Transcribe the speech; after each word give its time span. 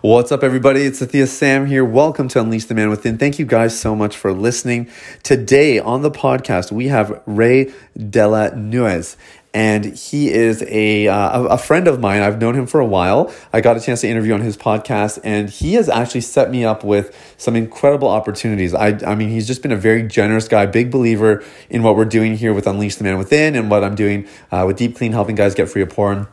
What's 0.00 0.30
up, 0.30 0.44
everybody? 0.44 0.82
It's 0.82 1.00
Sathya 1.00 1.26
Sam 1.26 1.66
here. 1.66 1.84
Welcome 1.84 2.28
to 2.28 2.40
Unleash 2.40 2.66
the 2.66 2.74
Man 2.76 2.88
Within. 2.88 3.18
Thank 3.18 3.40
you 3.40 3.44
guys 3.44 3.76
so 3.76 3.96
much 3.96 4.16
for 4.16 4.32
listening. 4.32 4.88
Today 5.24 5.80
on 5.80 6.02
the 6.02 6.10
podcast, 6.10 6.70
we 6.70 6.86
have 6.86 7.20
Ray 7.26 7.72
Dela 7.96 8.52
Nuez. 8.52 9.16
And 9.52 9.84
he 9.84 10.30
is 10.30 10.62
a, 10.68 11.08
uh, 11.08 11.42
a 11.46 11.58
friend 11.58 11.88
of 11.88 11.98
mine. 11.98 12.22
I've 12.22 12.40
known 12.40 12.54
him 12.54 12.68
for 12.68 12.78
a 12.78 12.86
while. 12.86 13.34
I 13.52 13.60
got 13.60 13.76
a 13.76 13.80
chance 13.80 14.02
to 14.02 14.08
interview 14.08 14.34
on 14.34 14.40
his 14.40 14.56
podcast, 14.56 15.18
and 15.24 15.50
he 15.50 15.74
has 15.74 15.88
actually 15.88 16.20
set 16.20 16.48
me 16.48 16.64
up 16.64 16.84
with 16.84 17.34
some 17.36 17.56
incredible 17.56 18.06
opportunities. 18.06 18.74
I, 18.74 19.00
I 19.04 19.16
mean, 19.16 19.30
he's 19.30 19.48
just 19.48 19.62
been 19.62 19.72
a 19.72 19.76
very 19.76 20.04
generous 20.04 20.46
guy, 20.46 20.66
big 20.66 20.92
believer 20.92 21.42
in 21.70 21.82
what 21.82 21.96
we're 21.96 22.04
doing 22.04 22.36
here 22.36 22.54
with 22.54 22.68
Unleash 22.68 22.94
the 22.94 23.04
Man 23.04 23.18
Within 23.18 23.56
and 23.56 23.68
what 23.68 23.82
I'm 23.82 23.96
doing 23.96 24.28
uh, 24.52 24.62
with 24.64 24.76
Deep 24.76 24.94
Clean, 24.94 25.10
helping 25.10 25.34
guys 25.34 25.56
get 25.56 25.68
free 25.68 25.82
of 25.82 25.88
porn. 25.88 26.28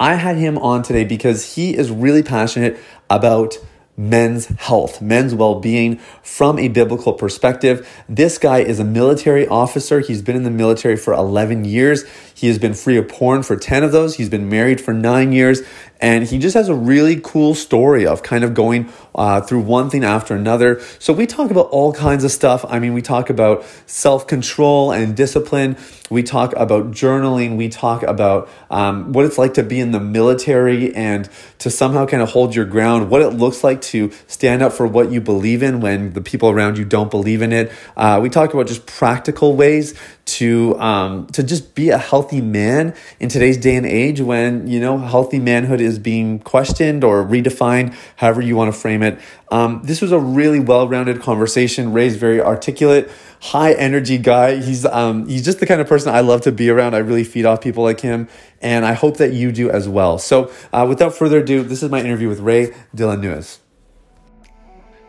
I 0.00 0.14
had 0.14 0.38
him 0.38 0.56
on 0.56 0.82
today 0.82 1.04
because 1.04 1.54
he 1.54 1.76
is 1.76 1.90
really 1.90 2.22
passionate 2.22 2.78
about 3.10 3.58
men's 3.98 4.46
health, 4.46 5.02
men's 5.02 5.34
well 5.34 5.60
being 5.60 5.98
from 6.22 6.58
a 6.58 6.68
biblical 6.68 7.12
perspective. 7.12 7.86
This 8.08 8.38
guy 8.38 8.60
is 8.60 8.80
a 8.80 8.84
military 8.84 9.46
officer. 9.46 10.00
He's 10.00 10.22
been 10.22 10.36
in 10.36 10.44
the 10.44 10.50
military 10.50 10.96
for 10.96 11.12
11 11.12 11.66
years. 11.66 12.04
He 12.40 12.46
has 12.46 12.58
been 12.58 12.72
free 12.72 12.96
of 12.96 13.06
porn 13.06 13.42
for 13.42 13.54
10 13.54 13.84
of 13.84 13.92
those. 13.92 14.14
He's 14.16 14.30
been 14.30 14.48
married 14.48 14.80
for 14.80 14.94
nine 14.94 15.30
years. 15.30 15.60
And 16.00 16.24
he 16.24 16.38
just 16.38 16.54
has 16.54 16.70
a 16.70 16.74
really 16.74 17.20
cool 17.22 17.54
story 17.54 18.06
of 18.06 18.22
kind 18.22 18.42
of 18.42 18.54
going 18.54 18.90
uh, 19.14 19.42
through 19.42 19.60
one 19.60 19.90
thing 19.90 20.02
after 20.02 20.34
another. 20.34 20.80
So 20.98 21.12
we 21.12 21.26
talk 21.26 21.50
about 21.50 21.68
all 21.68 21.92
kinds 21.92 22.24
of 22.24 22.30
stuff. 22.30 22.64
I 22.66 22.78
mean, 22.78 22.94
we 22.94 23.02
talk 23.02 23.28
about 23.28 23.66
self 23.84 24.26
control 24.26 24.90
and 24.90 25.14
discipline. 25.14 25.76
We 26.08 26.22
talk 26.22 26.54
about 26.56 26.92
journaling. 26.92 27.58
We 27.58 27.68
talk 27.68 28.02
about 28.02 28.48
um, 28.70 29.12
what 29.12 29.26
it's 29.26 29.36
like 29.36 29.52
to 29.54 29.62
be 29.62 29.78
in 29.78 29.90
the 29.90 30.00
military 30.00 30.94
and 30.94 31.28
to 31.58 31.68
somehow 31.68 32.06
kind 32.06 32.22
of 32.22 32.30
hold 32.30 32.54
your 32.54 32.64
ground, 32.64 33.10
what 33.10 33.20
it 33.20 33.34
looks 33.34 33.62
like 33.62 33.82
to 33.82 34.10
stand 34.26 34.62
up 34.62 34.72
for 34.72 34.86
what 34.86 35.12
you 35.12 35.20
believe 35.20 35.62
in 35.62 35.80
when 35.80 36.14
the 36.14 36.22
people 36.22 36.48
around 36.48 36.78
you 36.78 36.86
don't 36.86 37.10
believe 37.10 37.42
in 37.42 37.52
it. 37.52 37.70
Uh, 37.98 38.18
we 38.22 38.30
talk 38.30 38.54
about 38.54 38.66
just 38.66 38.86
practical 38.86 39.54
ways 39.54 39.94
to 40.30 40.78
um, 40.78 41.26
to 41.28 41.42
just 41.42 41.74
be 41.74 41.90
a 41.90 41.98
healthy 41.98 42.40
man 42.40 42.94
in 43.18 43.28
today's 43.28 43.56
day 43.56 43.74
and 43.74 43.86
age 43.86 44.20
when 44.20 44.66
you 44.66 44.78
know 44.78 44.98
healthy 44.98 45.38
manhood 45.38 45.80
is 45.80 45.98
being 45.98 46.38
questioned 46.38 47.02
or 47.02 47.24
redefined, 47.24 47.94
however 48.16 48.40
you 48.40 48.56
want 48.56 48.72
to 48.72 48.78
frame 48.78 49.02
it. 49.02 49.18
Um, 49.50 49.80
this 49.82 50.00
was 50.00 50.12
a 50.12 50.18
really 50.18 50.60
well-rounded 50.60 51.20
conversation. 51.20 51.92
Ray's 51.92 52.16
very 52.16 52.40
articulate, 52.40 53.10
high 53.40 53.72
energy 53.72 54.18
guy. 54.18 54.56
He's 54.56 54.86
um, 54.86 55.26
he's 55.26 55.44
just 55.44 55.58
the 55.58 55.66
kind 55.66 55.80
of 55.80 55.88
person 55.88 56.14
I 56.14 56.20
love 56.20 56.42
to 56.42 56.52
be 56.52 56.70
around. 56.70 56.94
I 56.94 56.98
really 56.98 57.24
feed 57.24 57.46
off 57.46 57.60
people 57.60 57.82
like 57.82 58.00
him, 58.00 58.28
and 58.60 58.84
I 58.84 58.92
hope 58.92 59.16
that 59.16 59.32
you 59.32 59.50
do 59.50 59.70
as 59.70 59.88
well. 59.88 60.18
So, 60.18 60.52
uh, 60.72 60.86
without 60.88 61.14
further 61.14 61.38
ado, 61.38 61.62
this 61.64 61.82
is 61.82 61.90
my 61.90 62.00
interview 62.00 62.28
with 62.28 62.40
Ray 62.40 62.72
Dylan 62.94 63.58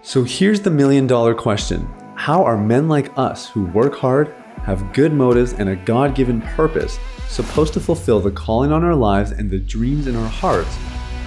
So 0.01 0.23
here's 0.23 0.61
the 0.61 0.71
million 0.71 1.05
dollar 1.05 1.35
question. 1.35 1.87
How 2.15 2.43
are 2.43 2.57
men 2.57 2.87
like 2.87 3.11
us 3.17 3.49
who 3.49 3.65
work 3.65 3.95
hard 3.95 4.33
have 4.57 4.93
good 4.93 5.13
motives, 5.13 5.53
and 5.53 5.69
a 5.69 5.75
God 5.75 6.15
given 6.15 6.41
purpose, 6.41 6.99
supposed 7.27 7.73
to 7.73 7.79
fulfill 7.79 8.19
the 8.19 8.31
calling 8.31 8.71
on 8.71 8.83
our 8.83 8.95
lives 8.95 9.31
and 9.31 9.49
the 9.49 9.59
dreams 9.59 10.07
in 10.07 10.15
our 10.15 10.27
hearts, 10.27 10.77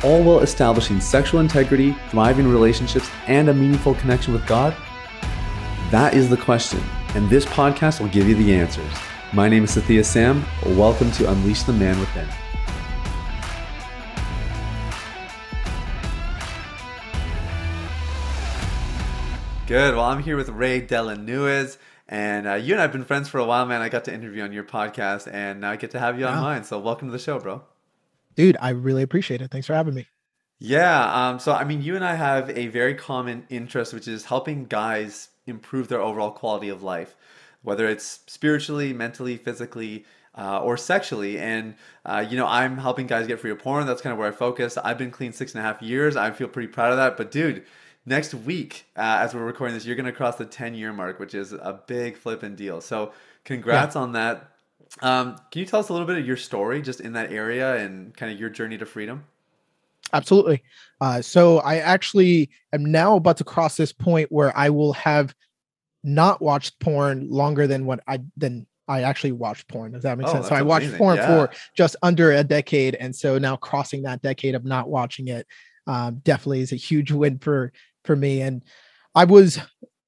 all 0.03 0.22
while 0.22 0.41
establishing 0.41 1.00
sexual 1.00 1.41
integrity, 1.41 1.97
thriving 2.11 2.47
relationships, 2.47 3.11
and 3.27 3.48
a 3.48 3.55
meaningful 3.55 3.94
connection 3.94 4.33
with 4.33 4.47
God? 4.47 4.77
That 5.91 6.14
is 6.14 6.28
the 6.28 6.36
question, 6.36 6.83
and 7.14 7.28
this 7.28 7.44
podcast 7.44 8.00
will 8.00 8.08
give 8.08 8.28
you 8.28 8.34
the 8.34 8.55
answers. 8.55 8.92
My 9.33 9.48
name 9.48 9.64
is 9.64 9.77
Sathya 9.77 10.05
Sam. 10.05 10.44
Welcome 10.77 11.11
to 11.12 11.31
Unleash 11.31 11.62
the 11.64 11.72
Man 11.72 11.98
Within. 11.98 12.28
Good. 19.66 19.94
Well, 19.94 20.05
I'm 20.05 20.22
here 20.22 20.36
with 20.36 20.50
Ray 20.50 20.83
Delanuez. 20.83 21.78
And 22.08 22.47
uh, 22.47 22.55
you 22.55 22.74
and 22.74 22.80
I 22.80 22.83
have 22.83 22.92
been 22.92 23.05
friends 23.05 23.28
for 23.28 23.38
a 23.38 23.44
while, 23.44 23.64
man. 23.66 23.80
I 23.80 23.88
got 23.88 24.04
to 24.04 24.15
interview 24.15 24.42
on 24.42 24.53
your 24.53 24.65
podcast, 24.65 25.32
and 25.32 25.60
now 25.60 25.70
I 25.70 25.76
get 25.76 25.91
to 25.92 25.98
have 25.98 26.19
you 26.19 26.26
on 26.26 26.42
mine. 26.42 26.65
So 26.65 26.78
welcome 26.78 27.09
to 27.09 27.12
the 27.12 27.19
show, 27.19 27.38
bro. 27.38 27.62
Dude, 28.37 28.56
I 28.60 28.70
really 28.70 29.03
appreciate 29.03 29.41
it. 29.41 29.50
Thanks 29.50 29.66
for 29.66 29.75
having 29.75 29.94
me. 29.94 30.06
Yeah. 30.59 31.28
Um, 31.28 31.38
so 31.38 31.53
I 31.53 31.65
mean, 31.65 31.82
you 31.82 31.97
and 31.97 32.04
I 32.04 32.15
have 32.15 32.50
a 32.50 32.66
very 32.66 32.94
common 32.94 33.47
interest, 33.48 33.94
which 33.94 34.06
is 34.06 34.26
helping 34.26 34.66
guys 34.66 35.28
improve 35.47 35.88
their 35.88 36.00
overall 36.00 36.31
quality 36.31 36.69
of 36.69 36.82
life, 36.82 37.16
whether 37.62 37.88
it's 37.88 38.21
spiritually, 38.26 38.92
mentally, 38.92 39.36
physically. 39.36 40.04
Uh, 40.36 40.59
or 40.59 40.76
sexually. 40.76 41.38
And, 41.38 41.76
uh, 42.04 42.26
you 42.28 42.36
know, 42.36 42.48
I'm 42.48 42.76
helping 42.76 43.06
guys 43.06 43.28
get 43.28 43.38
free 43.38 43.53
of 43.53 43.60
porn. 43.60 43.86
That's 43.86 44.03
kind 44.03 44.12
of 44.12 44.19
where 44.19 44.26
I 44.26 44.32
focus. 44.32 44.76
I've 44.76 44.98
been 44.98 45.12
clean 45.12 45.32
six 45.32 45.54
and 45.54 45.60
a 45.60 45.62
half 45.62 45.81
years. 45.81 46.16
I 46.16 46.32
feel 46.32 46.48
pretty 46.48 46.66
proud 46.66 46.91
of 46.91 46.97
that. 46.97 47.16
But, 47.16 47.31
dude, 47.31 47.62
next 48.06 48.34
week, 48.34 48.87
uh, 48.97 49.19
as 49.20 49.34
we're 49.34 49.44
recording 49.44 49.75
this, 49.75 49.87
you're 49.87 49.97
going 49.97 50.06
to 50.06 50.12
cross 50.12 50.37
the 50.37 50.44
10 50.44 50.75
year 50.75 50.92
mark, 50.92 51.19
which 51.19 51.34
is 51.34 51.53
a 51.53 51.81
big 51.87 52.16
flipping 52.16 52.54
deal. 52.54 52.81
So, 52.81 53.12
congrats 53.44 53.94
yeah. 53.94 54.03
on 54.03 54.12
that. 54.12 54.50
Um, 55.03 55.37
can 55.50 55.60
you 55.60 55.66
tell 55.66 55.81
us 55.81 55.88
a 55.88 55.92
little 55.92 56.06
bit 56.06 56.19
of 56.19 56.26
your 56.26 56.37
story 56.37 56.82
just 56.82 57.00
in 57.00 57.15
that 57.15 57.32
area 57.32 57.76
and 57.76 58.16
kind 58.16 58.32
of 58.32 58.38
your 58.38 58.50
journey 58.50 58.78
to 58.78 58.87
freedom? 58.87 59.25
Absolutely. 60.12 60.62
Uh, 61.00 61.22
so, 61.22 61.59
I 61.59 61.76
actually 61.76 62.50
am 62.72 62.84
now 62.84 63.16
about 63.16 63.38
to 63.38 63.44
cross 63.44 63.76
this 63.76 63.92
point 63.92 64.31
where 64.31 64.56
I 64.56 64.71
will 64.71 64.92
have 64.94 65.34
not 66.03 66.42
watched 66.42 66.78
porn 66.81 67.28
longer 67.31 67.66
than 67.66 67.86
what 67.86 68.00
I 68.06 68.21
than 68.36 68.66
I 68.86 69.03
actually 69.03 69.32
watched 69.32 69.69
porn. 69.69 69.92
Does 69.92 70.03
that 70.03 70.19
make 70.19 70.28
oh, 70.28 70.32
sense? 70.32 70.48
So 70.48 70.54
I 70.54 70.62
watched 70.62 70.84
amazing. 70.84 70.98
porn 70.98 71.16
yeah. 71.16 71.26
for 71.26 71.50
just 71.75 71.97
under 72.03 72.32
a 72.32 72.44
decade, 72.44 72.94
and 72.97 73.16
so 73.16 73.38
now 73.38 73.56
crossing 73.56 74.03
that 74.03 74.21
decade 74.21 74.54
of 74.54 74.65
not 74.65 74.88
watching 74.88 75.28
it 75.28 75.47
um, 75.86 76.21
definitely 76.25 76.60
is 76.60 76.72
a 76.72 76.76
huge 76.76 77.10
win 77.10 77.38
for 77.38 77.72
for 78.04 78.15
me. 78.16 78.41
And 78.41 78.62
I 79.15 79.25
was, 79.25 79.59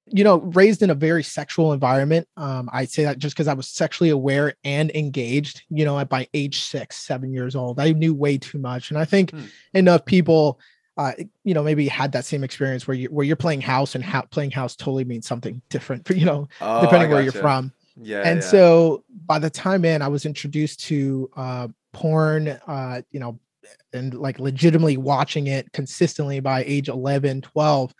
you 0.06 0.24
know, 0.24 0.38
raised 0.38 0.82
in 0.82 0.90
a 0.90 0.94
very 0.94 1.22
sexual 1.22 1.72
environment. 1.72 2.28
Um, 2.36 2.70
I 2.72 2.84
say 2.84 3.04
that 3.04 3.18
just 3.18 3.34
because 3.34 3.48
I 3.48 3.54
was 3.54 3.68
sexually 3.68 4.10
aware 4.10 4.54
and 4.64 4.90
engaged, 4.92 5.62
you 5.68 5.84
know, 5.84 5.98
at 5.98 6.08
by 6.08 6.28
age 6.34 6.60
six, 6.60 6.96
seven 6.98 7.32
years 7.32 7.56
old. 7.56 7.80
I 7.80 7.92
knew 7.92 8.14
way 8.14 8.38
too 8.38 8.58
much. 8.58 8.90
And 8.90 8.98
I 8.98 9.04
think 9.04 9.32
hmm. 9.32 9.44
enough 9.74 10.04
people 10.04 10.60
uh, 10.98 11.12
you 11.44 11.52
know, 11.52 11.62
maybe 11.62 11.88
had 11.88 12.12
that 12.12 12.24
same 12.24 12.42
experience 12.42 12.88
where 12.88 12.96
you 12.96 13.08
where 13.08 13.24
you're 13.24 13.36
playing 13.36 13.60
house 13.60 13.94
and 13.94 14.04
playing 14.30 14.50
house 14.50 14.74
totally 14.74 15.04
means 15.04 15.26
something 15.26 15.60
different, 15.68 16.08
you 16.10 16.24
know, 16.24 16.48
oh, 16.60 16.80
depending 16.80 17.10
where 17.10 17.22
you're 17.22 17.32
from. 17.32 17.72
Yeah. 18.00 18.22
And 18.24 18.40
yeah. 18.40 18.46
so 18.46 19.04
by 19.26 19.38
the 19.38 19.50
time 19.50 19.84
in, 19.84 20.02
I 20.02 20.08
was 20.08 20.26
introduced 20.26 20.80
to 20.84 21.30
uh, 21.36 21.68
porn, 21.92 22.48
uh, 22.48 23.02
you 23.10 23.20
know, 23.20 23.38
and 23.92 24.14
like 24.14 24.38
legitimately 24.38 24.96
watching 24.96 25.46
it 25.46 25.72
consistently 25.72 26.40
by 26.40 26.64
age 26.64 26.88
11 26.88 27.42
12 27.42 27.94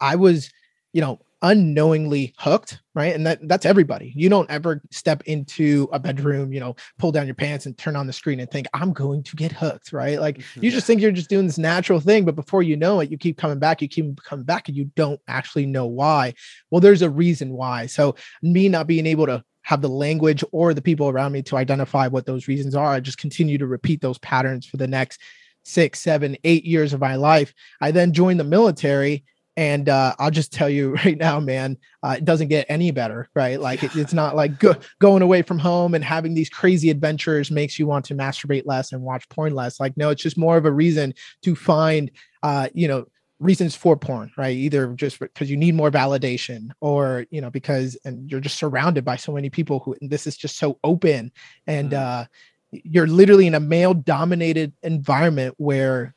i 0.00 0.16
was 0.16 0.50
you 0.92 1.00
know 1.00 1.20
unknowingly 1.42 2.34
hooked 2.38 2.80
right? 2.94 3.14
And 3.14 3.26
that 3.26 3.46
that's 3.48 3.64
everybody. 3.64 4.12
You 4.16 4.28
don't 4.28 4.50
ever 4.50 4.82
step 4.90 5.22
into 5.26 5.88
a 5.92 5.98
bedroom 5.98 6.52
you 6.52 6.60
know 6.60 6.76
pull 6.98 7.12
down 7.12 7.26
your 7.26 7.34
pants 7.34 7.66
and 7.66 7.76
turn 7.76 7.96
on 7.96 8.06
the 8.06 8.12
screen 8.12 8.40
and 8.40 8.50
think 8.50 8.66
i'm 8.74 8.92
going 8.92 9.22
to 9.22 9.36
get 9.36 9.52
hooked 9.52 9.92
right? 9.92 10.20
Like 10.20 10.38
mm-hmm. 10.38 10.64
you 10.64 10.70
yeah. 10.70 10.74
just 10.74 10.86
think 10.86 11.00
you're 11.00 11.12
just 11.12 11.30
doing 11.30 11.46
this 11.46 11.58
natural 11.58 12.00
thing 12.00 12.24
but 12.24 12.36
before 12.36 12.62
you 12.62 12.76
know 12.76 13.00
it 13.00 13.10
you 13.10 13.18
keep 13.18 13.38
coming 13.38 13.58
back 13.58 13.80
you 13.80 13.88
keep 13.88 14.22
coming 14.22 14.44
back 14.44 14.68
and 14.68 14.76
you 14.76 14.90
don't 14.96 15.20
actually 15.28 15.66
know 15.66 15.86
why. 15.86 16.34
Well 16.70 16.80
there's 16.80 17.02
a 17.02 17.10
reason 17.10 17.52
why. 17.52 17.86
So 17.86 18.16
me 18.42 18.68
not 18.68 18.86
being 18.86 19.06
able 19.06 19.26
to 19.26 19.44
have 19.70 19.82
the 19.82 19.88
language 19.88 20.42
or 20.50 20.74
the 20.74 20.82
people 20.82 21.08
around 21.08 21.30
me 21.30 21.42
to 21.42 21.56
identify 21.56 22.08
what 22.08 22.26
those 22.26 22.48
reasons 22.48 22.74
are. 22.74 22.88
I 22.88 22.98
just 22.98 23.18
continue 23.18 23.56
to 23.56 23.68
repeat 23.68 24.00
those 24.00 24.18
patterns 24.18 24.66
for 24.66 24.78
the 24.78 24.88
next 24.88 25.20
six, 25.62 26.00
seven, 26.00 26.36
eight 26.42 26.64
years 26.64 26.92
of 26.92 26.98
my 26.98 27.14
life. 27.14 27.54
I 27.80 27.92
then 27.92 28.12
joined 28.12 28.40
the 28.40 28.44
military. 28.44 29.22
And 29.56 29.88
uh, 29.88 30.16
I'll 30.18 30.32
just 30.32 30.52
tell 30.52 30.68
you 30.68 30.94
right 31.04 31.16
now, 31.16 31.38
man, 31.38 31.76
uh, 32.02 32.16
it 32.18 32.24
doesn't 32.24 32.48
get 32.48 32.66
any 32.68 32.90
better, 32.90 33.28
right? 33.36 33.60
Like 33.60 33.84
it, 33.84 33.94
it's 33.94 34.12
not 34.12 34.34
like 34.34 34.58
go, 34.58 34.74
going 34.98 35.22
away 35.22 35.42
from 35.42 35.60
home 35.60 35.94
and 35.94 36.02
having 36.02 36.34
these 36.34 36.50
crazy 36.50 36.90
adventures 36.90 37.52
makes 37.52 37.78
you 37.78 37.86
want 37.86 38.04
to 38.06 38.16
masturbate 38.16 38.64
less 38.66 38.90
and 38.90 39.02
watch 39.02 39.28
porn 39.28 39.54
less. 39.54 39.78
Like, 39.78 39.96
no, 39.96 40.10
it's 40.10 40.22
just 40.22 40.36
more 40.36 40.56
of 40.56 40.64
a 40.64 40.72
reason 40.72 41.14
to 41.42 41.54
find, 41.54 42.10
uh, 42.42 42.70
you 42.74 42.88
know, 42.88 43.06
reasons 43.40 43.74
for 43.74 43.96
porn, 43.96 44.30
right? 44.36 44.56
Either 44.56 44.92
just 44.94 45.18
because 45.18 45.50
you 45.50 45.56
need 45.56 45.74
more 45.74 45.90
validation 45.90 46.70
or, 46.80 47.26
you 47.30 47.40
know, 47.40 47.50
because 47.50 47.98
and 48.04 48.30
you're 48.30 48.40
just 48.40 48.58
surrounded 48.58 49.04
by 49.04 49.16
so 49.16 49.32
many 49.32 49.50
people 49.50 49.80
who 49.80 49.96
this 50.00 50.26
is 50.26 50.36
just 50.36 50.58
so 50.58 50.78
open 50.84 51.32
and 51.66 51.90
mm-hmm. 51.90 52.22
uh 52.22 52.24
you're 52.72 53.08
literally 53.08 53.48
in 53.48 53.56
a 53.56 53.60
male 53.60 53.94
dominated 53.94 54.72
environment 54.84 55.54
where 55.58 56.14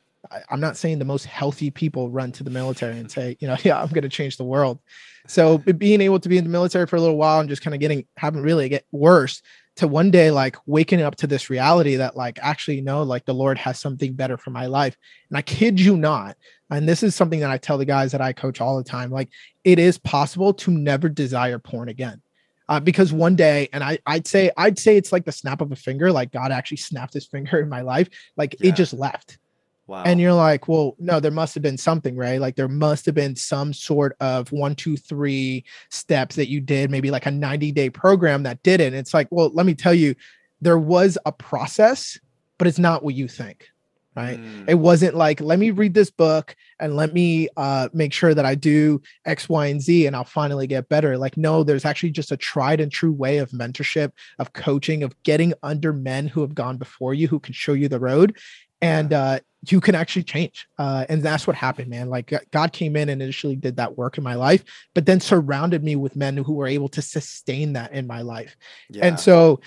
I'm 0.50 0.60
not 0.60 0.76
saying 0.76 1.00
the 1.00 1.04
most 1.04 1.26
healthy 1.26 1.70
people 1.70 2.10
run 2.10 2.30
to 2.32 2.44
the 2.44 2.50
military 2.50 2.98
and 2.98 3.10
say, 3.10 3.36
you 3.40 3.48
know, 3.48 3.56
yeah, 3.64 3.80
I'm 3.80 3.88
going 3.88 4.02
to 4.02 4.08
change 4.08 4.36
the 4.36 4.44
world. 4.44 4.78
So 5.26 5.58
being 5.58 6.00
able 6.00 6.20
to 6.20 6.28
be 6.28 6.38
in 6.38 6.44
the 6.44 6.50
military 6.50 6.86
for 6.86 6.96
a 6.96 7.00
little 7.00 7.16
while 7.16 7.40
and 7.40 7.48
just 7.48 7.62
kind 7.62 7.74
of 7.74 7.80
getting 7.80 8.06
having 8.16 8.42
really 8.42 8.68
get 8.68 8.84
worse 8.92 9.42
to 9.76 9.88
one 9.88 10.10
day 10.10 10.30
like 10.30 10.56
waking 10.66 11.02
up 11.02 11.16
to 11.16 11.26
this 11.26 11.50
reality 11.50 11.96
that 11.96 12.16
like 12.16 12.38
actually 12.40 12.80
no 12.80 13.02
like 13.02 13.24
the 13.24 13.34
lord 13.34 13.58
has 13.58 13.80
something 13.80 14.12
better 14.12 14.36
for 14.36 14.50
my 14.50 14.66
life 14.66 14.96
and 15.28 15.36
i 15.36 15.42
kid 15.42 15.80
you 15.80 15.96
not 15.96 16.36
and 16.70 16.88
this 16.88 17.02
is 17.02 17.14
something 17.14 17.40
that 17.40 17.50
i 17.50 17.58
tell 17.58 17.78
the 17.78 17.84
guys 17.84 18.12
that 18.12 18.20
i 18.20 18.32
coach 18.32 18.60
all 18.60 18.76
the 18.76 18.84
time 18.84 19.10
like 19.10 19.28
it 19.64 19.78
is 19.78 19.98
possible 19.98 20.52
to 20.52 20.70
never 20.70 21.08
desire 21.08 21.58
porn 21.58 21.88
again 21.88 22.20
uh, 22.68 22.80
because 22.80 23.12
one 23.12 23.36
day 23.36 23.68
and 23.72 23.84
I, 23.84 23.98
i'd 24.06 24.26
say 24.26 24.50
i'd 24.56 24.78
say 24.78 24.96
it's 24.96 25.12
like 25.12 25.24
the 25.24 25.32
snap 25.32 25.60
of 25.60 25.72
a 25.72 25.76
finger 25.76 26.10
like 26.12 26.32
god 26.32 26.52
actually 26.52 26.78
snapped 26.78 27.14
his 27.14 27.26
finger 27.26 27.60
in 27.60 27.68
my 27.68 27.82
life 27.82 28.08
like 28.36 28.56
yeah. 28.60 28.70
it 28.70 28.76
just 28.76 28.92
left 28.92 29.38
Wow. 29.86 30.02
And 30.06 30.18
you're 30.18 30.32
like, 30.32 30.66
well, 30.66 30.96
no, 30.98 31.20
there 31.20 31.30
must 31.30 31.52
have 31.54 31.62
been 31.62 31.76
something, 31.76 32.16
right? 32.16 32.40
Like 32.40 32.56
there 32.56 32.68
must 32.68 33.04
have 33.04 33.14
been 33.14 33.36
some 33.36 33.74
sort 33.74 34.16
of 34.18 34.50
one, 34.50 34.74
two, 34.74 34.96
three 34.96 35.64
steps 35.90 36.36
that 36.36 36.48
you 36.48 36.60
did, 36.60 36.90
maybe 36.90 37.10
like 37.10 37.26
a 37.26 37.30
90 37.30 37.70
day 37.72 37.90
program 37.90 38.44
that 38.44 38.62
did 38.62 38.80
it. 38.80 38.86
And 38.86 38.96
it's 38.96 39.12
like, 39.12 39.28
well, 39.30 39.50
let 39.52 39.66
me 39.66 39.74
tell 39.74 39.92
you, 39.92 40.14
there 40.62 40.78
was 40.78 41.18
a 41.26 41.32
process, 41.32 42.18
but 42.56 42.66
it's 42.66 42.78
not 42.78 43.02
what 43.02 43.14
you 43.14 43.28
think 43.28 43.68
right? 44.16 44.38
Mm. 44.38 44.68
it 44.68 44.74
wasn't 44.74 45.14
like 45.14 45.40
let 45.40 45.58
me 45.58 45.70
read 45.70 45.94
this 45.94 46.10
book 46.10 46.54
and 46.78 46.96
let 46.96 47.12
me 47.12 47.48
uh, 47.56 47.88
make 47.92 48.12
sure 48.12 48.34
that 48.34 48.44
i 48.44 48.54
do 48.54 49.00
x 49.24 49.48
y 49.48 49.66
and 49.66 49.80
z 49.80 50.06
and 50.06 50.14
i'll 50.16 50.24
finally 50.24 50.66
get 50.66 50.88
better. 50.88 51.16
Like 51.18 51.36
no 51.36 51.62
there's 51.62 51.84
actually 51.84 52.10
just 52.10 52.32
a 52.32 52.36
tried 52.36 52.80
and 52.80 52.90
true 52.90 53.12
way 53.12 53.38
of 53.38 53.50
mentorship 53.50 54.12
of 54.38 54.52
coaching 54.52 55.02
of 55.02 55.20
getting 55.22 55.54
under 55.62 55.92
men 55.92 56.26
who 56.26 56.40
have 56.40 56.54
gone 56.54 56.76
before 56.76 57.14
you 57.14 57.28
who 57.28 57.40
can 57.40 57.54
show 57.54 57.72
you 57.72 57.88
the 57.88 58.00
road 58.00 58.36
and 58.80 59.12
uh, 59.12 59.40
you 59.66 59.80
can 59.80 59.94
actually 59.94 60.24
change 60.24 60.66
uh, 60.78 61.04
and 61.08 61.22
that's 61.22 61.46
what 61.46 61.56
happened 61.56 61.88
man. 61.88 62.08
Like 62.08 62.32
god 62.50 62.72
came 62.72 62.96
in 62.96 63.08
and 63.08 63.22
initially 63.22 63.56
did 63.56 63.76
that 63.76 63.96
work 63.96 64.18
in 64.18 64.24
my 64.24 64.34
life 64.34 64.64
but 64.94 65.06
then 65.06 65.20
surrounded 65.20 65.82
me 65.82 65.96
with 65.96 66.16
men 66.16 66.36
who 66.36 66.54
were 66.54 66.66
able 66.66 66.88
to 66.90 67.02
sustain 67.02 67.74
that 67.74 67.92
in 67.92 68.06
my 68.06 68.22
life. 68.22 68.56
Yeah. 68.90 69.06
and 69.06 69.20
so, 69.20 69.60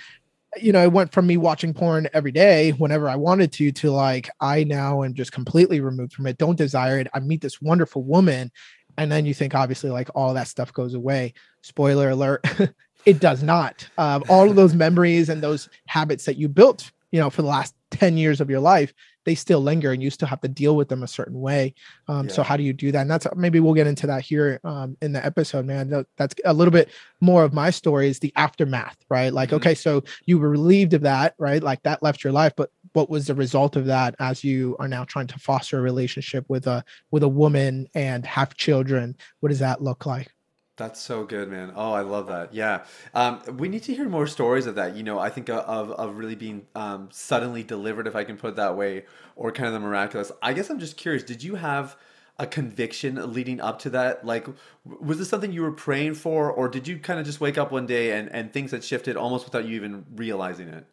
you 0.62 0.72
know, 0.72 0.84
it 0.84 0.92
went 0.92 1.12
from 1.12 1.28
me 1.28 1.38
watching 1.38 1.74
porn 1.74 2.08
every 2.14 2.32
day 2.32 2.72
whenever 2.72 3.10
I 3.10 3.16
wanted 3.16 3.52
to 3.54 3.72
to 3.72 3.92
like 3.92 4.30
I 4.40 4.64
now 4.64 5.04
am 5.04 5.14
just 5.14 5.32
completely 5.32 5.80
removed 5.80 6.14
from 6.14 6.28
it. 6.28 6.38
Don't 6.38 6.58
desire 6.58 7.00
it. 7.00 7.08
I 7.14 7.20
meet 7.20 7.42
this 7.42 7.62
wonderful 7.62 8.04
woman, 8.04 8.52
and 8.98 9.12
then 9.12 9.26
you 9.26 9.34
think 9.34 9.56
obviously 9.56 9.90
like 9.90 10.10
all 10.16 10.34
that 10.34 10.48
stuff 10.48 10.74
goes 10.74 10.94
away. 10.94 11.34
Spoiler 11.62 12.10
alert: 12.10 12.46
it 13.06 13.20
does 13.20 13.44
not. 13.44 13.88
Um, 13.98 14.24
all 14.30 14.50
of 14.50 14.56
those 14.56 14.74
memories 14.74 15.30
and 15.30 15.42
those 15.42 15.70
habits 15.88 16.26
that 16.26 16.38
you 16.38 16.48
built, 16.48 16.92
you 17.12 17.20
know, 17.20 17.30
for 17.30 17.42
the 17.42 17.48
last 17.48 17.76
ten 17.92 18.18
years 18.18 18.42
of 18.42 18.50
your 18.50 18.60
life, 18.60 18.94
they 19.28 19.36
still 19.36 19.60
linger, 19.60 19.92
and 19.92 20.02
you 20.02 20.10
still 20.10 20.30
have 20.30 20.40
to 20.40 20.48
deal 20.48 20.78
with 20.78 20.88
them 20.88 21.04
a 21.04 21.08
certain 21.08 21.42
way. 21.42 21.74
Um, 22.08 22.30
So 22.30 22.44
how 22.44 22.56
do 22.56 22.64
you 22.64 22.72
do 22.72 22.94
that? 22.94 23.02
And 23.02 23.12
that's 23.12 23.28
maybe 23.36 23.60
we'll 23.60 23.74
get 23.74 23.86
into 23.86 24.08
that 24.08 24.22
here 24.22 24.62
um, 24.64 24.96
in 25.02 25.12
the 25.12 25.24
episode, 25.24 25.66
man. 25.66 26.06
That's 26.16 26.34
a 26.46 26.54
little 26.54 26.72
bit 26.72 26.88
more 27.20 27.44
of 27.44 27.52
my 27.54 27.70
story 27.70 28.08
is 28.08 28.20
the 28.20 28.32
aftermath, 28.38 28.96
right? 29.10 29.34
Like, 29.34 29.50
Mhm. 29.50 29.58
okay, 29.58 29.76
so 29.76 30.02
you 30.26 30.40
were 30.40 30.50
relieved 30.50 30.94
of 30.94 31.02
that, 31.02 31.36
right? 31.38 31.62
Like 31.62 31.84
that 31.84 32.02
left 32.02 32.24
your 32.24 32.32
life, 32.32 32.54
but 32.56 32.70
what 32.94 33.10
was 33.10 33.28
the 33.28 33.36
result 33.36 33.76
of 33.76 33.86
that 33.88 34.16
as 34.18 34.46
you 34.46 34.78
are 34.80 34.88
now 34.88 35.04
trying 35.04 35.28
to 35.28 35.38
foster 35.40 35.78
a 35.78 35.82
relationship 35.82 36.46
with 36.48 36.66
a 36.66 36.86
with 37.12 37.24
a 37.24 37.28
woman 37.28 37.88
and 37.96 38.26
have 38.26 38.56
children? 38.56 39.18
What 39.42 39.50
does 39.50 39.60
that 39.60 39.82
look 39.84 40.06
like? 40.06 40.32
That's 40.78 41.02
so 41.02 41.24
good, 41.24 41.50
man. 41.50 41.74
Oh, 41.76 41.92
I 41.92 42.02
love 42.02 42.28
that. 42.28 42.54
Yeah. 42.54 42.86
Um, 43.16 43.42
we 43.58 43.68
need 43.68 43.82
to 43.84 43.96
hear 43.96 44.08
more 44.08 44.28
stories 44.28 44.68
of 44.68 44.76
that. 44.76 44.96
You 44.96 45.02
know, 45.02 45.18
I 45.18 45.30
think 45.30 45.50
of, 45.50 45.58
of, 45.66 45.92
of 45.92 46.18
really 46.18 46.36
being 46.36 46.68
um, 46.76 47.10
suddenly 47.12 47.64
delivered, 47.64 48.06
if 48.06 48.16
I 48.16 48.24
can 48.24 48.38
put 48.38 48.50
it 48.50 48.56
that 48.58 48.78
way, 48.78 49.06
or 49.36 49.52
kind 49.52 49.68
of 49.68 49.74
the 49.74 49.80
miraculous. 49.80 50.32
I 50.42 50.54
guess 50.54 50.70
I'm 50.70 50.80
just 50.80 50.96
curious, 50.96 51.24
did 51.24 51.42
you 51.42 51.56
have 51.56 51.98
a 52.38 52.46
conviction 52.46 53.34
leading 53.34 53.60
up 53.60 53.80
to 53.80 53.90
that? 53.90 54.24
Like, 54.24 54.46
was 54.86 55.18
this 55.18 55.30
something 55.30 55.52
you 55.52 55.64
were 55.64 55.72
praying 55.72 56.14
for, 56.14 56.52
or 56.52 56.70
did 56.70 56.88
you 56.88 57.00
kind 57.00 57.20
of 57.20 57.26
just 57.26 57.42
wake 57.42 57.58
up 57.58 57.72
one 57.72 57.88
day 57.88 58.12
and, 58.12 58.30
and 58.32 58.54
things 58.54 58.70
had 58.70 58.84
shifted 58.84 59.18
almost 59.18 59.46
without 59.46 59.66
you 59.66 59.76
even 59.76 60.06
realizing 60.16 60.68
it? 60.68 60.86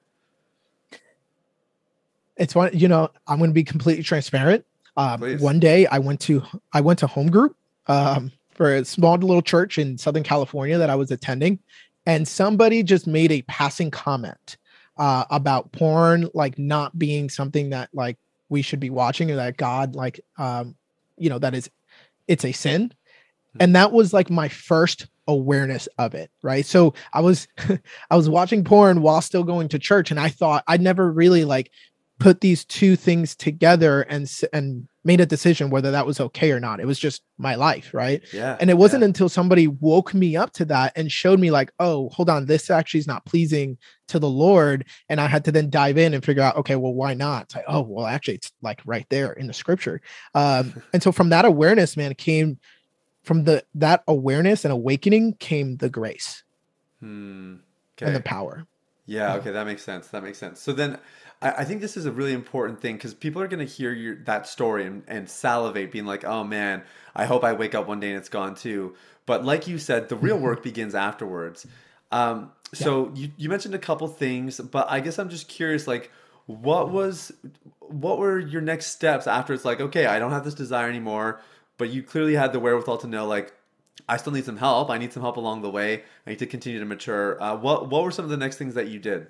It's 2.38 2.54
one, 2.54 2.70
you 2.72 2.88
know, 2.88 3.10
I'm 3.28 3.36
going 3.36 3.50
to 3.50 3.54
be 3.54 3.64
completely 3.64 4.02
transparent. 4.02 4.64
Um, 4.96 5.20
one 5.40 5.60
day 5.60 5.86
I 5.86 5.98
went 5.98 6.20
to 6.20 6.42
I 6.72 6.80
went 6.80 7.00
to 7.00 7.06
home 7.06 7.30
group 7.30 7.56
um, 7.86 8.32
for 8.54 8.74
a 8.74 8.84
small 8.84 9.16
little 9.16 9.42
church 9.42 9.78
in 9.78 9.98
Southern 9.98 10.22
California 10.22 10.78
that 10.78 10.90
I 10.90 10.96
was 10.96 11.10
attending, 11.10 11.58
and 12.06 12.26
somebody 12.26 12.82
just 12.82 13.06
made 13.06 13.32
a 13.32 13.42
passing 13.42 13.90
comment 13.90 14.56
uh, 14.96 15.24
about 15.30 15.72
porn 15.72 16.28
like 16.34 16.58
not 16.58 16.98
being 16.98 17.28
something 17.28 17.70
that 17.70 17.90
like 17.92 18.16
we 18.48 18.62
should 18.62 18.80
be 18.80 18.90
watching 18.90 19.30
or 19.30 19.36
that 19.36 19.56
God 19.56 19.94
like 19.94 20.20
um, 20.38 20.76
you 21.16 21.30
know 21.30 21.38
that 21.38 21.54
is 21.54 21.70
it's 22.28 22.44
a 22.44 22.52
sin, 22.52 22.92
and 23.60 23.76
that 23.76 23.92
was 23.92 24.12
like 24.12 24.30
my 24.30 24.48
first 24.48 25.06
awareness 25.26 25.88
of 25.96 26.14
it 26.14 26.30
right? 26.42 26.66
So 26.66 26.92
i 27.14 27.20
was 27.20 27.48
i 28.10 28.16
was 28.16 28.28
watching 28.28 28.62
porn 28.62 29.00
while 29.00 29.22
still 29.22 29.44
going 29.44 29.68
to 29.68 29.78
church 29.78 30.10
and 30.10 30.20
i 30.20 30.28
thought 30.28 30.62
I'd 30.68 30.82
never 30.82 31.10
really 31.10 31.44
like 31.44 31.70
put 32.24 32.40
these 32.40 32.64
two 32.64 32.96
things 32.96 33.36
together 33.36 34.00
and 34.00 34.32
and 34.50 34.88
made 35.04 35.20
a 35.20 35.26
decision 35.26 35.68
whether 35.68 35.90
that 35.90 36.06
was 36.06 36.18
okay 36.18 36.52
or 36.52 36.58
not. 36.58 36.80
It 36.80 36.86
was 36.86 36.98
just 36.98 37.22
my 37.36 37.54
life, 37.54 37.92
right? 37.92 38.22
Yeah. 38.32 38.56
And 38.58 38.70
it 38.70 38.78
wasn't 38.78 39.02
yeah. 39.02 39.08
until 39.08 39.28
somebody 39.28 39.66
woke 39.68 40.14
me 40.14 40.34
up 40.34 40.50
to 40.54 40.64
that 40.64 40.94
and 40.96 41.12
showed 41.12 41.38
me 41.38 41.50
like, 41.50 41.70
oh, 41.78 42.08
hold 42.08 42.30
on, 42.30 42.46
this 42.46 42.70
actually 42.70 43.00
is 43.00 43.06
not 43.06 43.26
pleasing 43.26 43.76
to 44.08 44.18
the 44.18 44.30
Lord. 44.30 44.86
And 45.10 45.20
I 45.20 45.26
had 45.26 45.44
to 45.44 45.52
then 45.52 45.68
dive 45.68 45.98
in 45.98 46.14
and 46.14 46.24
figure 46.24 46.42
out, 46.42 46.56
okay, 46.56 46.76
well, 46.76 46.94
why 46.94 47.12
not? 47.12 47.42
It's 47.42 47.56
like, 47.56 47.66
oh, 47.68 47.82
well, 47.82 48.06
actually, 48.06 48.36
it's 48.36 48.52
like 48.62 48.80
right 48.86 49.04
there 49.10 49.34
in 49.34 49.46
the 49.46 49.52
scripture. 49.52 50.00
Um, 50.34 50.82
and 50.94 51.02
so 51.02 51.12
from 51.12 51.28
that 51.28 51.44
awareness, 51.44 51.94
man, 51.94 52.14
came 52.14 52.58
from 53.22 53.44
the 53.44 53.62
that 53.74 54.02
awareness 54.08 54.64
and 54.64 54.72
awakening 54.72 55.34
came 55.34 55.76
the 55.76 55.90
grace 55.90 56.42
Hmm. 57.00 57.56
and 58.00 58.14
the 58.14 58.20
Okay. 58.20 58.22
power. 58.22 58.66
Yeah, 59.06 59.34
okay, 59.34 59.50
that 59.50 59.66
makes 59.66 59.82
sense. 59.82 60.08
That 60.08 60.22
makes 60.22 60.38
sense. 60.38 60.60
So 60.60 60.72
then 60.72 60.98
I, 61.40 61.50
I 61.50 61.64
think 61.64 61.80
this 61.80 61.96
is 61.96 62.06
a 62.06 62.12
really 62.12 62.32
important 62.32 62.80
thing 62.80 62.96
because 62.96 63.14
people 63.14 63.40
are 63.42 63.48
going 63.48 63.66
to 63.66 63.72
hear 63.72 63.92
your 63.92 64.16
that 64.24 64.46
story 64.46 64.86
and, 64.86 65.02
and 65.06 65.28
salivate, 65.28 65.92
being 65.92 66.06
like, 66.06 66.24
oh 66.24 66.44
man, 66.44 66.82
I 67.14 67.26
hope 67.26 67.44
I 67.44 67.52
wake 67.52 67.74
up 67.74 67.86
one 67.86 68.00
day 68.00 68.08
and 68.08 68.18
it's 68.18 68.28
gone 68.28 68.54
too. 68.54 68.94
But 69.26 69.44
like 69.44 69.66
you 69.66 69.78
said, 69.78 70.08
the 70.08 70.16
real 70.16 70.38
work 70.38 70.62
begins 70.62 70.94
afterwards. 70.94 71.66
Um, 72.12 72.52
so 72.72 73.12
you, 73.14 73.30
you 73.36 73.48
mentioned 73.48 73.74
a 73.74 73.78
couple 73.78 74.06
things, 74.08 74.60
but 74.60 74.90
I 74.90 75.00
guess 75.00 75.18
I'm 75.18 75.28
just 75.28 75.48
curious, 75.48 75.86
like, 75.86 76.10
what 76.46 76.90
was 76.90 77.32
what 77.80 78.18
were 78.18 78.38
your 78.38 78.60
next 78.60 78.86
steps 78.86 79.26
after 79.26 79.54
it's 79.54 79.64
like, 79.64 79.80
okay, 79.80 80.06
I 80.06 80.18
don't 80.18 80.30
have 80.32 80.44
this 80.44 80.54
desire 80.54 80.88
anymore, 80.88 81.40
but 81.78 81.90
you 81.90 82.02
clearly 82.02 82.34
had 82.34 82.52
the 82.52 82.60
wherewithal 82.60 82.98
to 82.98 83.06
know, 83.06 83.26
like, 83.26 83.54
I 84.08 84.18
still 84.18 84.32
need 84.32 84.44
some 84.44 84.58
help. 84.58 84.90
I 84.90 84.98
need 84.98 85.12
some 85.12 85.22
help 85.22 85.36
along 85.38 85.62
the 85.62 85.70
way. 85.70 86.02
I 86.26 86.30
need 86.30 86.38
to 86.40 86.46
continue 86.46 86.80
to 86.80 86.84
mature. 86.84 87.42
Uh, 87.42 87.56
what 87.56 87.88
what 87.88 88.02
were 88.02 88.10
some 88.10 88.24
of 88.24 88.30
the 88.30 88.36
next 88.36 88.56
things 88.56 88.74
that 88.74 88.88
you 88.88 88.98
did? 88.98 89.28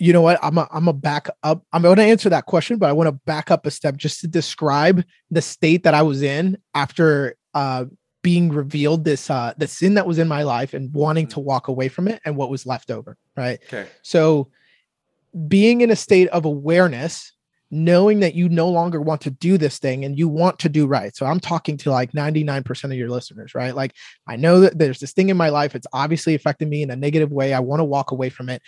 You 0.00 0.12
know 0.12 0.22
what? 0.22 0.38
I'm 0.42 0.56
a, 0.56 0.66
I'm 0.72 0.88
a 0.88 0.92
back 0.92 1.28
up. 1.42 1.62
I'm 1.72 1.82
going 1.82 1.96
to 1.96 2.02
answer 2.02 2.30
that 2.30 2.46
question, 2.46 2.78
but 2.78 2.88
I 2.88 2.92
want 2.92 3.08
to 3.08 3.12
back 3.26 3.50
up 3.50 3.66
a 3.66 3.70
step 3.70 3.96
just 3.96 4.20
to 4.20 4.28
describe 4.28 5.04
the 5.30 5.42
state 5.42 5.82
that 5.82 5.94
I 5.94 6.02
was 6.02 6.22
in 6.22 6.56
after 6.74 7.36
uh, 7.54 7.84
being 8.22 8.50
revealed 8.50 9.04
this 9.04 9.30
uh, 9.30 9.52
the 9.56 9.66
sin 9.66 9.94
that 9.94 10.06
was 10.06 10.18
in 10.18 10.28
my 10.28 10.42
life 10.42 10.74
and 10.74 10.92
wanting 10.92 11.26
to 11.28 11.40
walk 11.40 11.68
away 11.68 11.88
from 11.88 12.08
it 12.08 12.20
and 12.24 12.36
what 12.36 12.50
was 12.50 12.66
left 12.66 12.90
over. 12.90 13.16
Right. 13.36 13.60
Okay. 13.66 13.88
So, 14.02 14.48
being 15.46 15.82
in 15.82 15.90
a 15.90 15.96
state 15.96 16.28
of 16.28 16.44
awareness, 16.44 17.32
knowing 17.70 18.20
that 18.20 18.34
you 18.34 18.48
no 18.48 18.68
longer 18.68 19.00
want 19.00 19.20
to 19.20 19.30
do 19.30 19.56
this 19.56 19.78
thing 19.78 20.04
and 20.04 20.18
you 20.18 20.28
want 20.28 20.58
to 20.58 20.68
do 20.68 20.86
right. 20.86 21.14
So, 21.14 21.26
I'm 21.26 21.40
talking 21.40 21.76
to 21.78 21.90
like 21.90 22.12
99% 22.12 22.84
of 22.84 22.92
your 22.92 23.10
listeners, 23.10 23.54
right? 23.54 23.74
Like, 23.74 23.94
I 24.26 24.36
know 24.36 24.60
that 24.60 24.78
there's 24.78 24.98
this 24.98 25.12
thing 25.12 25.28
in 25.28 25.36
my 25.36 25.50
life. 25.50 25.74
It's 25.74 25.86
obviously 25.92 26.34
affecting 26.34 26.68
me 26.68 26.82
in 26.82 26.90
a 26.90 26.96
negative 26.96 27.30
way. 27.30 27.54
I 27.54 27.60
want 27.60 27.80
to 27.80 27.84
walk 27.84 28.10
away 28.10 28.30
from 28.30 28.48
it. 28.48 28.62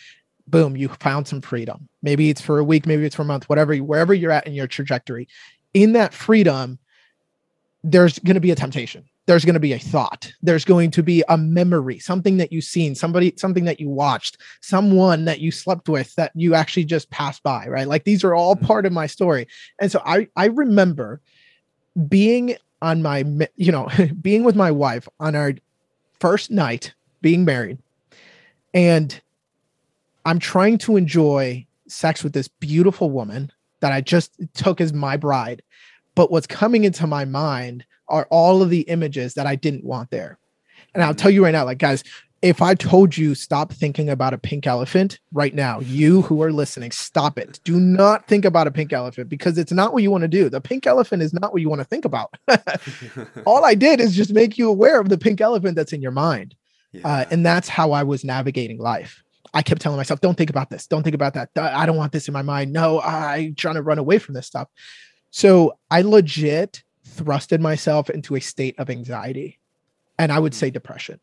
Boom, 0.47 0.77
you 0.77 0.89
found 0.89 1.29
some 1.29 1.41
freedom. 1.41 1.89
Maybe 2.03 2.31
it's 2.31 2.41
for 2.41 2.59
a 2.59 2.65
week, 2.65 2.87
maybe 2.87 3.05
it's 3.05 3.17
for 3.17 3.23
a 3.23 3.27
month, 3.27 3.49
whatever, 3.49 3.77
wherever 3.77 4.13
you're 4.13 4.33
at 4.33 4.47
in 4.47 4.55
your 4.55 4.67
trajectory. 4.67 5.29
In 5.75 5.93
that 5.93 6.13
freedom, 6.13 6.79
there's 7.85 8.19
going 8.21 8.35
to 8.35 8.41
be 8.41 8.51
a 8.51 8.57
temptation 8.57 9.05
there's 9.27 9.45
going 9.45 9.55
to 9.55 9.61
be 9.61 9.73
a 9.73 9.79
thought 9.79 10.33
there's 10.43 10.65
going 10.65 10.91
to 10.91 11.03
be 11.03 11.23
a 11.29 11.37
memory 11.37 11.99
something 11.99 12.37
that 12.37 12.53
you've 12.53 12.65
seen 12.65 12.95
somebody 12.95 13.33
something 13.37 13.65
that 13.65 13.81
you 13.81 13.89
watched 13.89 14.39
someone 14.61 15.25
that 15.25 15.41
you 15.41 15.51
slept 15.51 15.89
with 15.89 16.15
that 16.17 16.33
you 16.35 16.55
actually 16.55 16.85
just 16.85 17.11
passed 17.11 17.43
by 17.43 17.67
right 17.67 17.89
like 17.89 18.05
these 18.05 18.25
are 18.25 18.35
all 18.35 18.57
mm. 18.57 18.67
part 18.67 18.87
of 18.87 18.93
my 18.93 19.07
story 19.07 19.47
and 19.81 19.91
so 19.91 20.01
i 20.05 20.27
i 20.37 20.47
remember 20.47 21.21
being 22.09 22.57
on 22.81 23.03
my 23.03 23.25
you 23.57 23.73
know 23.73 23.89
being 24.21 24.45
with 24.45 24.57
my 24.57 24.71
wife 24.71 25.09
on 25.21 25.35
our 25.35 25.53
first 26.21 26.51
night 26.51 26.95
being 27.21 27.45
married 27.45 27.79
and 28.75 29.21
i'm 30.25 30.39
trying 30.39 30.79
to 30.79 30.97
enjoy 30.97 31.65
sex 31.89 32.23
with 32.23 32.33
this 32.33 32.49
beautiful 32.49 33.11
woman 33.11 33.51
that 33.81 33.93
i 33.93 34.01
just 34.01 34.33
took 34.55 34.81
as 34.81 34.93
my 34.93 35.17
bride 35.17 35.63
but 36.15 36.31
what's 36.31 36.47
coming 36.47 36.85
into 36.85 37.07
my 37.07 37.25
mind 37.25 37.85
are 38.09 38.27
all 38.31 38.63
of 38.63 38.71
the 38.71 38.83
images 38.83 39.35
that 39.35 39.47
I 39.47 39.57
didn't 39.57 39.85
want 39.85 40.11
there. 40.11 40.39
And 40.95 41.03
I'll 41.03 41.15
tell 41.15 41.31
you 41.31 41.43
right 41.43 41.53
now, 41.53 41.65
like, 41.65 41.79
guys, 41.79 42.05
if 42.43 42.61
I 42.61 42.75
told 42.75 43.17
you 43.17 43.35
stop 43.35 43.73
thinking 43.73 44.11
about 44.11 44.35
a 44.35 44.39
pink 44.39 44.67
elephant 44.67 45.21
right 45.33 45.55
now, 45.55 45.81
you 45.81 46.23
who 46.23 46.43
are 46.43 46.53
listening, 46.53 46.91
stop 46.91 47.39
it. 47.39 47.61
Do 47.65 47.79
not 47.79 48.27
think 48.27 48.45
about 48.45 48.67
a 48.67 48.71
pink 48.71 48.93
elephant 48.93 49.29
because 49.29 49.57
it's 49.57 49.73
not 49.73 49.93
what 49.93 50.03
you 50.03 50.11
want 50.11 50.23
to 50.23 50.29
do. 50.29 50.51
The 50.51 50.61
pink 50.61 50.87
elephant 50.87 51.23
is 51.23 51.33
not 51.33 51.53
what 51.53 51.63
you 51.63 51.71
want 51.71 51.81
to 51.81 51.87
think 51.87 52.05
about. 52.05 52.35
all 53.47 53.65
I 53.65 53.75
did 53.75 54.01
is 54.01 54.15
just 54.15 54.33
make 54.33 54.59
you 54.59 54.69
aware 54.69 55.01
of 55.01 55.09
the 55.09 55.19
pink 55.19 55.41
elephant 55.41 55.77
that's 55.77 55.93
in 55.93 56.03
your 56.03 56.13
mind. 56.13 56.55
Uh, 57.05 57.25
and 57.31 57.47
that's 57.47 57.71
how 57.71 57.93
I 57.93 58.03
was 58.03 58.23
navigating 58.23 58.79
life. 58.79 59.23
I 59.55 59.63
kept 59.63 59.81
telling 59.81 59.99
myself, 59.99 60.21
don't 60.21 60.37
think 60.37 60.51
about 60.51 60.71
this. 60.71 60.87
Don't 60.87 61.03
think 61.03 61.15
about 61.15 61.35
that. 61.35 61.51
I 61.57 61.85
don't 61.85 61.97
want 61.97 62.13
this 62.13 62.29
in 62.29 62.33
my 62.33 62.43
mind. 62.43 62.73
No, 62.73 63.01
I'm 63.01 63.55
trying 63.55 63.75
to 63.75 63.83
run 63.83 63.99
away 63.99 64.19
from 64.19 64.35
this 64.35 64.47
stuff. 64.47 64.69
So 65.31 65.79
I 65.91 66.03
legit 66.03 66.83
thrusted 67.07 67.61
myself 67.61 68.11
into 68.11 68.37
a 68.37 68.41
state 68.41 68.79
of 68.79 68.89
anxiety 68.89 69.59
and 70.19 70.33
I 70.33 70.39
would 70.39 70.53
mm-hmm. 70.53 70.59
say 70.59 70.71
depression. 70.71 71.21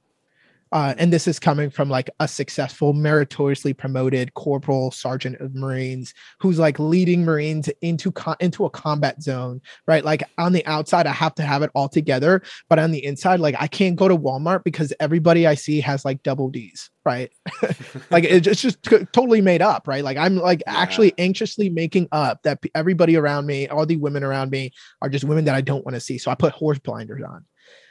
Uh, 0.71 0.93
and 0.97 1.11
this 1.11 1.27
is 1.27 1.39
coming 1.39 1.69
from 1.69 1.89
like 1.89 2.09
a 2.19 2.27
successful 2.27 2.93
meritoriously 2.93 3.73
promoted 3.73 4.33
corporal 4.33 4.91
sergeant 4.91 5.39
of 5.39 5.55
marines 5.55 6.13
who's 6.39 6.59
like 6.59 6.77
leading 6.79 7.25
marines 7.25 7.69
into 7.81 8.11
co- 8.11 8.35
into 8.39 8.65
a 8.65 8.69
combat 8.69 9.21
zone 9.21 9.61
right? 9.88 10.05
Like 10.05 10.23
on 10.38 10.53
the 10.53 10.65
outside 10.65 11.07
i 11.07 11.11
have 11.11 11.35
to 11.35 11.43
have 11.43 11.63
it 11.63 11.71
all 11.75 11.89
together 11.89 12.41
but 12.69 12.79
on 12.79 12.91
the 12.91 13.03
inside 13.03 13.39
like 13.39 13.55
i 13.59 13.67
can't 13.67 13.95
go 13.95 14.07
to 14.07 14.17
walmart 14.17 14.63
because 14.63 14.93
everybody 14.99 15.47
i 15.47 15.55
see 15.55 15.79
has 15.81 16.05
like 16.05 16.23
double 16.23 16.49
d's 16.49 16.89
right? 17.05 17.31
Like 18.11 18.23
it's 18.23 18.61
just 18.61 18.83
t- 18.83 19.05
totally 19.11 19.41
made 19.41 19.61
up 19.61 19.88
right? 19.88 20.03
Like 20.03 20.17
i'm 20.17 20.35
like 20.35 20.61
yeah. 20.65 20.77
actually 20.77 21.13
anxiously 21.17 21.69
making 21.69 22.07
up 22.11 22.41
that 22.43 22.61
p- 22.61 22.71
everybody 22.75 23.15
around 23.15 23.45
me 23.45 23.67
all 23.67 23.85
the 23.85 23.97
women 23.97 24.23
around 24.23 24.51
me 24.51 24.71
are 25.01 25.09
just 25.09 25.23
women 25.23 25.45
that 25.45 25.55
i 25.55 25.61
don't 25.61 25.85
want 25.85 25.95
to 25.95 25.99
see 25.99 26.17
so 26.17 26.31
i 26.31 26.35
put 26.35 26.53
horse 26.53 26.79
blinders 26.79 27.23
on. 27.23 27.45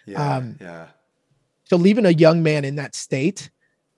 Yeah 0.06 0.36
um, 0.36 0.56
yeah 0.60 0.88
so 1.68 1.76
leaving 1.76 2.06
a 2.06 2.10
young 2.10 2.42
man 2.42 2.64
in 2.64 2.76
that 2.76 2.94
state 2.94 3.50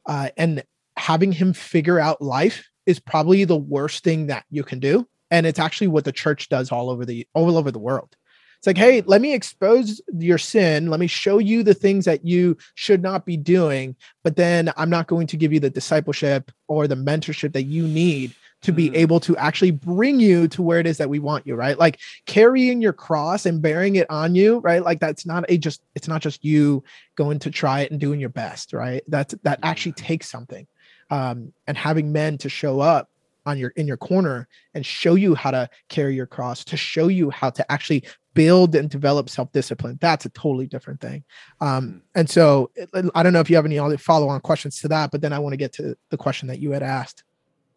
uh, 0.07 0.29
and 0.37 0.63
having 0.97 1.31
him 1.31 1.53
figure 1.53 2.01
out 2.01 2.21
life 2.21 2.69
is 2.85 2.99
probably 2.99 3.45
the 3.45 3.57
worst 3.57 4.03
thing 4.03 4.27
that 4.27 4.45
you 4.51 4.65
can 4.65 4.81
do. 4.81 5.07
And 5.31 5.47
it's 5.47 5.61
actually 5.61 5.87
what 5.87 6.05
the 6.05 6.13
church 6.13 6.49
does 6.49 6.73
all 6.73 6.91
over 6.91 7.05
the 7.05 7.27
all 7.33 7.57
over 7.57 7.71
the 7.71 7.79
world. 7.79 8.17
It's 8.59 8.67
like, 8.67 8.77
hey, 8.77 9.03
let 9.03 9.23
me 9.23 9.33
expose 9.33 10.03
your 10.13 10.37
sin. 10.37 10.91
Let 10.91 11.01
me 11.01 11.07
show 11.07 11.39
you 11.39 11.63
the 11.63 11.73
things 11.73 12.05
that 12.05 12.27
you 12.27 12.59
should 12.75 13.01
not 13.01 13.25
be 13.25 13.37
doing. 13.37 13.97
But 14.25 14.37
then 14.37 14.71
I'm 14.77 14.91
not 14.91 15.07
going 15.07 15.29
to 15.29 15.37
give 15.37 15.53
you 15.53 15.61
the 15.61 15.71
discipleship 15.71 16.51
or 16.69 16.87
the 16.87 16.97
mentorship 16.97 17.53
that 17.53 17.63
you 17.63 17.87
need 17.87 18.35
to 18.63 18.73
be 18.73 18.91
mm. 18.91 18.97
able 18.97 19.21
to 19.21 19.37
actually 19.37 19.71
bring 19.71 20.21
you 20.21 20.49
to 20.49 20.63
where 20.63 20.81
it 20.81 20.87
is 20.87 20.99
that 20.99 21.09
we 21.09 21.19
want 21.19 21.47
you, 21.47 21.55
right? 21.55 21.79
Like 21.79 21.99
carrying 22.27 22.81
your 22.83 22.93
cross 22.93 23.47
and 23.47 23.63
bearing 23.63 23.97
it 23.97 24.09
on 24.11 24.35
you, 24.35 24.59
right? 24.59 24.83
Like 24.83 25.01
that's 25.01 25.27
not 25.27 25.45
a 25.49 25.59
just 25.59 25.83
it's 25.95 26.09
not 26.09 26.23
just 26.23 26.45
you 26.45 26.85
going 27.17 27.39
to 27.41 27.51
try 27.51 27.81
it 27.81 27.91
and 27.91 28.01
doing 28.01 28.21
your 28.21 28.29
best, 28.29 28.73
right? 28.73 29.03
That's 29.09 29.35
that 29.43 29.61
actually 29.63 29.93
takes 29.93 30.31
something. 30.31 30.67
Um, 31.11 31.53
and 31.67 31.77
having 31.77 32.13
men 32.13 32.39
to 32.39 32.49
show 32.49 32.81
up 32.81 33.09
on 33.47 33.59
your 33.59 33.71
in 33.71 33.87
your 33.89 33.97
corner 33.97 34.47
and 34.75 34.85
show 34.85 35.15
you 35.15 35.35
how 35.35 35.51
to 35.51 35.69
carry 35.89 36.15
your 36.15 36.27
cross, 36.27 36.65
to 36.65 36.77
show 36.77 37.09
you 37.09 37.31
how 37.31 37.51
to 37.51 37.73
actually 37.73 38.05
build 38.35 38.77
and 38.77 38.89
develop 38.89 39.29
self-discipline 39.29 39.99
that's 40.01 40.25
a 40.25 40.29
totally 40.31 40.67
different 40.67 41.01
thing 41.01 41.25
um, 41.61 41.85
mm. 41.85 42.01
and 42.15 42.31
so 42.31 42.71
i 43.15 43.25
don't 43.25 43.33
know 43.33 43.41
if 43.41 43.51
you 43.51 43.57
have 43.57 43.65
any 43.65 43.77
other 43.77 43.99
follow-on 43.99 44.41
questions 44.41 44.79
to 44.79 44.87
that 44.87 45.11
but 45.11 45.21
then 45.21 45.33
i 45.33 45.39
want 45.39 45.53
to 45.53 45.57
get 45.57 45.73
to 45.73 45.97
the 46.11 46.17
question 46.17 46.47
that 46.47 46.61
you 46.61 46.71
had 46.71 46.83
asked 46.83 47.25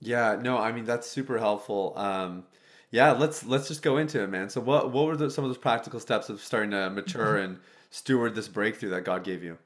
yeah, 0.03 0.37
no, 0.41 0.57
I 0.57 0.71
mean 0.71 0.85
that's 0.85 1.09
super 1.09 1.37
helpful. 1.37 1.93
Um, 1.95 2.43
yeah, 2.91 3.11
let's 3.11 3.45
let's 3.45 3.67
just 3.67 3.81
go 3.81 3.97
into 3.97 4.21
it, 4.21 4.29
man. 4.29 4.49
So 4.49 4.61
what 4.61 4.91
what 4.91 5.05
were 5.05 5.17
the, 5.17 5.31
some 5.31 5.43
of 5.43 5.49
those 5.49 5.57
practical 5.57 5.99
steps 5.99 6.29
of 6.29 6.41
starting 6.41 6.71
to 6.71 6.89
mature 6.89 7.37
and 7.37 7.57
steward 7.89 8.35
this 8.35 8.47
breakthrough 8.47 8.89
that 8.91 9.03
God 9.03 9.23
gave 9.23 9.43
you? 9.43 9.57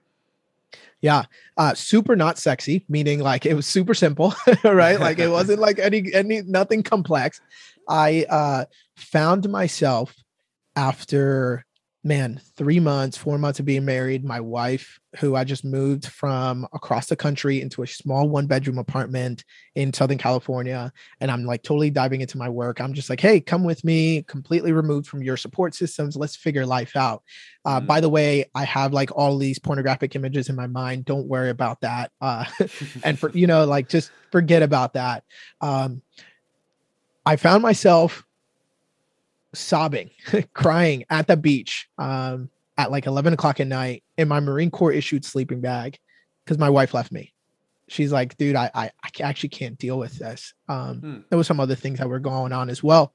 Yeah, 1.01 1.23
uh, 1.57 1.73
super 1.73 2.15
not 2.15 2.37
sexy, 2.37 2.85
meaning 2.87 3.19
like 3.19 3.45
it 3.45 3.53
was 3.53 3.65
super 3.65 3.93
simple, 3.93 4.33
right? 4.63 4.99
like 4.99 5.19
it 5.19 5.29
wasn't 5.29 5.59
like 5.59 5.79
any 5.79 6.13
any 6.13 6.41
nothing 6.43 6.83
complex. 6.83 7.41
I 7.89 8.25
uh, 8.29 8.65
found 8.95 9.49
myself 9.49 10.15
after 10.75 11.65
man, 12.07 12.39
three 12.55 12.79
months, 12.79 13.17
four 13.17 13.37
months 13.37 13.59
of 13.59 13.65
being 13.65 13.83
married, 13.83 14.23
my 14.23 14.39
wife, 14.39 14.99
who 15.19 15.35
I 15.35 15.43
just 15.43 15.65
moved 15.65 16.07
from 16.07 16.65
across 16.71 17.07
the 17.07 17.17
country 17.17 17.61
into 17.61 17.83
a 17.83 17.87
small 17.87 18.29
one 18.29 18.47
bedroom 18.47 18.77
apartment 18.77 19.43
in 19.75 19.91
Southern 19.91 20.17
California. 20.17 20.93
And 21.19 21.29
I'm 21.29 21.43
like 21.43 21.63
totally 21.63 21.89
diving 21.89 22.21
into 22.21 22.37
my 22.37 22.47
work. 22.47 22.79
I'm 22.79 22.93
just 22.93 23.09
like, 23.09 23.19
hey, 23.19 23.41
come 23.41 23.65
with 23.65 23.83
me, 23.83 24.23
completely 24.23 24.71
removed 24.71 25.07
from 25.07 25.21
your 25.21 25.35
support 25.35 25.75
systems. 25.75 26.15
Let's 26.15 26.35
figure 26.35 26.65
life 26.65 26.95
out. 26.95 27.23
Uh, 27.65 27.79
mm-hmm. 27.79 27.87
By 27.87 27.99
the 27.99 28.09
way, 28.09 28.45
I 28.55 28.63
have 28.63 28.93
like 28.93 29.11
all 29.11 29.37
these 29.37 29.59
pornographic 29.59 30.15
images 30.15 30.47
in 30.47 30.55
my 30.55 30.67
mind. 30.67 31.03
Don't 31.03 31.27
worry 31.27 31.49
about 31.49 31.81
that. 31.81 32.11
Uh, 32.21 32.45
and 33.03 33.19
for, 33.19 33.29
you 33.33 33.47
know, 33.47 33.65
like 33.65 33.89
just 33.89 34.11
forget 34.31 34.63
about 34.63 34.93
that. 34.93 35.25
Um, 35.59 36.01
I 37.25 37.35
found 37.35 37.61
myself 37.61 38.23
sobbing, 39.57 40.09
crying 40.53 41.05
at 41.09 41.27
the 41.27 41.37
beach 41.37 41.87
um, 41.97 42.49
at 42.77 42.91
like 42.91 43.05
11 43.05 43.33
o'clock 43.33 43.59
at 43.59 43.67
night 43.67 44.03
in 44.17 44.27
my 44.27 44.39
Marine 44.39 44.71
Corps 44.71 44.91
issued 44.91 45.25
sleeping 45.25 45.61
bag 45.61 45.97
because 46.45 46.57
my 46.57 46.69
wife 46.69 46.93
left 46.93 47.11
me. 47.11 47.33
She's 47.89 48.11
like, 48.11 48.35
dude, 48.37 48.55
I, 48.55 48.69
I, 48.73 48.91
I 49.03 49.09
actually 49.21 49.49
can't 49.49 49.77
deal 49.77 49.97
with 49.97 50.17
this. 50.17 50.53
Um, 50.67 50.99
hmm. 50.99 51.17
There 51.29 51.37
was 51.37 51.47
some 51.47 51.59
other 51.59 51.75
things 51.75 51.99
that 51.99 52.09
were 52.09 52.19
going 52.19 52.51
on 52.51 52.69
as 52.69 52.83
well. 52.83 53.13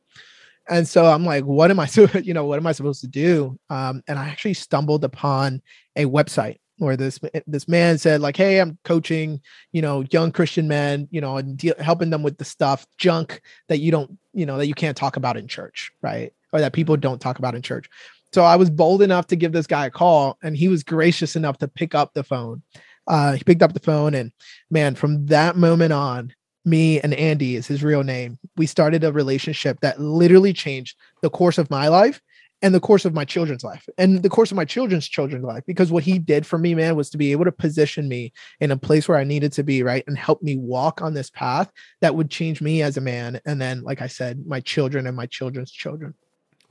And 0.69 0.87
so 0.87 1.05
I'm 1.05 1.25
like, 1.25 1.45
what 1.45 1.71
am 1.71 1.81
I, 1.81 1.89
you 2.23 2.35
know, 2.35 2.47
what 2.47 2.59
am 2.59 2.67
I 2.67 2.73
supposed 2.73 3.03
to 3.03 3.09
do? 3.09 3.59
Um, 3.69 4.03
and 4.09 4.19
I 4.19 4.29
actually 4.29 4.55
stumbled 4.55 5.05
upon 5.05 5.61
a 5.97 6.07
website 6.07 6.59
where 6.79 6.97
this 6.97 7.21
this 7.47 7.69
man 7.69 7.99
said 7.99 8.21
like 8.21 8.37
hey 8.37 8.61
i'm 8.61 8.79
coaching 8.85 9.41
you 9.73 9.83
know 9.83 10.05
young 10.11 10.33
christian 10.33 10.67
men 10.67 11.07
you 11.11 11.21
know 11.21 11.37
and 11.37 11.61
helping 11.79 12.11
them 12.11 12.23
with 12.23 12.39
the 12.39 12.45
stuff 12.45 12.87
junk 12.99 13.41
that 13.69 13.79
you 13.79 13.91
don't 13.91 14.19
you 14.33 14.47
know 14.47 14.57
that 14.57 14.67
you 14.67 14.75
can't 14.75 14.97
talk 14.97 15.17
about 15.17 15.37
in 15.37 15.47
church 15.47 15.93
right? 16.03 16.33
Or 16.53 16.61
that 16.61 16.75
people 16.75 16.97
don't 16.99 17.21
talk 17.21 17.39
about 17.39 17.55
in 17.55 17.63
church. 17.63 17.89
So 18.33 18.45
i 18.45 18.57
was 18.57 18.71
bold 18.71 19.03
enough 19.03 19.27
to 19.29 19.37
give 19.37 19.53
this 19.53 19.67
guy 19.67 19.87
a 19.87 19.91
call 19.91 20.39
and 20.43 20.57
he 20.57 20.69
was 20.69 20.83
gracious 20.83 21.37
enough 21.37 21.59
to 21.59 21.69
pick 21.69 21.95
up 21.95 22.15
the 22.15 22.25
phone. 22.25 22.63
Uh, 23.07 23.33
he 23.33 23.45
picked 23.45 23.63
up 23.63 23.73
the 23.73 23.81
phone 23.81 24.15
and 24.15 24.33
man 24.71 24.95
from 24.95 25.27
that 25.27 25.57
moment 25.57 25.93
on 25.93 26.33
me 26.65 27.01
and 27.01 27.13
andy 27.15 27.57
is 27.57 27.67
his 27.67 27.83
real 27.83 28.05
name. 28.05 28.39
We 28.57 28.67
started 28.67 29.03
a 29.03 29.13
relationship 29.13 29.81
that 29.81 30.01
literally 30.01 30.53
changed 30.53 30.97
the 31.21 31.31
course 31.31 31.59
of 31.59 31.71
my 31.71 31.89
life 31.89 32.21
and 32.63 32.75
the 32.75 32.81
course 32.81 33.05
of 33.05 33.13
my 33.13 33.25
children's 33.25 33.65
life 33.65 33.89
and 33.99 34.23
the 34.23 34.29
course 34.29 34.51
of 34.51 34.57
my 34.57 34.65
children's 34.65 35.09
children's 35.09 35.45
life 35.45 35.63
because 35.67 35.91
what 35.91 36.05
he 36.05 36.19
did 36.19 36.47
for 36.47 36.59
me 36.59 36.75
man 36.75 36.97
was 36.97 37.11
to 37.11 37.19
be 37.19 37.33
able 37.33 37.45
to 37.45 37.53
position 37.53 38.09
me 38.09 38.33
in 38.61 38.71
a 38.71 38.77
place 38.77 39.09
where 39.09 39.19
i 39.19 39.25
needed 39.25 39.53
to 39.53 39.63
be 39.63 39.83
right 39.83 40.05
and 40.07 40.17
help 40.17 40.43
me 40.43 40.57
walk 40.57 41.03
on 41.03 41.13
this 41.13 41.31
path 41.31 41.71
that 42.01 42.15
would 42.15 42.31
change 42.31 42.63
me 42.63 42.83
as 42.83 42.97
a 42.97 43.01
man 43.01 43.41
and 43.45 43.61
then 43.61 43.83
like 43.83 44.01
i 44.01 44.07
said 44.07 44.47
my 44.47 44.61
children 44.61 45.07
and 45.07 45.17
my 45.17 45.27
children's 45.27 45.71
children. 45.71 46.15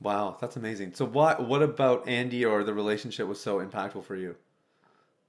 Wow 0.00 0.36
that's 0.40 0.56
amazing. 0.56 0.94
So 0.94 1.04
what 1.04 1.46
what 1.46 1.62
about 1.62 2.08
andy 2.08 2.44
or 2.44 2.64
the 2.64 2.74
relationship 2.74 3.28
was 3.28 3.40
so 3.40 3.64
impactful 3.64 4.04
for 4.04 4.16
you 4.16 4.36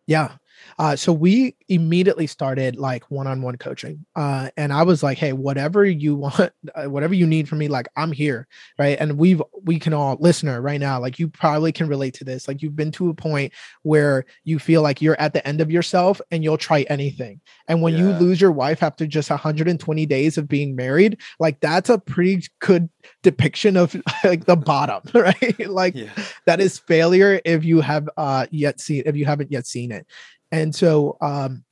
yeah. 0.07 0.33
Uh, 0.79 0.95
so 0.95 1.13
we 1.13 1.55
immediately 1.67 2.27
started 2.27 2.75
like 2.75 3.09
one-on-one 3.11 3.57
coaching. 3.57 4.05
Uh, 4.15 4.49
and 4.57 4.73
I 4.73 4.83
was 4.83 5.03
like, 5.03 5.17
Hey, 5.17 5.33
whatever 5.33 5.85
you 5.85 6.15
want, 6.23 6.51
uh, 6.75 6.85
whatever 6.85 7.13
you 7.13 7.27
need 7.27 7.47
from 7.47 7.59
me, 7.59 7.67
like 7.67 7.87
I'm 7.95 8.11
here. 8.11 8.47
Right. 8.79 8.97
And 8.99 9.17
we've, 9.17 9.41
we 9.63 9.79
can 9.79 9.93
all 9.93 10.17
listener 10.19 10.61
right 10.61 10.79
now, 10.79 10.99
like 10.99 11.19
you 11.19 11.27
probably 11.27 11.71
can 11.71 11.87
relate 11.87 12.13
to 12.15 12.23
this. 12.23 12.47
Like 12.47 12.61
you've 12.61 12.75
been 12.75 12.91
to 12.93 13.09
a 13.09 13.13
point 13.13 13.53
where 13.83 14.25
you 14.43 14.59
feel 14.59 14.81
like 14.81 15.01
you're 15.01 15.19
at 15.19 15.33
the 15.33 15.45
end 15.47 15.61
of 15.61 15.71
yourself 15.71 16.21
and 16.31 16.43
you'll 16.43 16.57
try 16.57 16.81
anything. 16.83 17.41
And 17.67 17.81
when 17.81 17.93
yeah. 17.93 17.99
you 17.99 18.09
lose 18.13 18.41
your 18.41 18.51
wife 18.51 18.83
after 18.83 19.05
just 19.07 19.29
120 19.29 20.05
days 20.05 20.37
of 20.37 20.47
being 20.47 20.75
married, 20.75 21.19
like 21.39 21.59
that's 21.59 21.89
a 21.89 21.97
pretty 21.97 22.43
good 22.59 22.89
depiction 23.21 23.77
of 23.77 23.95
like 24.23 24.45
the 24.45 24.55
bottom, 24.55 25.01
right? 25.13 25.69
like 25.69 25.95
yeah. 25.95 26.09
That 26.45 26.59
is 26.59 26.79
failure 26.79 27.39
if 27.45 27.63
you 27.63 27.81
have 27.81 28.09
uh 28.17 28.47
yet 28.51 28.79
seen 28.79 29.03
if 29.05 29.15
you 29.15 29.25
haven't 29.25 29.51
yet 29.51 29.65
seen 29.65 29.91
it. 29.91 30.05
And 30.51 30.73
so 30.73 31.17
um 31.21 31.63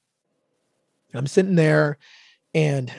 I'm 1.13 1.27
sitting 1.27 1.55
there 1.55 1.97
and 2.53 2.91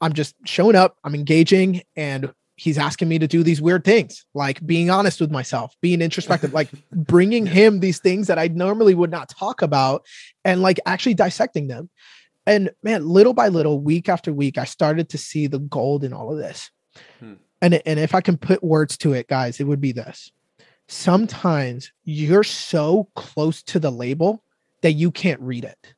I'm 0.00 0.12
just 0.12 0.36
showing 0.44 0.76
up, 0.76 0.96
I'm 1.02 1.14
engaging 1.14 1.82
and 1.96 2.32
he's 2.54 2.78
asking 2.78 3.08
me 3.08 3.18
to 3.18 3.26
do 3.26 3.42
these 3.42 3.62
weird 3.62 3.84
things 3.84 4.24
like 4.34 4.64
being 4.66 4.90
honest 4.90 5.20
with 5.20 5.30
myself 5.30 5.76
being 5.80 6.02
introspective 6.02 6.52
like 6.52 6.68
bringing 6.92 7.46
him 7.46 7.78
these 7.78 8.00
things 8.00 8.26
that 8.26 8.36
i 8.36 8.48
normally 8.48 8.96
would 8.96 9.12
not 9.12 9.28
talk 9.28 9.62
about 9.62 10.04
and 10.44 10.60
like 10.60 10.80
actually 10.84 11.14
dissecting 11.14 11.68
them 11.68 11.88
and 12.46 12.68
man 12.82 13.06
little 13.06 13.32
by 13.32 13.46
little 13.46 13.78
week 13.78 14.08
after 14.08 14.32
week 14.32 14.58
i 14.58 14.64
started 14.64 15.08
to 15.08 15.16
see 15.16 15.46
the 15.46 15.60
gold 15.60 16.02
in 16.02 16.12
all 16.12 16.32
of 16.32 16.36
this 16.38 16.68
hmm 17.20 17.34
and 17.60 17.82
and 17.86 17.98
if 17.98 18.14
I 18.14 18.20
can 18.20 18.36
put 18.36 18.62
words 18.62 18.96
to 18.98 19.12
it, 19.12 19.28
guys, 19.28 19.60
it 19.60 19.64
would 19.64 19.80
be 19.80 19.92
this. 19.92 20.30
Sometimes 20.88 21.92
you're 22.04 22.42
so 22.42 23.08
close 23.14 23.62
to 23.64 23.78
the 23.78 23.90
label 23.90 24.42
that 24.82 24.92
you 24.92 25.10
can't 25.10 25.40
read 25.40 25.64
it. 25.64 25.94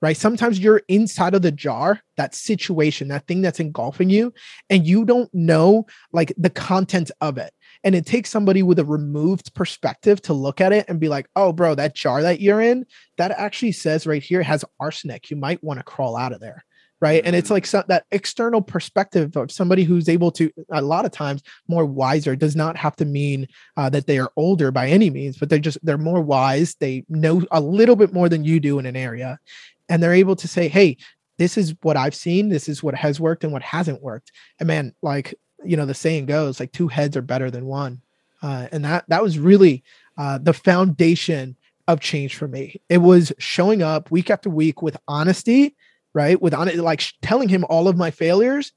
Right? 0.00 0.16
Sometimes 0.16 0.58
you're 0.58 0.82
inside 0.88 1.34
of 1.34 1.42
the 1.42 1.52
jar, 1.52 2.00
that 2.16 2.34
situation, 2.34 3.06
that 3.08 3.28
thing 3.28 3.40
that's 3.40 3.60
engulfing 3.60 4.10
you, 4.10 4.34
and 4.68 4.84
you 4.84 5.04
don't 5.04 5.32
know 5.32 5.86
like 6.12 6.32
the 6.36 6.50
content 6.50 7.12
of 7.20 7.38
it. 7.38 7.52
And 7.84 7.94
it 7.94 8.04
takes 8.04 8.28
somebody 8.28 8.64
with 8.64 8.80
a 8.80 8.84
removed 8.84 9.54
perspective 9.54 10.20
to 10.22 10.32
look 10.32 10.60
at 10.60 10.72
it 10.72 10.86
and 10.88 10.98
be 10.98 11.08
like, 11.08 11.28
oh, 11.36 11.52
bro, 11.52 11.76
that 11.76 11.94
jar 11.94 12.20
that 12.22 12.40
you're 12.40 12.60
in, 12.60 12.84
that 13.16 13.30
actually 13.30 13.72
says 13.72 14.04
right 14.04 14.22
here 14.22 14.42
has 14.42 14.64
arsenic. 14.80 15.30
You 15.30 15.36
might 15.36 15.62
want 15.62 15.78
to 15.78 15.84
crawl 15.84 16.16
out 16.16 16.32
of 16.32 16.40
there 16.40 16.64
right? 17.02 17.20
And 17.24 17.34
it's 17.34 17.50
like 17.50 17.66
so, 17.66 17.82
that 17.88 18.06
external 18.12 18.62
perspective 18.62 19.36
of 19.36 19.50
somebody 19.50 19.82
who's 19.82 20.08
able 20.08 20.30
to 20.30 20.52
a 20.70 20.80
lot 20.80 21.04
of 21.04 21.10
times 21.10 21.42
more 21.66 21.84
wiser 21.84 22.36
does 22.36 22.54
not 22.54 22.76
have 22.76 22.94
to 22.96 23.04
mean 23.04 23.48
uh, 23.76 23.90
that 23.90 24.06
they 24.06 24.18
are 24.18 24.30
older 24.36 24.70
by 24.70 24.88
any 24.88 25.10
means 25.10 25.36
but 25.36 25.50
they're 25.50 25.58
just 25.58 25.84
they're 25.84 25.98
more 25.98 26.20
wise. 26.20 26.76
They 26.76 27.04
know 27.08 27.42
a 27.50 27.60
little 27.60 27.96
bit 27.96 28.12
more 28.12 28.28
than 28.28 28.44
you 28.44 28.60
do 28.60 28.78
in 28.78 28.86
an 28.86 28.94
area. 28.94 29.40
And 29.88 30.00
they're 30.00 30.14
able 30.14 30.36
to 30.36 30.48
say 30.48 30.68
hey 30.68 30.96
this 31.38 31.58
is 31.58 31.74
what 31.82 31.96
i've 31.96 32.14
seen. 32.14 32.48
This 32.48 32.68
is 32.68 32.84
what 32.84 32.94
has 32.94 33.18
worked 33.18 33.42
and 33.42 33.52
what 33.52 33.62
hasn't 33.62 34.00
worked. 34.00 34.30
And 34.60 34.68
man 34.68 34.94
like 35.02 35.34
you 35.64 35.76
know 35.76 35.86
the 35.86 35.94
saying 35.94 36.26
goes 36.26 36.60
like 36.60 36.70
two 36.70 36.86
heads 36.86 37.16
are 37.16 37.22
better 37.22 37.50
than 37.50 37.66
one. 37.66 38.00
Uh, 38.42 38.68
and 38.70 38.84
that 38.84 39.04
that 39.08 39.22
was 39.22 39.40
really 39.40 39.82
uh, 40.16 40.38
the 40.38 40.52
foundation 40.52 41.56
of 41.88 42.00
change 42.00 42.36
for 42.36 42.48
me. 42.48 42.80
It 42.88 42.98
was 42.98 43.32
showing 43.38 43.82
up 43.82 44.10
week 44.10 44.30
after 44.30 44.48
week 44.48 44.82
with 44.82 44.96
honesty, 45.08 45.74
right? 46.14 46.40
With 46.40 46.54
on 46.54 46.74
like 46.78 47.04
telling 47.22 47.48
him 47.48 47.64
all 47.68 47.88
of 47.88 47.96
my 47.96 48.10
failures 48.10 48.72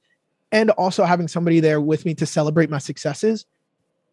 and 0.51 0.70
also 0.72 1.04
having 1.04 1.27
somebody 1.27 1.60
there 1.60 1.82
with 1.82 2.06
me 2.06 2.13
to 2.15 2.25
celebrate 2.25 2.70
my 2.70 2.77
successes 2.77 3.46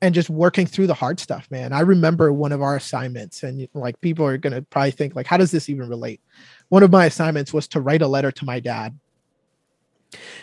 and 0.00 0.14
just 0.14 0.28
working 0.28 0.66
through 0.66 0.88
the 0.88 0.94
hard 0.94 1.20
stuff, 1.20 1.48
man. 1.50 1.72
I 1.72 1.80
remember 1.80 2.32
one 2.32 2.50
of 2.50 2.60
our 2.60 2.74
assignments 2.74 3.44
and 3.44 3.68
like 3.74 4.00
people 4.00 4.26
are 4.26 4.38
going 4.38 4.52
to 4.52 4.62
probably 4.62 4.90
think 4.90 5.14
like 5.14 5.26
how 5.26 5.36
does 5.36 5.52
this 5.52 5.68
even 5.68 5.88
relate? 5.88 6.20
One 6.68 6.82
of 6.82 6.90
my 6.90 7.06
assignments 7.06 7.52
was 7.52 7.68
to 7.68 7.80
write 7.80 8.02
a 8.02 8.08
letter 8.08 8.32
to 8.32 8.44
my 8.44 8.58
dad 8.58 8.98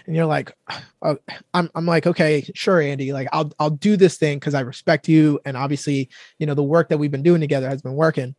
and 0.06 0.16
you're 0.16 0.26
like 0.26 0.56
uh, 1.02 1.16
I'm, 1.54 1.70
I'm 1.76 1.86
like 1.86 2.08
okay 2.08 2.50
sure 2.54 2.82
andy 2.82 3.14
like 3.14 3.28
i'll 3.32 3.52
i'll 3.60 3.70
do 3.70 3.98
this 3.98 4.18
thing 4.18 4.40
because 4.40 4.54
i 4.54 4.62
respect 4.62 5.08
you 5.08 5.40
and 5.46 5.56
obviously 5.56 6.10
you 6.38 6.46
know 6.46 6.54
the 6.54 6.64
work 6.64 6.90
that 6.90 6.98
we've 6.98 7.12
been 7.12 7.24
doing 7.24 7.42
together 7.42 7.70
has 7.70 7.82
been 7.82 7.96
working 7.96 8.36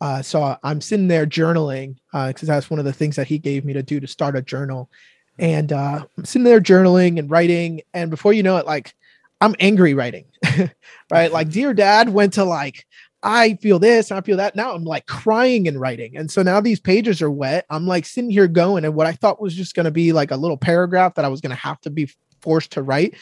uh, 0.00 0.22
so 0.22 0.56
i'm 0.62 0.80
sitting 0.80 1.08
there 1.08 1.26
journaling 1.26 1.96
because 2.12 2.48
uh, 2.48 2.54
that's 2.54 2.70
one 2.70 2.78
of 2.78 2.84
the 2.84 2.92
things 2.92 3.16
that 3.16 3.26
he 3.26 3.38
gave 3.38 3.64
me 3.64 3.72
to 3.72 3.82
do 3.82 4.00
to 4.00 4.06
start 4.06 4.36
a 4.36 4.42
journal 4.42 4.90
and 5.38 5.72
uh, 5.72 6.04
i'm 6.16 6.24
sitting 6.24 6.44
there 6.44 6.60
journaling 6.60 7.18
and 7.18 7.30
writing 7.30 7.80
and 7.94 8.10
before 8.10 8.32
you 8.32 8.42
know 8.42 8.56
it 8.56 8.66
like 8.66 8.94
i'm 9.40 9.54
angry 9.60 9.94
writing 9.94 10.24
right 11.10 11.32
like 11.32 11.50
dear 11.50 11.74
dad 11.74 12.08
went 12.08 12.32
to 12.32 12.44
like 12.44 12.86
I 13.22 13.56
feel 13.56 13.78
this, 13.78 14.10
and 14.10 14.16
I 14.16 14.22
feel 14.22 14.38
that. 14.38 14.56
Now 14.56 14.74
I'm 14.74 14.84
like 14.84 15.04
crying 15.04 15.68
and 15.68 15.78
writing. 15.78 16.16
And 16.16 16.30
so 16.30 16.42
now 16.42 16.58
these 16.58 16.80
pages 16.80 17.20
are 17.20 17.30
wet. 17.30 17.66
I'm 17.68 17.86
like 17.86 18.06
sitting 18.06 18.30
here 18.30 18.48
going, 18.48 18.86
and 18.86 18.94
what 18.94 19.06
I 19.06 19.12
thought 19.12 19.42
was 19.42 19.54
just 19.54 19.74
going 19.74 19.84
to 19.84 19.90
be 19.90 20.14
like 20.14 20.30
a 20.30 20.36
little 20.36 20.56
paragraph 20.56 21.16
that 21.16 21.26
I 21.26 21.28
was 21.28 21.42
going 21.42 21.50
to 21.50 21.56
have 21.56 21.78
to 21.82 21.90
be 21.90 22.08
forced 22.40 22.72
to 22.72 22.82
write 22.82 23.16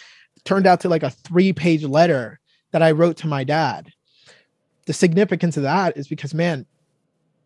turned 0.45 0.67
out 0.67 0.81
to 0.81 0.89
like 0.89 1.03
a 1.03 1.11
three 1.11 1.53
page 1.53 1.85
letter 1.85 2.41
that 2.73 2.83
I 2.83 2.93
wrote 2.93 3.19
to 3.19 3.27
my 3.27 3.45
dad. 3.45 3.93
The 4.89 4.93
significance 4.95 5.57
of 5.57 5.63
that 5.65 5.97
is 5.97 6.09
because, 6.09 6.33
man, 6.33 6.67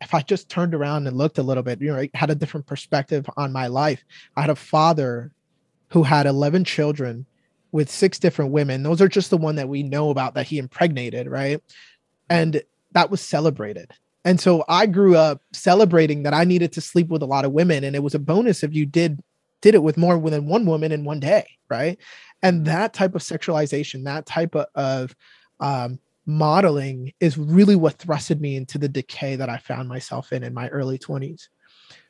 if 0.01 0.15
I 0.15 0.23
just 0.23 0.49
turned 0.49 0.75
around 0.75 1.07
and 1.07 1.19
looked 1.19 1.39
a 1.39 1.43
little 1.43 1.63
bit, 1.63 1.81
you 1.81 1.93
know, 1.93 1.99
I 1.99 2.11
had 2.15 2.31
a 2.31 2.35
different 2.35 2.67
perspective 2.67 3.29
on 3.37 3.53
my 3.53 3.67
life. 3.67 4.03
I 4.37 4.41
had 4.41 4.51
a 4.51 4.57
father 4.57 5.33
who 5.89 6.03
had 6.03 6.27
11 6.27 6.65
children 6.65 7.27
with 7.71 7.91
six 7.91 8.19
different 8.19 8.53
women. 8.53 8.83
Those 8.83 9.01
are 9.01 9.09
just 9.09 9.31
the 9.31 9.37
one 9.37 9.57
that 9.57 9.69
we 9.69 9.83
know 9.83 10.11
about 10.11 10.35
that 10.35 10.47
he 10.47 10.59
impregnated, 10.59 11.29
right? 11.29 11.61
and 12.33 12.63
that 12.93 13.11
was 13.11 13.21
celebrated. 13.21 13.93
And 14.25 14.41
so 14.41 14.65
I 14.69 14.87
grew 14.87 15.17
up 15.17 15.43
celebrating 15.53 16.23
that 16.23 16.33
I 16.33 16.45
needed 16.45 16.73
to 16.73 16.81
sleep 16.81 17.09
with 17.09 17.23
a 17.23 17.27
lot 17.27 17.45
of 17.45 17.53
women 17.53 17.85
and 17.85 17.95
it 17.95 18.03
was 18.03 18.15
a 18.15 18.19
bonus 18.19 18.63
if 18.63 18.75
you 18.75 18.87
did 18.87 19.23
did 19.61 19.75
it 19.75 19.83
with 19.83 19.97
more 19.97 20.19
than 20.19 20.47
one 20.47 20.65
woman 20.67 20.93
in 20.93 21.05
one 21.05 21.21
day, 21.21 21.47
right? 21.69 21.99
And 22.43 22.65
that 22.67 22.95
type 22.95 23.15
of 23.15 23.21
sexualization, 23.21 24.05
that 24.05 24.27
type 24.27 24.57
of, 24.57 24.67
of 24.75 25.17
um, 25.61 26.01
modeling 26.27 27.13
is 27.21 27.37
really 27.37 27.77
what 27.77 27.99
thrusted 27.99 28.41
me 28.41 28.57
into 28.57 28.79
the 28.79 28.89
decay 28.89 29.37
that 29.37 29.49
I 29.49 29.59
found 29.59 29.89
myself 29.89 30.33
in 30.33 30.43
in 30.43 30.55
my 30.55 30.69
early 30.69 30.99
20s. 30.99 31.49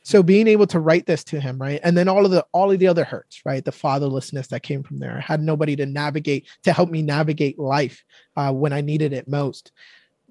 So 0.05 0.23
being 0.23 0.49
able 0.49 0.67
to 0.69 0.81
write 0.81 1.07
this 1.07 1.23
to 1.25 1.41
him, 1.41 1.59
right? 1.59 1.81
And 1.83 1.97
then 1.97 2.09
all 2.09 2.25
of 2.25 2.33
the 2.33 2.45
all 2.53 2.73
of 2.73 2.79
the 2.79 2.89
other 2.89 3.05
hurts, 3.05 3.43
right? 3.45 3.65
The 3.65 3.71
fatherlessness 3.71 4.49
that 4.49 4.63
came 4.63 4.83
from 4.83 4.99
there. 4.99 5.17
I 5.17 5.21
had 5.21 5.43
nobody 5.43 5.77
to 5.77 5.87
navigate 5.87 6.47
to 6.65 6.73
help 6.73 6.91
me 6.91 7.03
navigate 7.03 7.59
life 7.59 8.05
uh, 8.37 8.53
when 8.53 8.73
I 8.73 8.81
needed 8.81 9.13
it 9.13 9.29
most 9.29 9.73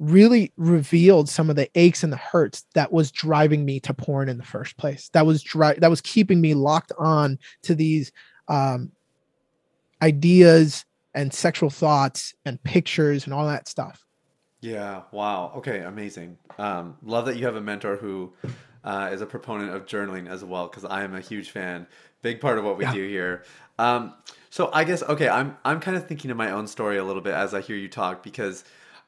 really 0.01 0.51
revealed 0.57 1.29
some 1.29 1.49
of 1.51 1.55
the 1.55 1.69
aches 1.75 2.03
and 2.03 2.11
the 2.11 2.17
hurts 2.17 2.65
that 2.73 2.91
was 2.91 3.11
driving 3.11 3.63
me 3.63 3.79
to 3.79 3.93
porn 3.93 4.29
in 4.29 4.37
the 4.37 4.43
first 4.43 4.75
place. 4.75 5.09
That 5.13 5.27
was 5.27 5.43
dry, 5.43 5.75
that 5.75 5.91
was 5.91 6.01
keeping 6.01 6.41
me 6.41 6.55
locked 6.55 6.91
on 6.97 7.37
to 7.61 7.75
these 7.75 8.11
um, 8.47 8.91
ideas 10.01 10.85
and 11.13 11.33
sexual 11.33 11.69
thoughts 11.69 12.33
and 12.45 12.61
pictures 12.63 13.25
and 13.25 13.33
all 13.33 13.45
that 13.47 13.67
stuff. 13.67 14.05
Yeah. 14.61 15.01
Wow. 15.11 15.53
Okay. 15.57 15.79
Amazing. 15.79 16.37
Um, 16.57 16.97
love 17.03 17.25
that 17.25 17.37
you 17.37 17.45
have 17.45 17.55
a 17.55 17.61
mentor 17.61 17.97
who 17.97 18.33
uh, 18.83 19.09
is 19.11 19.21
a 19.21 19.25
proponent 19.25 19.75
of 19.75 19.85
journaling 19.85 20.29
as 20.29 20.43
well, 20.43 20.67
because 20.67 20.85
I 20.85 21.03
am 21.03 21.15
a 21.15 21.21
huge 21.21 21.51
fan. 21.51 21.87
Big 22.21 22.39
part 22.39 22.57
of 22.57 22.63
what 22.63 22.77
we 22.77 22.85
yeah. 22.85 22.93
do 22.93 23.07
here. 23.07 23.43
Um, 23.79 24.13
so 24.51 24.69
I 24.71 24.83
guess 24.83 25.01
okay. 25.01 25.27
I'm 25.27 25.57
I'm 25.65 25.79
kind 25.79 25.97
of 25.97 26.07
thinking 26.07 26.29
of 26.29 26.37
my 26.37 26.51
own 26.51 26.67
story 26.67 26.97
a 26.97 27.03
little 27.03 27.21
bit 27.21 27.33
as 27.33 27.53
I 27.53 27.61
hear 27.61 27.75
you 27.75 27.87
talk 27.87 28.21
because 28.21 28.63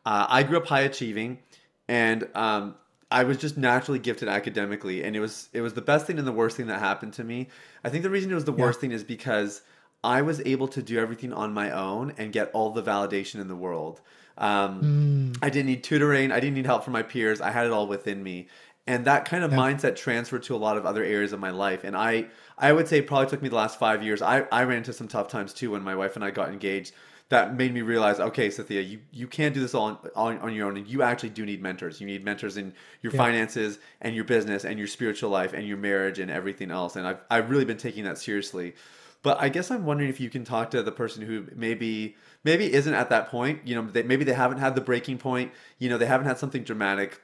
uh, 0.06 0.26
I 0.28 0.44
grew 0.44 0.58
up 0.58 0.66
high 0.66 0.82
achieving, 0.82 1.40
and 1.88 2.28
um, 2.34 2.76
I 3.12 3.24
was 3.24 3.38
just 3.38 3.58
naturally 3.58 4.00
gifted 4.00 4.28
academically, 4.28 5.04
and 5.04 5.16
it 5.16 5.20
was 5.20 5.50
it 5.54 5.62
was 5.62 5.74
the 5.74 5.82
best 5.82 6.08
thing 6.08 6.18
and 6.18 6.28
the 6.28 6.32
worst 6.32 6.58
thing 6.58 6.68
that 6.68 6.80
happened 6.80 7.14
to 7.14 7.24
me. 7.24 7.50
I 7.84 7.90
think 7.90 8.04
the 8.04 8.10
reason 8.10 8.32
it 8.32 8.36
was 8.36 8.46
the 8.46 8.54
yeah. 8.54 8.62
worst 8.62 8.82
thing 8.82 8.92
is 8.92 9.04
because 9.04 9.62
I 10.04 10.22
was 10.22 10.42
able 10.46 10.68
to 10.70 10.82
do 10.82 11.00
everything 11.00 11.34
on 11.34 11.54
my 11.54 11.72
own 11.72 12.14
and 12.18 12.32
get 12.34 12.52
all 12.54 12.72
the 12.72 12.84
validation 12.84 13.40
in 13.40 13.48
the 13.48 13.56
world. 13.56 14.02
Um, 14.38 15.34
mm. 15.34 15.38
I 15.42 15.50
didn't 15.50 15.68
need 15.68 15.84
tutoring. 15.84 16.32
I 16.32 16.40
didn't 16.40 16.56
need 16.56 16.66
help 16.66 16.84
from 16.84 16.94
my 16.94 17.04
peers. 17.04 17.40
I 17.42 17.52
had 17.52 17.66
it 17.66 17.72
all 17.72 17.88
within 17.88 18.24
me, 18.24 18.48
and 18.88 19.06
that 19.06 19.26
kind 19.26 19.44
of 19.44 19.52
yeah. 19.52 19.58
mindset 19.58 19.96
transferred 19.96 20.44
to 20.44 20.56
a 20.56 20.58
lot 20.58 20.78
of 20.78 20.86
other 20.86 21.04
areas 21.04 21.34
of 21.34 21.40
my 21.40 21.52
life. 21.52 21.84
And 21.84 21.96
I 21.96 22.28
I 22.58 22.72
would 22.72 22.88
say 22.88 23.02
probably 23.02 23.30
took 23.30 23.42
me 23.42 23.50
the 23.50 23.56
last 23.56 23.80
five 23.80 24.04
years. 24.04 24.22
I 24.22 24.42
I 24.52 24.64
ran 24.64 24.80
into 24.80 24.94
some 24.94 25.08
tough 25.08 25.28
times 25.28 25.54
too 25.54 25.72
when 25.72 25.84
my 25.84 25.96
wife 25.96 26.16
and 26.16 26.26
I 26.26 26.32
got 26.32 26.50
engaged 26.50 26.94
that 27.30 27.56
made 27.56 27.74
me 27.74 27.82
realize, 27.82 28.20
okay, 28.20 28.50
Sathya, 28.50 28.88
you, 28.88 29.00
you 29.12 29.28
can't 29.28 29.56
do 29.56 29.60
this 29.60 29.74
all 29.74 29.86
on, 29.86 29.98
on, 30.16 30.38
on 30.40 30.54
your 30.54 30.68
own, 30.68 30.78
and 30.78 30.88
you 30.88 31.02
actually 31.02 31.30
do 31.30 31.46
need 31.46 31.64
mentors. 31.64 32.00
You 32.00 32.06
need 32.06 32.24
mentors 32.24 32.58
in 32.58 32.74
your 33.02 33.12
yeah. 33.12 33.18
finances 33.18 33.80
and 34.02 34.14
your 34.14 34.26
business 34.26 34.66
and 34.66 34.78
your 34.78 34.88
spiritual 34.88 35.32
life 35.32 35.54
and 35.54 35.68
your 35.68 35.78
marriage 35.78 36.20
and 36.20 36.30
everything 36.30 36.70
else. 36.70 36.96
And 36.96 37.08
I've 37.08 37.20
I've 37.32 37.50
really 37.50 37.66
been 37.66 37.78
taking 37.78 38.04
that 38.04 38.18
seriously. 38.18 38.76
But 39.24 39.42
I 39.42 39.50
guess 39.50 39.72
I'm 39.72 39.86
wondering 39.86 40.10
if 40.10 40.20
you 40.20 40.30
can 40.30 40.44
talk 40.44 40.70
to 40.72 40.84
the 40.84 40.92
person 40.92 41.26
who 41.26 41.48
maybe 41.56 42.16
maybe 42.44 42.72
isn't 42.72 42.94
at 42.94 43.10
that 43.10 43.30
point. 43.30 43.62
You 43.66 43.76
know, 43.76 43.90
they, 43.90 44.04
maybe 44.04 44.26
they 44.26 44.34
haven't 44.34 44.60
had 44.60 44.76
the 44.76 44.82
breaking 44.82 45.18
point. 45.18 45.52
You 45.80 45.90
know, 45.90 45.98
they 45.98 46.06
haven't 46.06 46.28
had 46.28 46.38
something 46.38 46.64
dramatic 46.64 47.22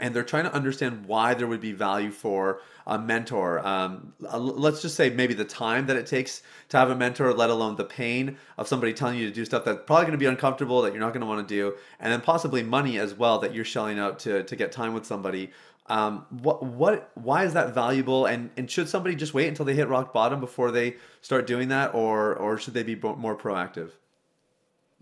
and 0.00 0.14
they're 0.14 0.24
trying 0.24 0.44
to 0.44 0.54
understand 0.54 1.06
why 1.06 1.34
there 1.34 1.46
would 1.46 1.60
be 1.60 1.72
value 1.72 2.10
for 2.10 2.60
a 2.86 2.98
mentor. 2.98 3.66
Um, 3.66 4.14
let's 4.20 4.82
just 4.82 4.94
say 4.94 5.10
maybe 5.10 5.34
the 5.34 5.44
time 5.44 5.86
that 5.86 5.96
it 5.96 6.06
takes 6.06 6.42
to 6.70 6.78
have 6.78 6.90
a 6.90 6.96
mentor, 6.96 7.32
let 7.34 7.50
alone 7.50 7.76
the 7.76 7.84
pain 7.84 8.36
of 8.56 8.68
somebody 8.68 8.92
telling 8.92 9.18
you 9.18 9.28
to 9.28 9.34
do 9.34 9.44
stuff 9.44 9.64
that's 9.64 9.80
probably 9.86 10.04
going 10.04 10.12
to 10.12 10.18
be 10.18 10.26
uncomfortable 10.26 10.82
that 10.82 10.92
you're 10.92 11.00
not 11.00 11.12
going 11.12 11.20
to 11.20 11.26
want 11.26 11.46
to 11.46 11.54
do, 11.54 11.74
and 12.00 12.12
then 12.12 12.20
possibly 12.20 12.62
money 12.62 12.98
as 12.98 13.14
well 13.14 13.38
that 13.40 13.54
you're 13.54 13.64
shelling 13.64 13.98
out 13.98 14.18
to 14.20 14.42
to 14.44 14.56
get 14.56 14.72
time 14.72 14.94
with 14.94 15.04
somebody. 15.04 15.50
Um, 15.88 16.26
what 16.30 16.62
what 16.62 17.10
why 17.14 17.44
is 17.44 17.54
that 17.54 17.74
valuable? 17.74 18.26
And 18.26 18.50
and 18.56 18.70
should 18.70 18.88
somebody 18.88 19.14
just 19.14 19.34
wait 19.34 19.48
until 19.48 19.64
they 19.64 19.74
hit 19.74 19.88
rock 19.88 20.12
bottom 20.12 20.40
before 20.40 20.70
they 20.70 20.96
start 21.22 21.46
doing 21.46 21.68
that, 21.68 21.94
or 21.94 22.34
or 22.34 22.58
should 22.58 22.74
they 22.74 22.82
be 22.82 22.94
more 22.94 23.36
proactive? 23.36 23.90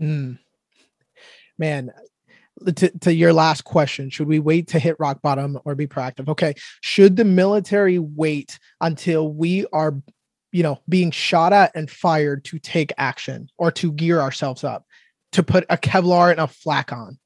Mm. 0.01 0.39
Man, 1.59 1.91
to, 2.65 2.99
to 3.01 3.15
your 3.15 3.33
last 3.33 3.65
question 3.65 4.09
should 4.11 4.27
we 4.27 4.39
wait 4.39 4.69
to 4.69 4.79
hit 4.79 4.97
rock 4.99 5.21
bottom 5.23 5.59
or 5.65 5.75
be 5.75 5.87
proactive 5.87 6.29
okay 6.29 6.55
should 6.81 7.17
the 7.17 7.25
military 7.25 7.99
wait 7.99 8.59
until 8.81 9.33
we 9.33 9.67
are 9.73 10.01
you 10.53 10.63
know 10.63 10.81
being 10.89 11.11
shot 11.11 11.53
at 11.53 11.71
and 11.75 11.91
fired 11.91 12.45
to 12.45 12.59
take 12.59 12.93
action 12.97 13.49
or 13.59 13.71
to 13.71 13.93
gear 13.93 14.21
ourselves 14.21 14.65
up 14.65 14.87
to 15.33 15.43
put 15.43 15.67
a 15.69 15.77
kevlar 15.77 16.31
and 16.31 16.41
a 16.41 16.47
flak 16.47 16.93
on 16.93 17.19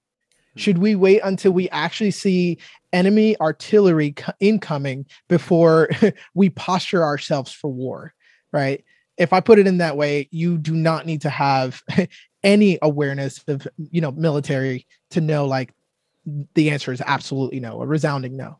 hmm. 0.55 0.59
should 0.59 0.79
we 0.79 0.97
wait 0.97 1.21
until 1.23 1.53
we 1.53 1.69
actually 1.71 2.11
see 2.11 2.59
enemy 2.93 3.39
artillery 3.41 4.15
incoming 4.41 5.07
before 5.29 5.89
we 6.35 6.51
posture 6.51 7.05
ourselves 7.05 7.53
for 7.53 7.71
war 7.71 8.15
right? 8.53 8.85
If 9.17 9.33
i 9.33 9.41
put 9.41 9.59
it 9.59 9.67
in 9.67 9.79
that 9.79 9.97
way 9.97 10.29
you 10.31 10.59
do 10.59 10.75
not 10.75 11.07
need 11.07 11.21
to 11.23 11.31
have 11.31 11.83
any 12.43 12.79
awareness 12.81 13.45
of 13.49 13.69
you 13.91 14.01
know 14.01 14.13
military 14.13 14.87
to 15.11 15.21
know 15.21 15.47
like 15.47 15.75
the 16.55 16.71
answer 16.71 16.93
is 16.93 17.03
absolutely 17.05 17.61
no 17.61 17.83
a 17.83 17.87
resounding 17.87 18.37
no. 18.37 18.59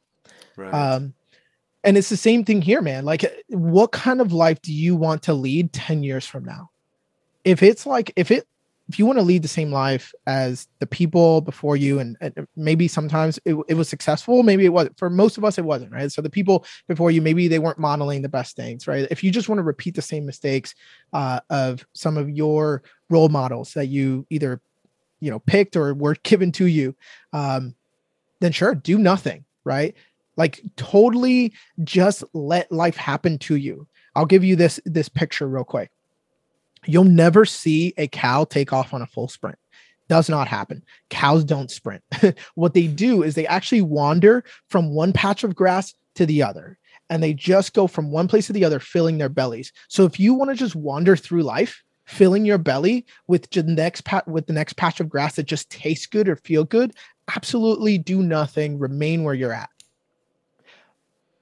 Right. 0.57 0.73
um 0.73 1.15
and 1.83 1.97
it's 1.97 2.11
the 2.11 2.17
same 2.17 2.45
thing 2.45 2.61
here 2.61 2.83
man. 2.83 3.05
Like 3.05 3.25
what 3.49 3.93
kind 3.93 4.21
of 4.21 4.33
life 4.33 4.61
do 4.61 4.73
you 4.73 4.97
want 4.97 5.23
to 5.23 5.35
lead 5.35 5.73
10 5.73 6.03
years 6.03 6.27
from 6.27 6.45
now? 6.45 6.71
If 7.45 7.63
it's 7.63 7.87
like 7.87 8.13
if 8.17 8.31
it 8.31 8.47
if 8.91 8.99
you 8.99 9.07
want 9.07 9.21
to 9.21 9.25
lead 9.25 9.43
the 9.43 9.49
same 9.49 9.71
life 9.71 10.13
as 10.27 10.67
the 10.81 10.87
people 10.87 11.41
before 11.41 11.77
you 11.77 12.01
and, 12.01 12.17
and 12.21 12.49
maybe 12.57 12.89
sometimes 12.89 13.39
it, 13.45 13.55
it, 13.69 13.75
was 13.75 13.89
successful 13.89 14.43
maybe 14.43 14.65
it 14.65 14.73
wasn't. 14.73 14.99
For 14.99 15.09
most 15.09 15.39
of 15.39 15.45
us 15.45 15.59
it 15.59 15.65
wasn't 15.65 15.93
right? 15.93 16.11
So 16.11 16.21
the 16.21 16.29
people 16.29 16.67
before 16.89 17.13
you 17.13 17.23
maybe 17.23 17.47
they 17.47 17.61
weren't 17.61 17.79
modeling 17.79 18.23
the 18.23 18.29
best 18.29 18.57
things 18.57 18.89
right? 18.89 19.07
If 19.09 19.23
you 19.23 19.31
just 19.31 19.49
want 19.49 19.61
to 19.61 19.63
repeat 19.63 19.95
the 19.95 20.03
same 20.03 20.27
mistakes 20.27 20.75
uh, 21.13 21.39
of 21.51 21.87
some 21.95 22.17
of 22.17 22.29
your 22.31 22.83
role 23.09 23.29
models 23.29 23.75
that 23.75 23.87
you 23.87 24.27
either 24.29 24.61
you 25.21 25.31
know 25.31 25.39
picked 25.39 25.77
or 25.77 25.95
were 25.95 26.17
given 26.25 26.51
to 26.53 26.67
you 26.67 26.97
um, 27.33 27.77
then 28.41 28.51
sure 28.51 28.75
do 28.75 28.99
nothing 28.99 29.45
right? 29.65 29.95
Like 30.37 30.61
totally 30.77 31.53
just 31.85 32.25
let 32.33 32.73
life 32.73 32.97
happen 32.97 33.39
to 33.41 33.55
you. 33.55 33.87
I'll 34.17 34.27
give 34.27 34.43
you 34.43 34.57
this 34.57 34.81
this 34.85 35.09
picture 35.09 35.49
real 35.49 35.63
quick 35.63 35.93
You'll 36.87 37.05
never 37.05 37.45
see 37.45 37.95
a 37.97 38.09
cow 38.09 38.45
take 38.45 38.73
off 38.73 38.95
on 38.95 39.03
a 39.03 39.07
full 39.07 39.29
sprint. 39.29 39.59
Does 40.09 40.29
not 40.29 40.49
happen. 40.49 40.83
Cows 41.09 41.45
don't 41.45 41.71
sprint. 41.71 42.03
what 42.55 42.75
they 42.75 42.87
do 42.87 43.23
is 43.23 43.35
they 43.35 43.47
actually 43.47 43.83
wander 43.83 44.45
from 44.69 44.95
one 44.95 45.13
patch 45.13 45.45
of 45.45 45.55
grass 45.55 45.95
to 46.17 46.27
the 46.27 46.43
other 46.43 46.79
and 47.09 47.23
they 47.23 47.35
just 47.35 47.75
go 47.75 47.87
from 47.87 48.11
one 48.11 48.29
place 48.29 48.47
to 48.47 48.53
the 48.53 48.65
other 48.65 48.81
filling 48.81 49.19
their 49.19 49.29
bellies. 49.29 49.73
So 49.89 50.05
if 50.05 50.19
you 50.19 50.33
want 50.33 50.51
to 50.51 50.57
just 50.57 50.77
wander 50.77 51.17
through 51.17 51.43
life, 51.43 51.83
filling 52.07 52.45
your 52.45 52.59
belly 52.59 53.07
with 53.29 53.49
the 53.51 53.63
next 53.63 54.05
pat 54.05 54.27
with 54.27 54.47
the 54.47 54.53
next 54.53 54.77
patch 54.77 55.01
of 55.01 55.09
grass 55.09 55.37
that 55.37 55.47
just 55.47 55.71
tastes 55.71 56.07
good 56.07 56.29
or 56.29 56.37
feel 56.37 56.65
good, 56.65 56.93
absolutely 57.35 57.99
do 57.99 58.23
nothing, 58.23 58.79
remain 58.79 59.23
where 59.23 59.35
you're 59.35 59.53
at. 59.53 59.71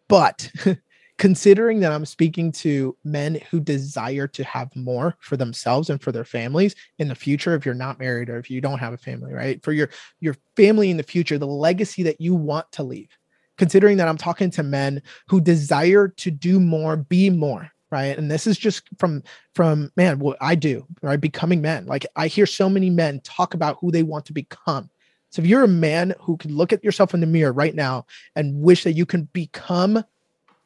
But 0.09 0.51
considering 1.18 1.81
that 1.81 1.92
I'm 1.92 2.07
speaking 2.07 2.52
to 2.52 2.96
men 3.04 3.40
who 3.50 3.61
desire 3.61 4.28
to 4.28 4.44
have 4.44 4.74
more 4.76 5.16
for 5.18 5.37
themselves 5.37 5.90
and 5.90 6.00
for 6.00 6.12
their 6.12 6.24
families 6.24 6.76
in 6.98 7.09
the 7.09 7.14
future, 7.14 7.54
if 7.54 7.66
you're 7.66 7.74
not 7.74 7.98
married 7.98 8.31
or 8.31 8.38
if 8.38 8.48
you 8.48 8.61
don't 8.61 8.78
have 8.78 8.92
a 8.92 8.98
family, 8.98 9.33
right? 9.33 9.62
For 9.62 9.72
your 9.72 9.90
your 10.20 10.37
family 10.57 10.90
in 10.90 10.96
the 10.96 11.02
future, 11.02 11.37
the 11.37 11.46
legacy 11.46 12.04
that 12.04 12.20
you 12.20 12.35
want 12.35 12.70
to 12.72 12.85
leave. 12.85 13.11
Considering 13.59 13.96
that 13.96 14.07
I'm 14.07 14.16
talking 14.16 14.50
to 14.52 14.62
men 14.62 15.02
who 15.26 15.40
desire 15.40 16.07
to 16.07 16.31
do 16.31 16.61
more, 16.61 16.96
be 16.96 17.28
more, 17.28 17.68
right? 17.90 18.16
And 18.16 18.31
this 18.31 18.46
is 18.46 18.57
just 18.57 18.88
from 18.98 19.24
from 19.54 19.90
man, 19.96 20.20
what 20.20 20.38
I 20.40 20.54
do, 20.54 20.87
right? 21.02 21.20
Becoming 21.20 21.61
men. 21.61 21.87
Like 21.87 22.07
I 22.14 22.28
hear 22.28 22.46
so 22.46 22.70
many 22.70 22.90
men 22.90 23.20
talk 23.24 23.54
about 23.54 23.78
who 23.81 23.90
they 23.90 24.04
want 24.04 24.24
to 24.26 24.33
become. 24.33 24.88
So 25.31 25.42
if 25.42 25.48
you're 25.48 25.64
a 25.64 25.68
man 25.68 26.14
who 26.20 26.37
can 26.37 26.57
look 26.57 26.72
at 26.72 26.85
yourself 26.85 27.12
in 27.12 27.20
the 27.20 27.26
mirror 27.26 27.52
right 27.52 27.74
now 27.74 28.07
and 28.37 28.62
wish 28.62 28.85
that 28.85 28.92
you 28.92 29.04
can 29.04 29.24
become 29.33 30.04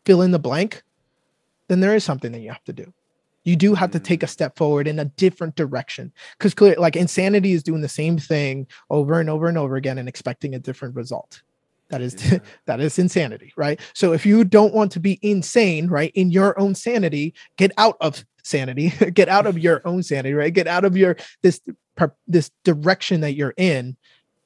fill 0.05 0.23
in 0.23 0.31
the 0.31 0.39
blank, 0.39 0.83
then 1.69 1.81
there 1.81 1.95
is 1.95 2.05
something 2.05 2.33
that 2.33 2.41
you 2.41 2.51
have 2.51 2.65
to 2.65 2.73
do. 2.73 2.93
You 3.45 3.57
do 3.57 3.75
have 3.75 3.91
to 3.93 4.01
mm. 4.01 4.05
take 4.05 4.23
a 4.23 4.29
step 4.29 4.57
forward 4.57 4.87
in 4.87 4.99
a 4.99 5.05
different 5.05 5.57
direction 5.57 6.13
because 6.39 6.55
clearly, 6.55 6.77
like 6.77 6.97
insanity 6.97 7.53
is 7.53 7.63
doing 7.63 7.81
the 7.81 7.89
same 7.89 8.19
thing 8.19 8.67
over 8.91 9.19
and 9.19 9.29
over 9.29 9.49
and 9.49 9.59
over 9.59 9.77
again 9.77 9.99
and 9.99 10.09
expecting 10.09 10.55
a 10.55 10.59
different 10.59 10.95
result. 10.95 11.43
That 11.89 12.01
is 12.01 12.17
yeah. 12.31 12.39
that 12.67 12.81
is 12.81 12.99
insanity, 12.99 13.53
right? 13.57 13.81
So 13.95 14.13
if 14.13 14.25
you 14.25 14.45
don't 14.45 14.75
want 14.75 14.93
to 14.93 15.01
be 15.01 15.19
insane, 15.23 15.89
right, 15.89 16.13
in 16.15 16.31
your 16.31 16.59
own 16.59 16.75
sanity, 16.75 17.35
get 17.57 17.73
out 17.79 17.97
of 18.01 18.25
sanity, 18.45 18.91
get 19.13 19.29
out 19.29 19.47
of 19.47 19.59
your 19.59 19.83
own 19.85 20.03
sanity, 20.03 20.35
right? 20.35 20.55
Get 20.55 20.69
out 20.69 20.85
of 20.85 20.97
your 20.97 21.17
this 21.43 21.61
this 22.27 22.51
direction 22.65 23.21
that 23.23 23.35
you're 23.35 23.55
in, 23.57 23.97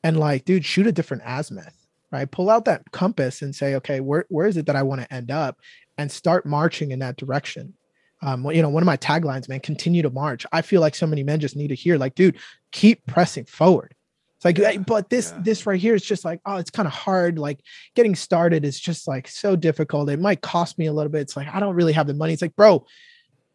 and 0.02 0.18
like, 0.18 0.44
dude, 0.44 0.64
shoot 0.64 0.86
a 0.86 0.92
different 0.92 1.22
azimuth 1.26 1.85
right? 2.12 2.30
Pull 2.30 2.50
out 2.50 2.64
that 2.66 2.90
compass 2.92 3.42
and 3.42 3.54
say, 3.54 3.74
okay, 3.76 4.00
where, 4.00 4.26
where 4.28 4.46
is 4.46 4.56
it 4.56 4.66
that 4.66 4.76
I 4.76 4.82
want 4.82 5.00
to 5.02 5.12
end 5.12 5.30
up? 5.30 5.58
And 5.98 6.10
start 6.10 6.46
marching 6.46 6.90
in 6.90 6.98
that 7.00 7.16
direction. 7.16 7.74
Um, 8.22 8.44
you 8.50 8.62
know, 8.62 8.68
one 8.68 8.82
of 8.82 8.86
my 8.86 8.96
taglines, 8.96 9.48
man, 9.48 9.60
continue 9.60 10.02
to 10.02 10.10
march. 10.10 10.46
I 10.52 10.62
feel 10.62 10.80
like 10.80 10.94
so 10.94 11.06
many 11.06 11.22
men 11.22 11.40
just 11.40 11.56
need 11.56 11.68
to 11.68 11.74
hear, 11.74 11.98
like, 11.98 12.14
dude, 12.14 12.38
keep 12.72 13.04
pressing 13.06 13.44
forward. 13.44 13.94
It's 14.36 14.44
like, 14.44 14.58
yeah, 14.58 14.76
but 14.76 15.08
this, 15.08 15.32
yeah. 15.34 15.42
this 15.42 15.66
right 15.66 15.80
here 15.80 15.94
is 15.94 16.04
just 16.04 16.24
like, 16.24 16.40
oh, 16.44 16.56
it's 16.56 16.70
kind 16.70 16.86
of 16.86 16.92
hard. 16.92 17.38
Like 17.38 17.60
getting 17.94 18.14
started 18.14 18.66
is 18.66 18.78
just 18.78 19.08
like 19.08 19.28
so 19.28 19.56
difficult. 19.56 20.10
It 20.10 20.20
might 20.20 20.42
cost 20.42 20.78
me 20.78 20.86
a 20.86 20.92
little 20.92 21.10
bit. 21.10 21.22
It's 21.22 21.36
like, 21.36 21.48
I 21.52 21.60
don't 21.60 21.74
really 21.74 21.94
have 21.94 22.06
the 22.06 22.12
money. 22.12 22.34
It's 22.34 22.42
like, 22.42 22.56
bro, 22.56 22.84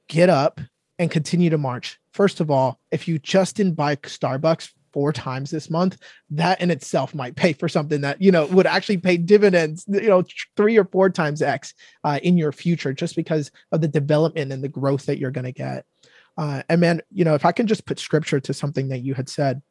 get 0.08 0.30
up 0.30 0.60
and 0.98 1.12
continue 1.12 1.52
to 1.52 1.60
march. 1.60 2.00
First 2.14 2.40
of 2.40 2.50
all, 2.50 2.80
if 2.92 3.08
you 3.08 3.20
just 3.20 3.56
didn't 3.56 3.76
buy 3.76 3.96
Starbucks 3.96 4.72
four 4.94 5.14
times 5.14 5.52
this 5.52 5.70
month, 5.70 5.98
that 6.30 6.62
in 6.62 6.72
itself 6.72 7.16
might 7.16 7.36
pay 7.36 7.54
for 7.54 7.70
something 7.70 8.02
that 8.02 8.22
you 8.22 8.32
know 8.32 8.46
would 8.48 8.66
actually 8.66 8.98
pay 8.98 9.18
dividends, 9.18 9.86
you 9.88 10.10
know, 10.10 10.24
three 10.58 10.78
or 10.78 10.86
four 10.86 11.10
times 11.10 11.42
X 11.42 11.74
uh, 12.04 12.20
in 12.24 12.38
your 12.38 12.52
future, 12.52 12.94
just 12.94 13.16
because 13.16 13.52
of 13.72 13.82
the 13.82 13.88
development 13.88 14.52
and 14.52 14.64
the 14.64 14.70
growth 14.70 15.06
that 15.06 15.18
you're 15.18 15.32
going 15.32 15.46
to 15.46 15.52
get. 15.52 15.86
Uh, 16.38 16.64
and 16.70 16.82
man, 16.82 17.02
you 17.12 17.26
know, 17.26 17.36
if 17.36 17.46
I 17.46 17.52
can 17.52 17.68
just 17.68 17.86
put 17.86 18.00
scripture 18.00 18.40
to 18.40 18.54
something 18.54 18.90
that 18.90 19.00
you 19.00 19.14
had 19.14 19.30
said, 19.30 19.62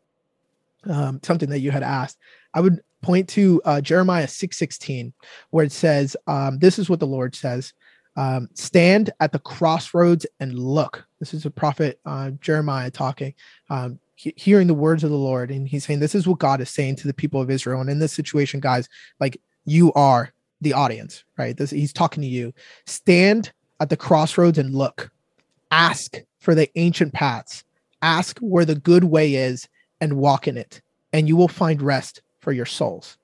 um, 0.89 1.21
something 1.23 1.51
that 1.51 1.61
you 1.61 1.71
had 1.71 1.83
asked, 1.83 2.19
I 2.55 2.61
would 2.61 2.81
point 3.03 3.29
to 3.31 3.61
uh, 3.65 3.81
Jeremiah 3.81 4.29
six 4.29 4.59
sixteen, 4.59 5.13
where 5.51 5.65
it 5.65 5.73
says, 5.73 6.17
um, 6.27 6.59
"This 6.59 6.79
is 6.79 6.91
what 6.91 7.01
the 7.01 7.07
Lord 7.07 7.35
says." 7.35 7.73
Um, 8.17 8.49
stand 8.55 9.11
at 9.21 9.33
the 9.33 9.39
crossroads 9.39 10.27
and 10.41 10.59
look. 10.59 11.07
This 11.21 11.33
is 11.33 11.47
a 11.47 11.51
prophet 11.51 12.01
uh, 12.05 12.33
Jeremiah 12.41 12.91
talking. 12.91 13.35
Um, 13.71 13.99
hearing 14.21 14.67
the 14.67 14.75
words 14.75 15.03
of 15.03 15.11
the 15.11 15.17
Lord. 15.17 15.51
And 15.51 15.67
he's 15.67 15.85
saying, 15.85 16.01
This 16.01 16.15
is 16.15 16.27
what 16.27 16.39
God 16.39 16.61
is 16.61 16.71
saying 16.71 16.97
to 16.97 17.07
the 17.07 17.15
people 17.15 17.41
of 17.41 17.51
Israel. 17.51 17.81
And 17.81 17.91
in 17.91 17.99
this 17.99 18.13
situation, 18.13 18.61
guys, 18.61 18.89
like 19.19 19.41
you 19.65 19.93
are 19.95 20.33
the 20.61 20.73
audience, 20.73 21.25
right? 21.39 21.57
This, 21.57 21.71
he's 21.71 21.93
talking 21.93 22.23
to 22.23 22.29
you. 22.29 22.53
Stand 22.87 23.53
at 23.81 23.89
the 23.89 23.97
crossroads 23.97 24.59
and 24.59 24.75
look. 24.75 25.11
Ask 25.71 26.19
for 26.39 26.55
the 26.55 26.69
ancient 26.77 27.13
paths. 27.13 27.65
Ask 28.03 28.39
where 28.39 28.65
the 28.65 28.75
good 28.75 29.05
way 29.05 29.35
is 29.35 29.69
and 30.01 30.15
walk 30.15 30.49
in 30.49 30.57
it, 30.57 30.81
and 31.13 31.29
you 31.29 31.37
will 31.37 31.49
find 31.49 31.83
rest 31.83 32.23
for 32.41 32.53
your 32.53 32.67
souls. 32.67 33.19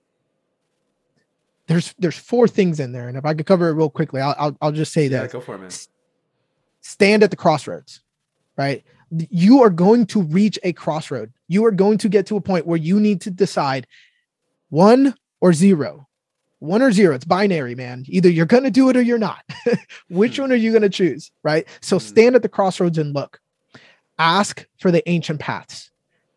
There's 1.67 1.95
there's 1.99 2.19
four 2.19 2.47
things 2.47 2.79
in 2.79 2.93
there, 2.93 3.09
and 3.09 3.17
if 3.17 3.25
I 3.25 3.35
could 3.35 3.47
cover 3.47 3.69
it 3.69 3.75
real 3.75 3.91
quickly, 3.91 4.21
I'll 4.21 4.35
I'll, 4.39 4.57
I'll 4.61 4.73
just 4.73 4.93
say 4.93 5.05
yeah, 5.05 5.23
that. 5.23 5.33
Go 5.33 5.41
for 5.41 5.55
it, 5.57 5.61
man. 5.61 5.71
Stand 6.83 7.23
at 7.23 7.31
the 7.31 7.37
crossroads, 7.37 8.03
right? 8.57 8.85
You 9.11 9.63
are 9.63 9.71
going 9.71 10.07
to 10.07 10.23
reach 10.23 10.59
a 10.63 10.73
crossroad. 10.73 11.33
You 11.49 11.65
are 11.67 11.71
going 11.71 11.99
to 11.99 12.09
get 12.09 12.27
to 12.27 12.37
a 12.37 12.41
point 12.41 12.67
where 12.67 12.79
you 12.79 12.99
need 12.99 13.21
to 13.23 13.31
decide 13.31 13.87
one 14.71 15.15
or 15.41 15.53
zero. 15.53 16.09
One 16.59 16.83
or 16.83 16.91
zero. 16.91 17.15
It's 17.15 17.25
binary, 17.25 17.75
man. 17.75 18.05
Either 18.09 18.31
you're 18.31 18.47
going 18.47 18.65
to 18.65 18.71
do 18.71 18.89
it 18.89 18.97
or 18.97 19.03
you're 19.03 19.19
not. 19.19 19.43
Which 20.09 20.37
hmm. 20.37 20.43
one 20.43 20.53
are 20.53 20.57
you 20.57 20.71
going 20.71 20.83
to 20.83 20.89
choose? 20.89 21.31
Right. 21.43 21.67
So 21.81 21.99
hmm. 21.99 22.05
stand 22.05 22.37
at 22.37 22.43
the 22.43 22.49
crossroads 22.49 22.99
and 22.99 23.15
look. 23.15 23.41
Ask 24.19 24.67
for 24.79 24.91
the 24.91 25.07
ancient 25.09 25.41
paths. 25.41 25.91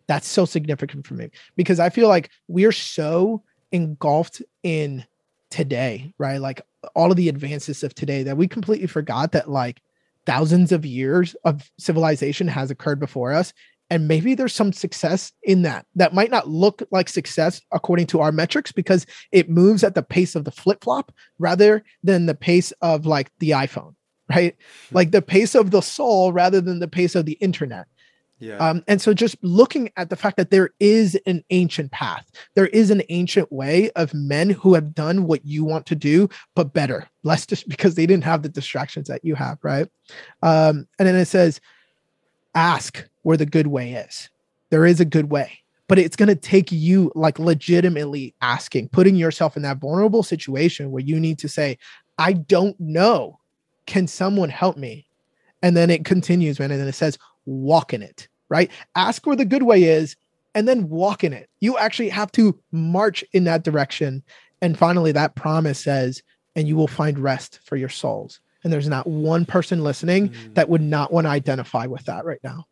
That's 0.08 0.27
so 0.27 0.45
significant 0.45 1.08
for 1.08 1.13
me 1.13 1.29
because 1.55 1.79
I 1.79 1.89
feel 1.89 2.08
like 2.08 2.29
we're 2.47 2.71
so 2.71 3.43
engulfed 3.71 4.41
in 4.63 5.05
today, 5.49 6.13
right? 6.17 6.41
Like 6.41 6.62
all 6.95 7.12
of 7.12 7.17
the 7.17 7.29
advances 7.29 7.84
of 7.84 7.93
today 7.93 8.23
that 8.23 8.36
we 8.36 8.47
completely 8.47 8.88
forgot 8.88 9.32
that, 9.34 9.49
like, 9.49 9.82
thousands 10.30 10.72
of 10.72 10.86
years 10.86 11.36
of 11.44 11.72
civilization 11.80 12.48
has 12.48 12.70
occurred 12.70 13.00
before 13.00 13.34
us 13.34 13.52
and 13.89 14.08
maybe 14.08 14.36
there's 14.36 14.54
some 14.54 14.72
success 14.72 15.32
in 15.42 15.63
that 15.63 15.88
that 15.96 16.13
might 16.13 16.30
not 16.30 16.48
look 16.48 16.84
like 16.92 17.10
success 17.10 17.62
according 17.72 18.06
to 18.06 18.20
our 18.20 18.32
metrics 18.32 18.72
because 18.72 19.08
it 19.32 19.50
moves 19.50 19.84
at 19.84 19.96
the 19.96 20.04
pace 20.04 20.36
of 20.36 20.46
the 20.46 20.52
flip-flop 20.52 21.12
rather 21.39 21.84
than 22.04 22.28
the 22.28 22.36
pace 22.36 22.72
of 22.84 23.08
like 23.08 23.32
the 23.39 23.50
iphone 23.50 23.96
right 24.30 24.56
hmm. 24.89 24.96
like 24.96 25.10
the 25.10 25.24
pace 25.24 25.56
of 25.56 25.72
the 25.72 25.82
soul 25.82 26.32
rather 26.32 26.62
than 26.62 26.78
the 26.78 26.88
pace 26.88 27.15
of 27.15 27.26
the 27.26 27.39
internet 27.42 27.88
yeah. 28.39 28.58
Um, 28.58 28.84
and 28.88 29.02
so 29.02 29.13
just 29.13 29.36
looking 29.41 29.89
at 29.97 30.10
the 30.10 30.15
fact 30.15 30.38
that 30.38 30.49
there 30.49 30.69
is 30.80 31.19
an 31.25 31.43
ancient 31.49 31.91
path, 31.91 32.25
there 32.56 32.67
is 32.67 32.89
an 32.89 33.04
ancient 33.10 33.52
way 33.52 33.91
of 33.91 34.13
men 34.13 34.49
who 34.49 34.73
have 34.73 34.95
done 34.95 35.25
what 35.25 35.45
you 35.45 35.65
want 35.65 35.86
to 35.88 35.95
do, 35.95 36.30
but 36.56 36.73
better, 36.73 37.08
less 37.23 37.45
just 37.45 37.67
because 37.67 37.95
they 37.95 38.06
didn't 38.06 38.23
have 38.23 38.41
the 38.41 38.49
distractions 38.49 39.08
that 39.10 39.25
you 39.25 39.36
have, 39.36 39.58
right? 39.62 39.88
Um, 40.41 40.88
and 40.97 41.08
then 41.08 41.15
it 41.15 41.25
says, 41.25 41.60
ask 42.56 43.06
where 43.23 43.38
the 43.38 43.45
good 43.45 43.67
way 43.67 43.93
is. 43.93 44.30
There 44.69 44.86
is 44.86 44.99
a 44.99 45.06
good 45.06 45.30
way, 45.30 45.60
but 45.88 45.99
it's 45.99 46.15
going 46.15 46.30
to 46.30 46.36
take 46.36 46.71
you 46.71 47.12
like 47.15 47.39
legitimately 47.39 48.36
asking, 48.41 48.89
putting 48.89 49.15
yourself 49.15 49.58
in 49.58 49.63
that 49.63 49.80
vulnerable 49.80 50.23
situation 50.23 50.91
where 50.91 51.04
you 51.04 51.19
need 51.19 51.39
to 51.39 51.49
say, 51.49 51.78
I 52.17 52.34
don't 52.34 52.80
know. 52.80 53.39
Can 53.86 54.08
someone 54.08 54.49
help 54.49 54.78
me? 54.78 55.08
And 55.62 55.75
then 55.75 55.89
it 55.89 56.06
continues, 56.06 56.60
man. 56.60 56.71
And 56.71 56.80
then 56.80 56.88
it 56.88 56.95
says, 56.95 57.17
walk 57.45 57.93
in 57.93 58.02
it, 58.02 58.29
right? 58.49 58.69
Ask 58.95 59.25
where 59.25 59.35
the 59.35 59.45
good 59.45 59.63
way 59.63 59.83
is 59.83 60.15
and 60.55 60.67
then 60.67 60.89
walk 60.89 61.23
in 61.23 61.33
it. 61.33 61.49
You 61.59 61.77
actually 61.77 62.09
have 62.09 62.31
to 62.33 62.59
march 62.71 63.23
in 63.33 63.45
that 63.45 63.63
direction. 63.63 64.23
And 64.62 64.77
finally, 64.77 65.12
that 65.12 65.35
promise 65.35 65.79
says, 65.79 66.21
and 66.55 66.67
you 66.67 66.75
will 66.75 66.88
find 66.88 67.19
rest 67.19 67.59
for 67.63 67.75
your 67.75 67.89
souls. 67.89 68.39
And 68.63 68.73
there's 68.73 68.89
not 68.89 69.07
one 69.07 69.45
person 69.45 69.83
listening 69.83 70.29
mm. 70.29 70.55
that 70.55 70.67
would 70.67 70.81
not 70.81 71.13
want 71.13 71.25
to 71.25 71.31
identify 71.31 71.85
with 71.85 72.05
that 72.05 72.25
right 72.25 72.43
now. 72.43 72.67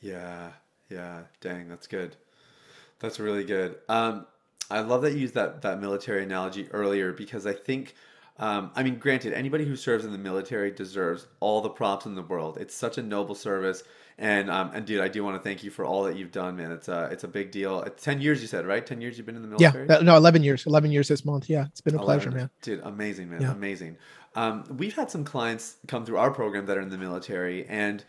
Yeah. 0.00 0.50
Yeah. 0.88 1.22
Dang, 1.40 1.68
that's 1.68 1.86
good. 1.86 2.14
That's 3.00 3.18
really 3.18 3.44
good. 3.44 3.76
Um, 3.88 4.26
I 4.70 4.80
love 4.80 5.02
that 5.02 5.12
you 5.12 5.18
used 5.18 5.34
that 5.34 5.62
that 5.62 5.80
military 5.80 6.22
analogy 6.22 6.68
earlier 6.70 7.12
because 7.12 7.46
I 7.46 7.52
think 7.52 7.94
um, 8.38 8.70
I 8.74 8.82
mean, 8.82 8.98
granted, 8.98 9.32
anybody 9.34 9.64
who 9.64 9.76
serves 9.76 10.04
in 10.04 10.12
the 10.12 10.18
military 10.18 10.70
deserves 10.70 11.26
all 11.40 11.60
the 11.60 11.68
props 11.68 12.06
in 12.06 12.14
the 12.14 12.22
world. 12.22 12.56
It's 12.58 12.74
such 12.74 12.98
a 12.98 13.02
noble 13.02 13.34
service. 13.34 13.82
And 14.18 14.50
um, 14.50 14.70
and 14.74 14.86
dude, 14.86 15.00
I 15.00 15.08
do 15.08 15.24
want 15.24 15.36
to 15.36 15.42
thank 15.42 15.64
you 15.64 15.70
for 15.70 15.84
all 15.84 16.04
that 16.04 16.16
you've 16.16 16.32
done, 16.32 16.56
man. 16.56 16.70
It's 16.70 16.88
a 16.88 17.08
it's 17.10 17.24
a 17.24 17.28
big 17.28 17.50
deal. 17.50 17.82
It's 17.82 18.02
ten 18.02 18.20
years, 18.20 18.40
you 18.40 18.46
said, 18.46 18.66
right? 18.66 18.84
Ten 18.84 19.00
years 19.00 19.16
you've 19.16 19.26
been 19.26 19.36
in 19.36 19.42
the 19.42 19.48
military. 19.48 19.86
Yeah, 19.88 19.98
no, 19.98 20.16
eleven 20.16 20.42
years. 20.42 20.66
Eleven 20.66 20.92
years 20.92 21.08
this 21.08 21.24
month. 21.24 21.48
Yeah, 21.48 21.66
it's 21.66 21.80
been 21.80 21.94
a 21.94 22.02
11. 22.02 22.06
pleasure, 22.06 22.36
man. 22.36 22.50
Dude, 22.60 22.80
amazing, 22.84 23.30
man, 23.30 23.42
yeah. 23.42 23.52
amazing. 23.52 23.96
Um, 24.34 24.64
we've 24.76 24.94
had 24.94 25.10
some 25.10 25.24
clients 25.24 25.76
come 25.88 26.06
through 26.06 26.18
our 26.18 26.30
program 26.30 26.66
that 26.66 26.76
are 26.76 26.80
in 26.80 26.90
the 26.90 26.98
military, 26.98 27.66
and 27.66 28.04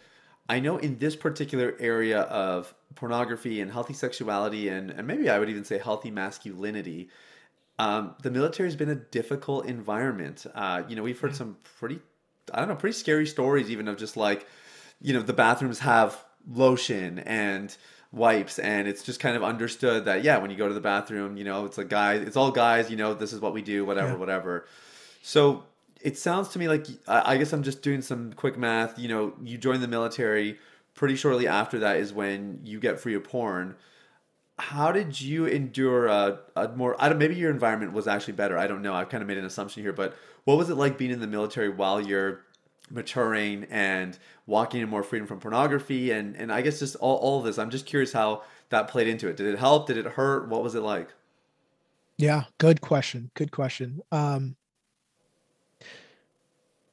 I 0.49 0.59
know 0.59 0.77
in 0.77 0.97
this 0.99 1.15
particular 1.15 1.75
area 1.79 2.21
of 2.21 2.73
pornography 2.95 3.61
and 3.61 3.71
healthy 3.71 3.93
sexuality, 3.93 4.67
and 4.67 4.91
and 4.91 5.07
maybe 5.07 5.29
I 5.29 5.39
would 5.39 5.49
even 5.49 5.63
say 5.63 5.77
healthy 5.77 6.11
masculinity. 6.11 7.09
Um, 7.79 8.15
the 8.21 8.29
military 8.29 8.67
has 8.67 8.75
been 8.75 8.89
a 8.89 8.95
difficult 8.95 9.65
environment. 9.65 10.45
Uh, 10.53 10.83
you 10.87 10.95
know, 10.95 11.03
we've 11.03 11.19
heard 11.19 11.31
yeah. 11.31 11.37
some 11.37 11.57
pretty, 11.79 11.99
I 12.53 12.59
don't 12.59 12.69
know, 12.69 12.75
pretty 12.75 12.95
scary 12.95 13.25
stories, 13.25 13.71
even 13.71 13.87
of 13.87 13.97
just 13.97 14.15
like 14.15 14.45
you 15.03 15.13
know 15.13 15.21
the 15.21 15.33
bathrooms 15.33 15.79
have 15.79 16.25
lotion 16.49 17.19
and 17.19 17.77
wipes 18.11 18.57
and 18.57 18.87
it's 18.87 19.03
just 19.03 19.19
kind 19.19 19.35
of 19.35 19.43
understood 19.43 20.05
that 20.05 20.23
yeah 20.23 20.37
when 20.37 20.49
you 20.49 20.57
go 20.57 20.67
to 20.67 20.73
the 20.73 20.81
bathroom 20.81 21.37
you 21.37 21.43
know 21.43 21.65
it's 21.65 21.77
a 21.77 21.85
guy 21.85 22.13
it's 22.13 22.35
all 22.35 22.51
guys 22.51 22.89
you 22.89 22.97
know 22.97 23.13
this 23.13 23.33
is 23.33 23.39
what 23.39 23.53
we 23.53 23.61
do 23.61 23.85
whatever 23.85 24.13
yeah. 24.13 24.15
whatever 24.15 24.67
so 25.21 25.63
it 26.01 26.17
sounds 26.17 26.49
to 26.49 26.59
me 26.59 26.67
like 26.67 26.87
i 27.07 27.37
guess 27.37 27.53
i'm 27.53 27.63
just 27.63 27.81
doing 27.81 28.01
some 28.01 28.33
quick 28.33 28.57
math 28.57 28.97
you 28.97 29.07
know 29.07 29.33
you 29.43 29.57
join 29.57 29.81
the 29.81 29.87
military 29.87 30.57
pretty 30.95 31.15
shortly 31.15 31.47
after 31.47 31.79
that 31.79 31.97
is 31.97 32.13
when 32.13 32.59
you 32.63 32.79
get 32.79 32.99
free 32.99 33.15
of 33.15 33.23
porn 33.23 33.75
how 34.59 34.91
did 34.91 35.19
you 35.19 35.45
endure 35.45 36.07
a, 36.07 36.39
a 36.55 36.67
more 36.69 36.95
I 36.99 37.09
don't 37.09 37.17
maybe 37.17 37.35
your 37.35 37.49
environment 37.49 37.91
was 37.93 38.07
actually 38.07 38.33
better. 38.33 38.57
I 38.57 38.67
don't 38.67 38.81
know. 38.83 38.93
I've 38.93 39.09
kind 39.09 39.23
of 39.23 39.27
made 39.27 39.39
an 39.39 39.45
assumption 39.45 39.81
here, 39.81 39.93
but 39.93 40.15
what 40.43 40.57
was 40.57 40.69
it 40.69 40.75
like 40.75 40.97
being 40.97 41.11
in 41.11 41.19
the 41.19 41.27
military 41.27 41.69
while 41.69 41.99
you're 41.99 42.41
maturing 42.89 43.65
and 43.69 44.17
walking 44.45 44.81
in 44.81 44.89
more 44.89 45.03
freedom 45.03 45.27
from 45.27 45.39
pornography 45.39 46.11
and 46.11 46.35
and 46.35 46.51
I 46.51 46.61
guess 46.61 46.79
just 46.79 46.95
all, 46.97 47.17
all 47.17 47.39
of 47.39 47.45
this. 47.45 47.57
I'm 47.57 47.69
just 47.69 47.85
curious 47.85 48.11
how 48.11 48.43
that 48.69 48.87
played 48.87 49.07
into 49.07 49.27
it. 49.27 49.37
Did 49.37 49.47
it 49.47 49.57
help? 49.57 49.87
Did 49.87 49.97
it 49.97 50.05
hurt? 50.05 50.49
What 50.49 50.63
was 50.63 50.75
it 50.75 50.81
like? 50.81 51.09
Yeah, 52.17 52.43
good 52.57 52.81
question. 52.81 53.31
Good 53.35 53.51
question. 53.51 54.01
Um 54.11 54.55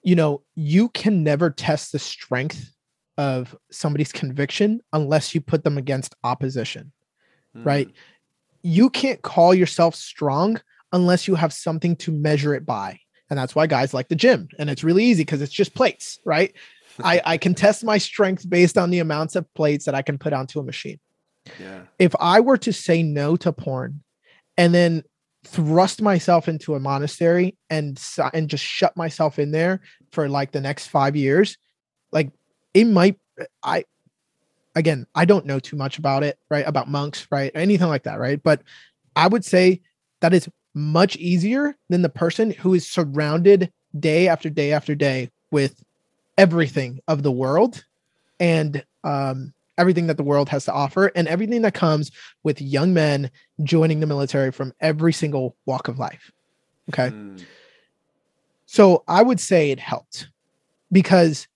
you 0.02 0.14
know, 0.14 0.42
you 0.54 0.88
can 0.90 1.22
never 1.22 1.50
test 1.50 1.92
the 1.92 1.98
strength 1.98 2.72
of 3.18 3.54
somebody's 3.70 4.12
conviction 4.12 4.80
unless 4.94 5.34
you 5.34 5.42
put 5.42 5.62
them 5.62 5.76
against 5.76 6.14
opposition. 6.24 6.92
Mm. 7.54 7.66
Right? 7.66 7.90
You 8.62 8.88
can't 8.88 9.20
call 9.20 9.54
yourself 9.54 9.94
strong 9.94 10.60
unless 10.92 11.28
you 11.28 11.34
have 11.34 11.52
something 11.52 11.96
to 11.96 12.12
measure 12.12 12.54
it 12.54 12.64
by. 12.64 13.00
And 13.30 13.38
that's 13.38 13.54
why 13.54 13.66
guys 13.66 13.94
like 13.94 14.08
the 14.08 14.16
gym. 14.16 14.48
And 14.58 14.68
it's 14.68 14.84
really 14.84 15.04
easy 15.04 15.22
because 15.22 15.40
it's 15.40 15.52
just 15.52 15.74
plates, 15.74 16.18
right? 16.24 16.52
I, 17.02 17.22
I 17.24 17.36
can 17.38 17.54
test 17.54 17.84
my 17.84 17.96
strength 17.96 18.48
based 18.48 18.76
on 18.76 18.90
the 18.90 18.98
amounts 18.98 19.36
of 19.36 19.52
plates 19.54 19.84
that 19.84 19.94
I 19.94 20.02
can 20.02 20.18
put 20.18 20.32
onto 20.32 20.58
a 20.58 20.62
machine. 20.62 20.98
Yeah. 21.58 21.82
If 21.98 22.14
I 22.20 22.40
were 22.40 22.58
to 22.58 22.72
say 22.72 23.02
no 23.02 23.36
to 23.36 23.52
porn 23.52 24.02
and 24.58 24.74
then 24.74 25.04
thrust 25.44 26.02
myself 26.02 26.48
into 26.48 26.74
a 26.74 26.80
monastery 26.80 27.56
and 27.70 27.98
and 28.34 28.48
just 28.48 28.62
shut 28.62 28.94
myself 28.96 29.38
in 29.38 29.52
there 29.52 29.80
for 30.12 30.28
like 30.28 30.52
the 30.52 30.60
next 30.60 30.88
5 30.88 31.16
years, 31.16 31.56
like 32.12 32.30
it 32.74 32.84
might 32.84 33.18
I 33.62 33.84
again, 34.74 35.06
I 35.14 35.24
don't 35.24 35.46
know 35.46 35.58
too 35.58 35.76
much 35.76 35.98
about 35.98 36.22
it, 36.22 36.38
right? 36.50 36.66
About 36.66 36.88
monks, 36.88 37.26
right? 37.30 37.50
Anything 37.54 37.88
like 37.88 38.04
that, 38.04 38.18
right? 38.18 38.40
But 38.42 38.62
I 39.16 39.28
would 39.28 39.44
say 39.44 39.80
that 40.20 40.34
is 40.34 40.48
much 40.74 41.16
easier 41.16 41.76
than 41.88 42.02
the 42.02 42.08
person 42.08 42.50
who 42.50 42.74
is 42.74 42.88
surrounded 42.88 43.72
day 43.98 44.28
after 44.28 44.48
day 44.48 44.72
after 44.72 44.94
day 44.94 45.30
with 45.50 45.82
everything 46.38 47.00
of 47.08 47.22
the 47.22 47.32
world 47.32 47.84
and 48.38 48.84
um, 49.04 49.52
everything 49.76 50.06
that 50.06 50.16
the 50.16 50.22
world 50.22 50.48
has 50.48 50.64
to 50.66 50.72
offer 50.72 51.10
and 51.14 51.26
everything 51.26 51.62
that 51.62 51.74
comes 51.74 52.10
with 52.44 52.60
young 52.60 52.94
men 52.94 53.30
joining 53.64 54.00
the 54.00 54.06
military 54.06 54.52
from 54.52 54.72
every 54.80 55.12
single 55.12 55.56
walk 55.66 55.88
of 55.88 55.98
life. 55.98 56.30
Okay. 56.90 57.08
Mm. 57.08 57.44
So 58.66 59.02
I 59.08 59.22
would 59.22 59.40
say 59.40 59.70
it 59.70 59.80
helped 59.80 60.28
because 60.92 61.48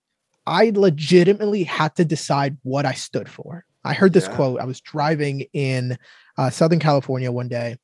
I 0.47 0.73
legitimately 0.75 1.65
had 1.65 1.95
to 1.97 2.05
decide 2.05 2.57
what 2.63 2.85
I 2.87 2.93
stood 2.93 3.29
for. 3.29 3.65
I 3.85 3.95
heard 3.95 4.13
this 4.13 4.27
yeah. 4.27 4.35
quote. 4.35 4.61
I 4.61 4.65
was 4.65 4.81
driving 4.81 5.47
in 5.53 5.97
uh, 6.37 6.51
Southern 6.51 6.79
California 6.81 7.31
one 7.31 7.49
day 7.49 7.77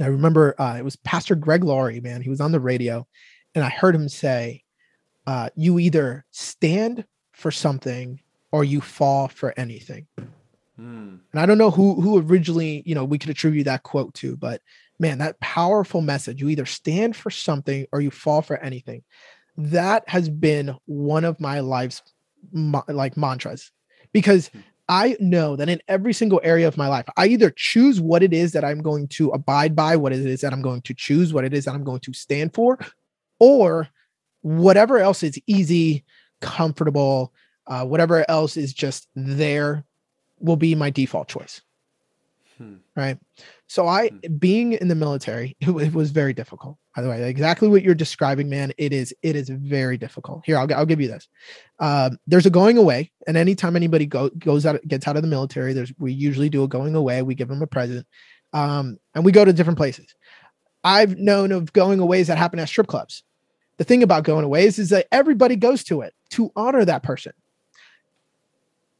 I 0.00 0.06
remember 0.06 0.54
uh, 0.60 0.76
it 0.78 0.84
was 0.84 0.96
Pastor 0.96 1.34
Greg 1.34 1.64
Laurie, 1.64 2.00
man. 2.00 2.22
He 2.22 2.30
was 2.30 2.40
on 2.40 2.52
the 2.52 2.60
radio, 2.60 3.06
and 3.54 3.64
I 3.64 3.70
heard 3.70 3.94
him 3.94 4.08
say, 4.08 4.62
uh, 5.26 5.50
"You 5.54 5.78
either 5.78 6.24
stand 6.30 7.04
for 7.32 7.50
something 7.50 8.20
or 8.52 8.64
you 8.64 8.80
fall 8.80 9.28
for 9.28 9.54
anything." 9.58 10.06
Mm. 10.78 11.20
And 11.32 11.40
I 11.40 11.46
don't 11.46 11.58
know 11.58 11.70
who 11.70 12.00
who 12.00 12.20
originally, 12.20 12.82
you 12.84 12.94
know, 12.94 13.04
we 13.04 13.18
could 13.18 13.30
attribute 13.30 13.64
that 13.64 13.82
quote 13.82 14.12
to, 14.14 14.36
but 14.36 14.60
man, 14.98 15.18
that 15.18 15.40
powerful 15.40 16.00
message. 16.00 16.40
You 16.40 16.48
either 16.48 16.66
stand 16.66 17.16
for 17.16 17.30
something 17.30 17.86
or 17.92 18.00
you 18.00 18.10
fall 18.10 18.42
for 18.42 18.56
anything. 18.58 19.02
That 19.56 20.08
has 20.08 20.28
been 20.28 20.76
one 20.84 21.24
of 21.24 21.40
my 21.40 21.60
life's 21.60 22.02
like 22.52 23.16
mantras 23.16 23.72
because 24.12 24.48
hmm. 24.48 24.60
I 24.88 25.16
know 25.18 25.56
that 25.56 25.68
in 25.68 25.80
every 25.88 26.12
single 26.12 26.40
area 26.44 26.68
of 26.68 26.76
my 26.76 26.86
life, 26.86 27.06
I 27.16 27.26
either 27.26 27.50
choose 27.50 28.00
what 28.00 28.22
it 28.22 28.32
is 28.32 28.52
that 28.52 28.64
I'm 28.64 28.82
going 28.82 29.08
to 29.08 29.30
abide 29.30 29.74
by, 29.74 29.96
what 29.96 30.12
it 30.12 30.20
is 30.20 30.42
that 30.42 30.52
I'm 30.52 30.62
going 30.62 30.82
to 30.82 30.94
choose, 30.94 31.34
what 31.34 31.44
it 31.44 31.52
is 31.52 31.64
that 31.64 31.74
I'm 31.74 31.84
going 31.84 32.00
to 32.00 32.12
stand 32.12 32.54
for, 32.54 32.78
or 33.40 33.88
whatever 34.42 34.98
else 34.98 35.22
is 35.24 35.40
easy, 35.46 36.04
comfortable, 36.40 37.32
uh, 37.66 37.84
whatever 37.84 38.28
else 38.30 38.56
is 38.56 38.72
just 38.72 39.08
there 39.16 39.84
will 40.38 40.56
be 40.56 40.74
my 40.74 40.90
default 40.90 41.28
choice. 41.28 41.62
Hmm. 42.58 42.76
Right. 42.94 43.18
So 43.66 43.86
I 43.86 44.08
hmm. 44.08 44.36
being 44.36 44.72
in 44.72 44.88
the 44.88 44.94
military, 44.94 45.56
it, 45.60 45.70
it, 45.70 45.92
was 45.92 46.10
very 46.10 46.32
difficult. 46.32 46.78
By 46.94 47.02
the 47.02 47.08
way, 47.08 47.28
exactly 47.28 47.68
what 47.68 47.82
you're 47.82 47.94
describing, 47.94 48.48
man. 48.48 48.72
It 48.78 48.92
is 48.92 49.14
it 49.22 49.36
is 49.36 49.48
very 49.50 49.98
difficult. 49.98 50.42
Here, 50.46 50.58
I'll 50.58 50.72
I'll 50.74 50.86
give 50.86 51.00
you 51.00 51.08
this. 51.08 51.28
Um, 51.78 52.18
there's 52.26 52.46
a 52.46 52.50
going 52.50 52.78
away, 52.78 53.12
and 53.26 53.36
anytime 53.36 53.76
anybody 53.76 54.06
go, 54.06 54.30
goes 54.30 54.64
out 54.64 54.80
gets 54.88 55.06
out 55.06 55.16
of 55.16 55.22
the 55.22 55.28
military, 55.28 55.74
there's 55.74 55.92
we 55.98 56.12
usually 56.12 56.48
do 56.48 56.64
a 56.64 56.68
going 56.68 56.94
away. 56.94 57.22
We 57.22 57.34
give 57.34 57.48
them 57.48 57.62
a 57.62 57.66
present, 57.66 58.06
um, 58.52 58.98
and 59.14 59.24
we 59.24 59.32
go 59.32 59.44
to 59.44 59.52
different 59.52 59.78
places. 59.78 60.14
I've 60.82 61.18
known 61.18 61.52
of 61.52 61.72
going 61.72 62.00
aways 62.00 62.28
that 62.28 62.38
happen 62.38 62.58
at 62.60 62.68
strip 62.68 62.86
clubs. 62.86 63.24
The 63.78 63.84
thing 63.84 64.02
about 64.02 64.24
going 64.24 64.44
aways 64.44 64.78
is 64.78 64.90
that 64.90 65.08
everybody 65.12 65.56
goes 65.56 65.84
to 65.84 66.00
it 66.00 66.14
to 66.30 66.50
honor 66.56 66.84
that 66.84 67.02
person. 67.02 67.32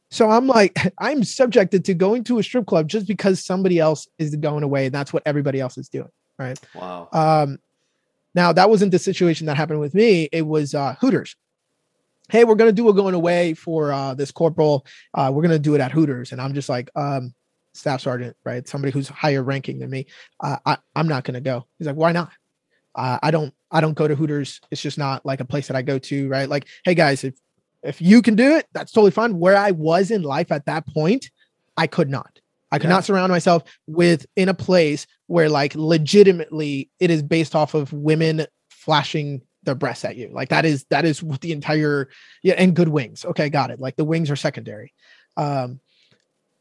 So 0.09 0.29
I'm 0.29 0.47
like, 0.47 0.77
I'm 0.99 1.23
subjected 1.23 1.85
to 1.85 1.93
going 1.93 2.23
to 2.25 2.39
a 2.39 2.43
strip 2.43 2.65
club 2.65 2.87
just 2.87 3.07
because 3.07 3.43
somebody 3.43 3.79
else 3.79 4.07
is 4.17 4.35
going 4.35 4.63
away. 4.63 4.85
And 4.85 4.95
that's 4.95 5.13
what 5.13 5.23
everybody 5.25 5.59
else 5.59 5.77
is 5.77 5.89
doing. 5.89 6.09
Right. 6.39 6.59
Wow. 6.75 7.09
Um, 7.11 7.59
now 8.35 8.53
that 8.53 8.69
wasn't 8.69 8.91
the 8.91 8.99
situation 8.99 9.47
that 9.47 9.57
happened 9.57 9.79
with 9.79 9.95
me. 9.95 10.29
It 10.31 10.45
was 10.45 10.75
uh, 10.75 10.95
Hooters. 11.01 11.35
Hey, 12.29 12.43
we're 12.43 12.55
gonna 12.55 12.73
do 12.73 12.89
a 12.89 12.93
going 12.93 13.15
away 13.15 13.53
for 13.53 13.91
uh, 13.91 14.13
this 14.13 14.31
corporal. 14.31 14.85
Uh, 15.13 15.31
we're 15.33 15.41
gonna 15.41 15.57
do 15.57 15.73
it 15.75 15.81
at 15.81 15.91
Hooters, 15.91 16.33
and 16.33 16.41
I'm 16.41 16.53
just 16.53 16.67
like, 16.67 16.89
um, 16.95 17.33
staff 17.73 18.01
sergeant, 18.01 18.35
right? 18.43 18.67
Somebody 18.67 18.91
who's 18.91 19.07
higher 19.07 19.41
ranking 19.41 19.79
than 19.79 19.89
me. 19.89 20.07
Uh, 20.39 20.57
I, 20.65 20.77
I'm 20.95 21.07
not 21.07 21.23
gonna 21.23 21.41
go. 21.41 21.65
He's 21.79 21.87
like, 21.87 21.95
why 21.95 22.11
not? 22.11 22.31
Uh, 22.93 23.17
I 23.23 23.31
don't 23.31 23.53
I 23.71 23.81
don't 23.81 23.93
go 23.93 24.07
to 24.07 24.15
Hooters. 24.15 24.59
It's 24.71 24.81
just 24.81 24.97
not 24.97 25.25
like 25.25 25.39
a 25.39 25.45
place 25.45 25.67
that 25.67 25.77
I 25.77 25.81
go 25.81 25.97
to, 25.97 26.27
right? 26.27 26.49
Like, 26.49 26.67
hey 26.83 26.95
guys, 26.95 27.23
if 27.23 27.33
if 27.87 28.01
you 28.01 28.21
can 28.21 28.35
do 28.35 28.55
it, 28.55 28.67
that's 28.73 28.91
totally 28.91 29.11
fine. 29.11 29.39
Where 29.39 29.57
I 29.57 29.71
was 29.71 30.11
in 30.11 30.21
life 30.21 30.51
at 30.51 30.65
that 30.65 30.85
point, 30.87 31.29
I 31.77 31.87
could 31.87 32.09
not. 32.09 32.39
I 32.71 32.79
could 32.79 32.89
yeah. 32.89 32.95
not 32.95 33.05
surround 33.05 33.31
myself 33.31 33.63
with 33.87 34.25
in 34.35 34.49
a 34.49 34.53
place 34.53 35.07
where 35.27 35.49
like 35.49 35.73
legitimately 35.73 36.89
it 36.99 37.09
is 37.09 37.23
based 37.23 37.55
off 37.55 37.73
of 37.73 37.93
women 37.93 38.45
flashing 38.69 39.41
their 39.63 39.75
breasts 39.75 40.03
at 40.03 40.17
you. 40.17 40.29
Like 40.31 40.49
that 40.49 40.65
is 40.65 40.85
that 40.89 41.05
is 41.05 41.23
what 41.23 41.41
the 41.41 41.53
entire 41.53 42.09
yeah, 42.43 42.55
and 42.57 42.75
good 42.75 42.89
wings. 42.89 43.23
Okay, 43.23 43.49
got 43.49 43.71
it. 43.71 43.79
Like 43.79 43.95
the 43.95 44.05
wings 44.05 44.29
are 44.29 44.35
secondary. 44.35 44.93
Um 45.37 45.79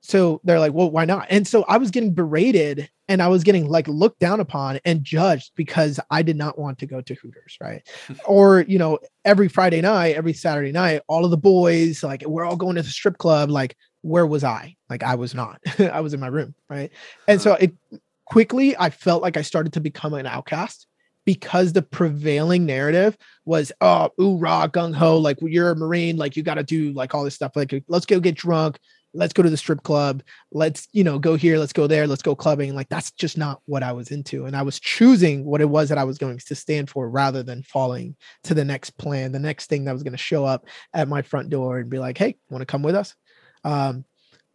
so 0.07 0.41
they're 0.45 0.61
like, 0.61 0.73
well, 0.73 0.89
why 0.89 1.05
not? 1.05 1.27
And 1.31 1.49
so 1.49 1.65
I 1.65 1.79
was 1.79 1.91
getting 1.91 2.15
berated 2.15 2.89
and 3.09 3.21
I 3.21 3.27
was 3.27 3.43
getting 3.43 3.67
like 3.67 3.89
looked 3.89 4.21
down 4.21 4.39
upon 4.39 4.79
and 4.85 5.03
judged 5.03 5.51
because 5.57 5.99
I 6.13 6.23
did 6.23 6.37
not 6.37 6.57
want 6.57 6.79
to 6.79 6.87
go 6.87 7.01
to 7.01 7.15
Hooters, 7.15 7.57
right? 7.61 7.83
or, 8.25 8.61
you 8.69 8.79
know, 8.79 9.01
every 9.25 9.49
Friday 9.49 9.81
night, 9.81 10.15
every 10.15 10.33
Saturday 10.33 10.71
night, 10.71 11.03
all 11.09 11.25
of 11.25 11.33
the 11.33 11.37
boys, 11.37 12.05
like, 12.05 12.23
we're 12.25 12.45
all 12.45 12.55
going 12.55 12.77
to 12.77 12.83
the 12.83 12.89
strip 12.89 13.19
club. 13.19 13.51
Like, 13.51 13.77
where 14.03 14.27
was 14.27 14.45
I? 14.45 14.77
Like, 14.89 15.03
I 15.03 15.17
was 15.17 15.35
not. 15.35 15.61
I 15.81 16.01
was 16.01 16.15
in 16.15 16.21
my 16.21 16.29
room, 16.29 16.55
right? 16.71 16.93
And 17.27 17.41
so 17.41 17.55
uh-huh. 17.55 17.63
it 17.63 18.01
quickly, 18.27 18.77
I 18.77 18.91
felt 18.91 19.23
like 19.23 19.37
I 19.37 19.43
started 19.43 19.73
to 19.73 19.81
become 19.81 20.15
an 20.15 20.27
outcast 20.27 20.87
because 21.25 21.73
the 21.73 21.83
prevailing 21.83 22.65
narrative 22.65 23.19
was, 23.45 23.73
oh, 23.81 24.11
ooh, 24.21 24.37
rah, 24.37 24.69
gung 24.69 24.95
ho, 24.95 25.19
like 25.19 25.39
you're 25.43 25.71
a 25.71 25.77
Marine, 25.77 26.17
like 26.17 26.37
you 26.37 26.45
got 26.45 26.55
to 26.55 26.63
do 26.63 26.93
like 26.93 27.13
all 27.13 27.25
this 27.25 27.35
stuff. 27.35 27.57
Like, 27.57 27.83
let's 27.89 28.07
go 28.07 28.21
get 28.21 28.37
drunk 28.37 28.79
let's 29.17 29.33
go 29.33 29.43
to 29.43 29.51
the 29.51 29.57
strip 29.57 29.83
club. 29.83 30.23
Let's 30.53 30.89
you 30.93 31.05
know 31.05 31.19
go 31.19 31.37
here 31.37 31.59
let's 31.59 31.73
go 31.73 31.87
there 31.87 32.07
let's 32.07 32.23
go 32.23 32.35
clubbing. 32.35 32.75
Like 32.75 32.89
that's 32.89 33.11
just 33.13 33.37
not 33.37 33.61
what 33.67 33.83
i 33.83 33.93
was 33.93 34.11
into 34.11 34.47
and 34.47 34.57
i 34.57 34.63
was 34.63 34.81
choosing 34.81 35.45
what 35.45 35.61
it 35.61 35.69
was 35.69 35.89
that 35.89 35.99
i 35.99 36.05
was 36.05 36.19
going 36.19 36.39
to 36.39 36.55
stand 36.55 36.89
for 36.89 37.09
rather 37.09 37.43
than 37.43 37.63
falling 37.63 38.17
to 38.45 38.55
the 38.55 38.65
next 38.65 38.91
plan 38.99 39.33
the 39.33 39.39
next 39.39 39.67
thing 39.67 39.85
that 39.85 39.93
was 39.93 40.03
going 40.03 40.13
to 40.13 40.19
show 40.19 40.45
up 40.45 40.67
at 40.95 41.09
my 41.09 41.23
front 41.23 41.51
door 41.51 41.79
and 41.79 41.91
be 41.91 41.99
like 41.99 42.19
hey 42.19 42.37
want 42.51 42.63
to 42.63 42.67
come 42.67 42.83
with 42.83 42.95
us? 42.95 43.15
Um 43.65 44.05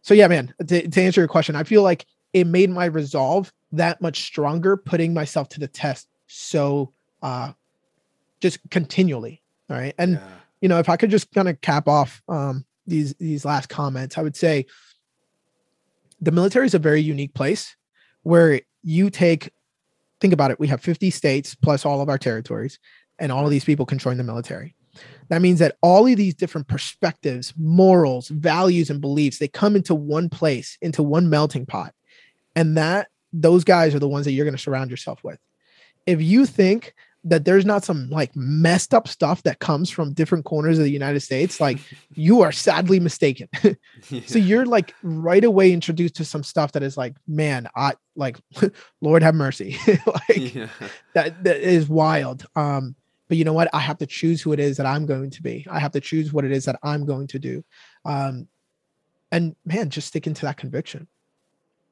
so 0.02 0.14
yeah 0.14 0.28
man 0.28 0.54
to, 0.66 0.88
to 0.88 1.02
answer 1.02 1.20
your 1.20 1.28
question 1.28 1.56
i 1.56 1.62
feel 1.62 1.82
like 1.82 2.06
it 2.32 2.46
made 2.46 2.70
my 2.70 2.86
resolve 2.86 3.52
that 3.72 4.00
much 4.00 4.22
stronger 4.22 4.76
putting 4.76 5.12
myself 5.14 5.48
to 5.50 5.60
the 5.60 5.68
test 5.68 6.08
so 6.26 6.92
uh 7.22 7.52
just 8.40 8.58
continually 8.70 9.42
all 9.70 9.76
right? 9.76 9.94
And 9.98 10.14
yeah. 10.14 10.28
you 10.60 10.68
know 10.68 10.78
if 10.78 10.88
i 10.88 10.96
could 10.96 11.10
just 11.10 11.32
kind 11.32 11.48
of 11.48 11.60
cap 11.60 11.88
off 11.88 12.22
um 12.28 12.64
these 12.92 13.14
these 13.14 13.44
last 13.44 13.68
comments, 13.68 14.18
I 14.18 14.22
would 14.22 14.36
say 14.36 14.66
the 16.20 16.30
military 16.30 16.66
is 16.66 16.74
a 16.74 16.78
very 16.78 17.00
unique 17.00 17.34
place 17.34 17.74
where 18.22 18.60
you 18.82 19.10
take 19.10 19.50
think 20.20 20.32
about 20.32 20.52
it 20.52 20.60
we 20.60 20.68
have 20.68 20.80
50 20.80 21.10
states 21.10 21.56
plus 21.56 21.84
all 21.84 22.00
of 22.00 22.08
our 22.08 22.18
territories 22.18 22.78
and 23.18 23.32
all 23.32 23.44
of 23.44 23.50
these 23.50 23.64
people 23.64 23.86
join 23.86 24.18
the 24.18 24.24
military. 24.24 24.76
That 25.30 25.42
means 25.42 25.58
that 25.58 25.76
all 25.80 26.06
of 26.06 26.16
these 26.16 26.34
different 26.34 26.68
perspectives 26.68 27.54
morals 27.56 28.28
values 28.28 28.90
and 28.90 29.00
beliefs 29.00 29.38
they 29.38 29.48
come 29.48 29.74
into 29.74 29.94
one 29.94 30.28
place 30.28 30.78
into 30.80 31.02
one 31.02 31.28
melting 31.30 31.66
pot. 31.66 31.94
And 32.54 32.76
that 32.76 33.08
those 33.32 33.64
guys 33.64 33.94
are 33.94 33.98
the 33.98 34.08
ones 34.08 34.26
that 34.26 34.32
you're 34.32 34.44
going 34.44 34.56
to 34.56 34.62
surround 34.62 34.90
yourself 34.90 35.24
with. 35.24 35.38
If 36.06 36.20
you 36.20 36.44
think 36.44 36.94
that 37.24 37.44
there's 37.44 37.64
not 37.64 37.84
some 37.84 38.10
like 38.10 38.34
messed 38.34 38.92
up 38.92 39.06
stuff 39.06 39.42
that 39.44 39.60
comes 39.60 39.90
from 39.90 40.12
different 40.12 40.44
corners 40.44 40.78
of 40.78 40.84
the 40.84 40.90
United 40.90 41.20
States, 41.20 41.60
like 41.60 41.78
you 42.14 42.42
are 42.42 42.50
sadly 42.50 42.98
mistaken. 42.98 43.48
yeah. 44.10 44.20
So 44.26 44.38
you're 44.38 44.66
like 44.66 44.94
right 45.02 45.44
away 45.44 45.72
introduced 45.72 46.16
to 46.16 46.24
some 46.24 46.42
stuff 46.42 46.72
that 46.72 46.82
is 46.82 46.96
like, 46.96 47.14
man, 47.28 47.68
I 47.76 47.92
like 48.16 48.38
Lord 49.00 49.22
have 49.22 49.34
mercy. 49.34 49.76
like 50.06 50.54
yeah. 50.54 50.68
that 51.14 51.44
that 51.44 51.56
is 51.60 51.88
wild. 51.88 52.44
Um, 52.56 52.96
but 53.28 53.38
you 53.38 53.44
know 53.44 53.52
what? 53.52 53.68
I 53.72 53.78
have 53.78 53.98
to 53.98 54.06
choose 54.06 54.42
who 54.42 54.52
it 54.52 54.60
is 54.60 54.76
that 54.76 54.86
I'm 54.86 55.06
going 55.06 55.30
to 55.30 55.42
be. 55.42 55.66
I 55.70 55.78
have 55.78 55.92
to 55.92 56.00
choose 56.00 56.32
what 56.32 56.44
it 56.44 56.52
is 56.52 56.64
that 56.64 56.78
I'm 56.82 57.06
going 57.06 57.28
to 57.28 57.38
do. 57.38 57.64
Um, 58.04 58.48
and 59.30 59.56
man, 59.64 59.88
just 59.90 60.08
sticking 60.08 60.34
to 60.34 60.42
that 60.42 60.58
conviction. 60.58 61.06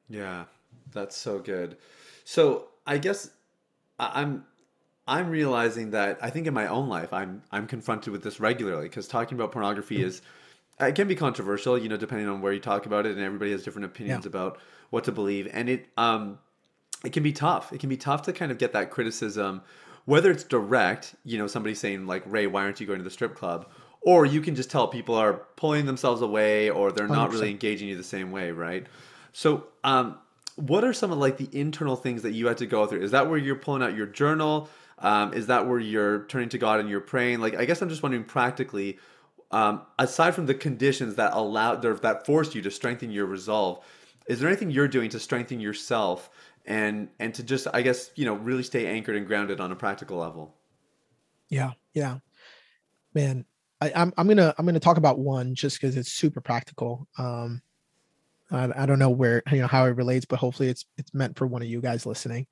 Yeah, 0.09 0.43
that's 0.91 1.15
so 1.15 1.39
good. 1.39 1.77
So 2.25 2.67
I 2.85 2.97
guess 2.97 3.31
I'm 3.97 4.45
I'm 5.11 5.29
realizing 5.29 5.91
that 5.91 6.19
I 6.21 6.29
think 6.29 6.47
in 6.47 6.53
my 6.53 6.67
own 6.67 6.87
life 6.87 7.11
I'm 7.11 7.43
I'm 7.51 7.67
confronted 7.67 8.13
with 8.13 8.23
this 8.23 8.39
regularly 8.39 8.87
because 8.87 9.09
talking 9.09 9.37
about 9.37 9.51
pornography 9.51 9.97
mm-hmm. 9.97 10.07
is 10.07 10.21
it 10.79 10.95
can 10.95 11.09
be 11.09 11.15
controversial, 11.15 11.77
you 11.77 11.89
know, 11.89 11.97
depending 11.97 12.29
on 12.29 12.39
where 12.41 12.53
you 12.53 12.61
talk 12.61 12.85
about 12.85 13.05
it, 13.05 13.11
and 13.11 13.19
everybody 13.19 13.51
has 13.51 13.61
different 13.61 13.85
opinions 13.85 14.23
yeah. 14.23 14.29
about 14.29 14.57
what 14.89 15.03
to 15.03 15.11
believe, 15.11 15.49
and 15.51 15.67
it 15.67 15.89
um 15.97 16.39
it 17.03 17.11
can 17.11 17.23
be 17.23 17.33
tough. 17.33 17.73
It 17.73 17.81
can 17.81 17.89
be 17.89 17.97
tough 17.97 18.21
to 18.23 18.33
kind 18.33 18.53
of 18.53 18.57
get 18.57 18.71
that 18.71 18.89
criticism, 18.89 19.63
whether 20.05 20.31
it's 20.31 20.45
direct, 20.45 21.13
you 21.25 21.37
know, 21.37 21.45
somebody 21.45 21.75
saying 21.75 22.07
like 22.07 22.23
Ray, 22.25 22.47
why 22.47 22.63
aren't 22.63 22.79
you 22.79 22.87
going 22.87 22.99
to 22.99 23.03
the 23.03 23.11
strip 23.11 23.35
club, 23.35 23.67
or 23.99 24.25
you 24.25 24.39
can 24.39 24.55
just 24.55 24.71
tell 24.71 24.87
people 24.87 25.15
are 25.15 25.33
pulling 25.57 25.85
themselves 25.87 26.21
away 26.21 26.69
or 26.69 26.93
they're 26.93 27.09
not 27.09 27.31
100%. 27.31 27.33
really 27.33 27.51
engaging 27.51 27.89
you 27.89 27.97
the 27.97 28.03
same 28.03 28.31
way, 28.31 28.51
right? 28.51 28.87
So 29.33 29.65
um 29.83 30.19
what 30.55 30.85
are 30.85 30.93
some 30.93 31.11
of 31.11 31.17
like 31.17 31.35
the 31.35 31.49
internal 31.51 31.97
things 31.97 32.21
that 32.21 32.31
you 32.31 32.47
had 32.47 32.59
to 32.59 32.65
go 32.65 32.85
through? 32.85 33.01
Is 33.01 33.11
that 33.11 33.29
where 33.29 33.37
you're 33.37 33.55
pulling 33.55 33.83
out 33.83 33.95
your 33.95 34.05
journal? 34.05 34.69
Um, 35.01 35.33
is 35.33 35.47
that 35.47 35.67
where 35.67 35.79
you're 35.79 36.25
turning 36.25 36.49
to 36.49 36.57
God 36.57 36.79
and 36.79 36.89
you're 36.89 37.01
praying? 37.01 37.39
Like, 37.39 37.55
I 37.55 37.65
guess 37.65 37.81
I'm 37.81 37.89
just 37.89 38.03
wondering 38.03 38.23
practically, 38.23 38.99
um, 39.51 39.81
aside 39.99 40.35
from 40.35 40.45
the 40.45 40.53
conditions 40.53 41.15
that 41.15 41.33
allowed 41.33 41.81
that 41.81 42.25
forced 42.25 42.55
you 42.55 42.61
to 42.61 42.71
strengthen 42.71 43.11
your 43.11 43.25
resolve, 43.25 43.83
is 44.27 44.39
there 44.39 44.47
anything 44.47 44.71
you're 44.71 44.87
doing 44.87 45.09
to 45.09 45.19
strengthen 45.19 45.59
yourself 45.59 46.29
and 46.65 47.09
and 47.19 47.33
to 47.33 47.43
just, 47.43 47.67
I 47.73 47.81
guess, 47.81 48.11
you 48.15 48.25
know, 48.25 48.35
really 48.35 48.63
stay 48.63 48.87
anchored 48.87 49.15
and 49.15 49.27
grounded 49.27 49.59
on 49.59 49.71
a 49.71 49.75
practical 49.75 50.17
level? 50.17 50.55
Yeah, 51.49 51.71
yeah, 51.93 52.19
man. 53.13 53.45
I, 53.81 53.89
am 53.89 53.93
I'm, 53.95 54.13
I'm 54.17 54.27
gonna 54.27 54.53
I'm 54.57 54.65
gonna 54.65 54.79
talk 54.79 54.97
about 54.97 55.17
one 55.17 55.55
just 55.55 55.81
because 55.81 55.97
it's 55.97 56.11
super 56.11 56.39
practical. 56.39 57.07
Um, 57.17 57.61
I, 58.51 58.83
I 58.83 58.85
don't 58.85 58.99
know 58.99 59.09
where 59.09 59.41
you 59.51 59.59
know 59.59 59.67
how 59.67 59.85
it 59.85 59.95
relates, 59.95 60.25
but 60.25 60.39
hopefully 60.39 60.69
it's 60.69 60.85
it's 60.97 61.13
meant 61.13 61.37
for 61.37 61.47
one 61.47 61.61
of 61.61 61.67
you 61.67 61.81
guys 61.81 62.05
listening. 62.05 62.45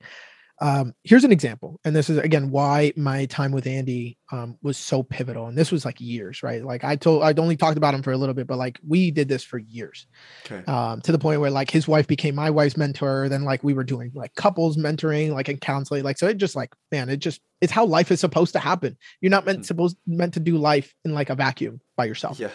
Um, 0.62 0.94
here's 1.04 1.24
an 1.24 1.32
example, 1.32 1.80
and 1.84 1.96
this 1.96 2.10
is 2.10 2.18
again 2.18 2.50
why 2.50 2.92
my 2.94 3.24
time 3.26 3.50
with 3.50 3.66
Andy 3.66 4.18
um, 4.30 4.58
was 4.62 4.76
so 4.76 5.02
pivotal. 5.02 5.46
And 5.46 5.56
this 5.56 5.72
was 5.72 5.86
like 5.86 5.98
years, 6.00 6.42
right? 6.42 6.62
Like 6.62 6.84
I 6.84 6.96
told, 6.96 7.22
I'd 7.22 7.38
only 7.38 7.56
talked 7.56 7.78
about 7.78 7.94
him 7.94 8.02
for 8.02 8.12
a 8.12 8.16
little 8.18 8.34
bit, 8.34 8.46
but 8.46 8.58
like 8.58 8.78
we 8.86 9.10
did 9.10 9.28
this 9.28 9.42
for 9.42 9.58
years, 9.58 10.06
okay. 10.44 10.62
um, 10.70 11.00
to 11.00 11.12
the 11.12 11.18
point 11.18 11.40
where 11.40 11.50
like 11.50 11.70
his 11.70 11.88
wife 11.88 12.06
became 12.06 12.34
my 12.34 12.50
wife's 12.50 12.76
mentor. 12.76 13.28
Then 13.30 13.44
like 13.44 13.64
we 13.64 13.72
were 13.72 13.84
doing 13.84 14.12
like 14.14 14.34
couples 14.34 14.76
mentoring, 14.76 15.32
like 15.32 15.48
and 15.48 15.60
counseling, 15.60 16.04
like 16.04 16.18
so. 16.18 16.28
It 16.28 16.36
just 16.36 16.56
like 16.56 16.74
man, 16.92 17.08
it 17.08 17.18
just 17.18 17.40
it's 17.62 17.72
how 17.72 17.86
life 17.86 18.10
is 18.10 18.20
supposed 18.20 18.52
to 18.52 18.58
happen. 18.58 18.98
You're 19.22 19.30
not 19.30 19.46
meant 19.46 19.60
mm-hmm. 19.60 19.64
supposed 19.64 19.96
meant 20.06 20.34
to 20.34 20.40
do 20.40 20.58
life 20.58 20.94
in 21.06 21.14
like 21.14 21.30
a 21.30 21.34
vacuum 21.34 21.80
by 21.96 22.04
yourself. 22.04 22.38
Yeah, 22.38 22.50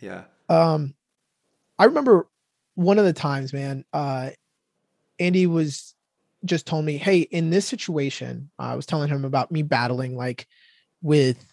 yeah. 0.00 0.24
Um, 0.48 0.94
I 1.76 1.86
remember 1.86 2.28
one 2.76 3.00
of 3.00 3.04
the 3.04 3.12
times, 3.12 3.52
man. 3.52 3.84
Uh, 3.92 4.30
Andy 5.18 5.48
was 5.48 5.94
just 6.44 6.66
told 6.66 6.84
me, 6.84 6.96
hey, 6.96 7.20
in 7.20 7.50
this 7.50 7.66
situation, 7.66 8.50
I 8.58 8.74
was 8.74 8.86
telling 8.86 9.08
him 9.08 9.24
about 9.24 9.50
me 9.50 9.62
battling 9.62 10.16
like 10.16 10.46
with 11.02 11.44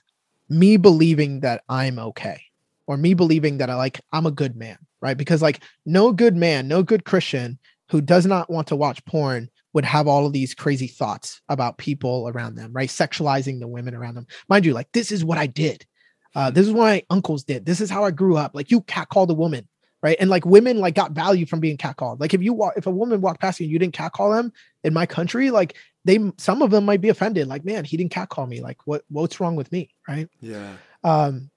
me 0.50 0.78
believing 0.78 1.42
that 1.42 1.64
I'm 1.70 2.00
okay 2.00 2.42
or 2.88 2.98
me 2.98 3.14
believing 3.14 3.58
that 3.58 3.70
I 3.70 3.76
like 3.76 4.02
I'm 4.12 4.26
a 4.26 4.32
good 4.32 4.56
man, 4.56 4.78
right? 5.02 5.18
Because 5.18 5.42
like 5.42 5.64
no 5.86 6.12
good 6.12 6.36
man, 6.36 6.68
no 6.68 6.84
good 6.84 7.06
Christian 7.06 7.60
who 7.90 8.02
does 8.02 8.26
not 8.26 8.50
want 8.50 8.68
to 8.68 8.76
watch 8.76 9.04
porn 9.06 9.50
would 9.74 9.86
have 9.86 10.08
all 10.08 10.26
of 10.26 10.34
these 10.34 10.54
crazy 10.54 10.88
thoughts 10.88 11.42
about 11.50 11.78
people 11.78 12.30
around 12.30 12.56
them, 12.56 12.72
right? 12.74 12.90
Sexualizing 12.90 13.60
the 13.60 13.68
women 13.68 13.94
around 13.94 14.16
them. 14.16 14.28
Mind 14.48 14.66
you, 14.66 14.74
like 14.74 14.92
this 14.94 15.12
is 15.12 15.26
what 15.26 15.38
I 15.38 15.48
did. 15.48 15.86
Uh, 16.34 16.52
this 16.52 16.68
is 16.68 16.74
what 16.74 16.84
my 16.84 17.04
uncles 17.10 17.44
did. 17.44 17.66
This 17.66 17.82
is 17.82 17.90
how 17.90 18.04
I 18.04 18.12
grew 18.12 18.38
up. 18.38 18.52
Like 18.54 18.72
you 18.72 18.82
catcalled 18.82 19.30
a 19.30 19.34
woman 19.34 19.68
right? 20.06 20.18
And 20.20 20.30
like 20.30 20.46
women 20.46 20.78
like 20.78 20.94
got 20.94 21.14
value 21.14 21.48
from 21.48 21.60
being 21.60 21.78
catcalled. 21.78 22.20
Like 22.20 22.36
if 22.36 22.44
you 22.44 22.54
walk, 22.54 22.74
if 22.78 22.86
a 22.86 22.92
woman 22.92 23.22
walked 23.22 23.42
past 23.42 23.60
you 23.60 23.64
and 23.64 23.72
you 23.72 23.80
didn't 23.80 23.96
catcall 23.96 24.32
them 24.32 24.54
in 24.84 24.94
my 24.94 25.08
country, 25.08 25.50
like 25.50 25.76
they 26.04 26.20
some 26.38 26.62
of 26.62 26.70
them 26.70 26.86
might 26.86 27.02
be 27.02 27.10
offended. 27.10 27.48
Like, 27.48 27.66
man, 27.66 27.84
he 27.86 27.98
didn't 27.98 28.12
catcall 28.12 28.46
me. 28.46 28.62
Like, 28.62 28.78
what 28.86 29.04
what's 29.10 29.40
wrong 29.40 29.56
with 29.56 29.72
me, 29.72 29.90
right? 30.08 30.30
Yeah. 30.42 30.74
Um, 31.04 31.50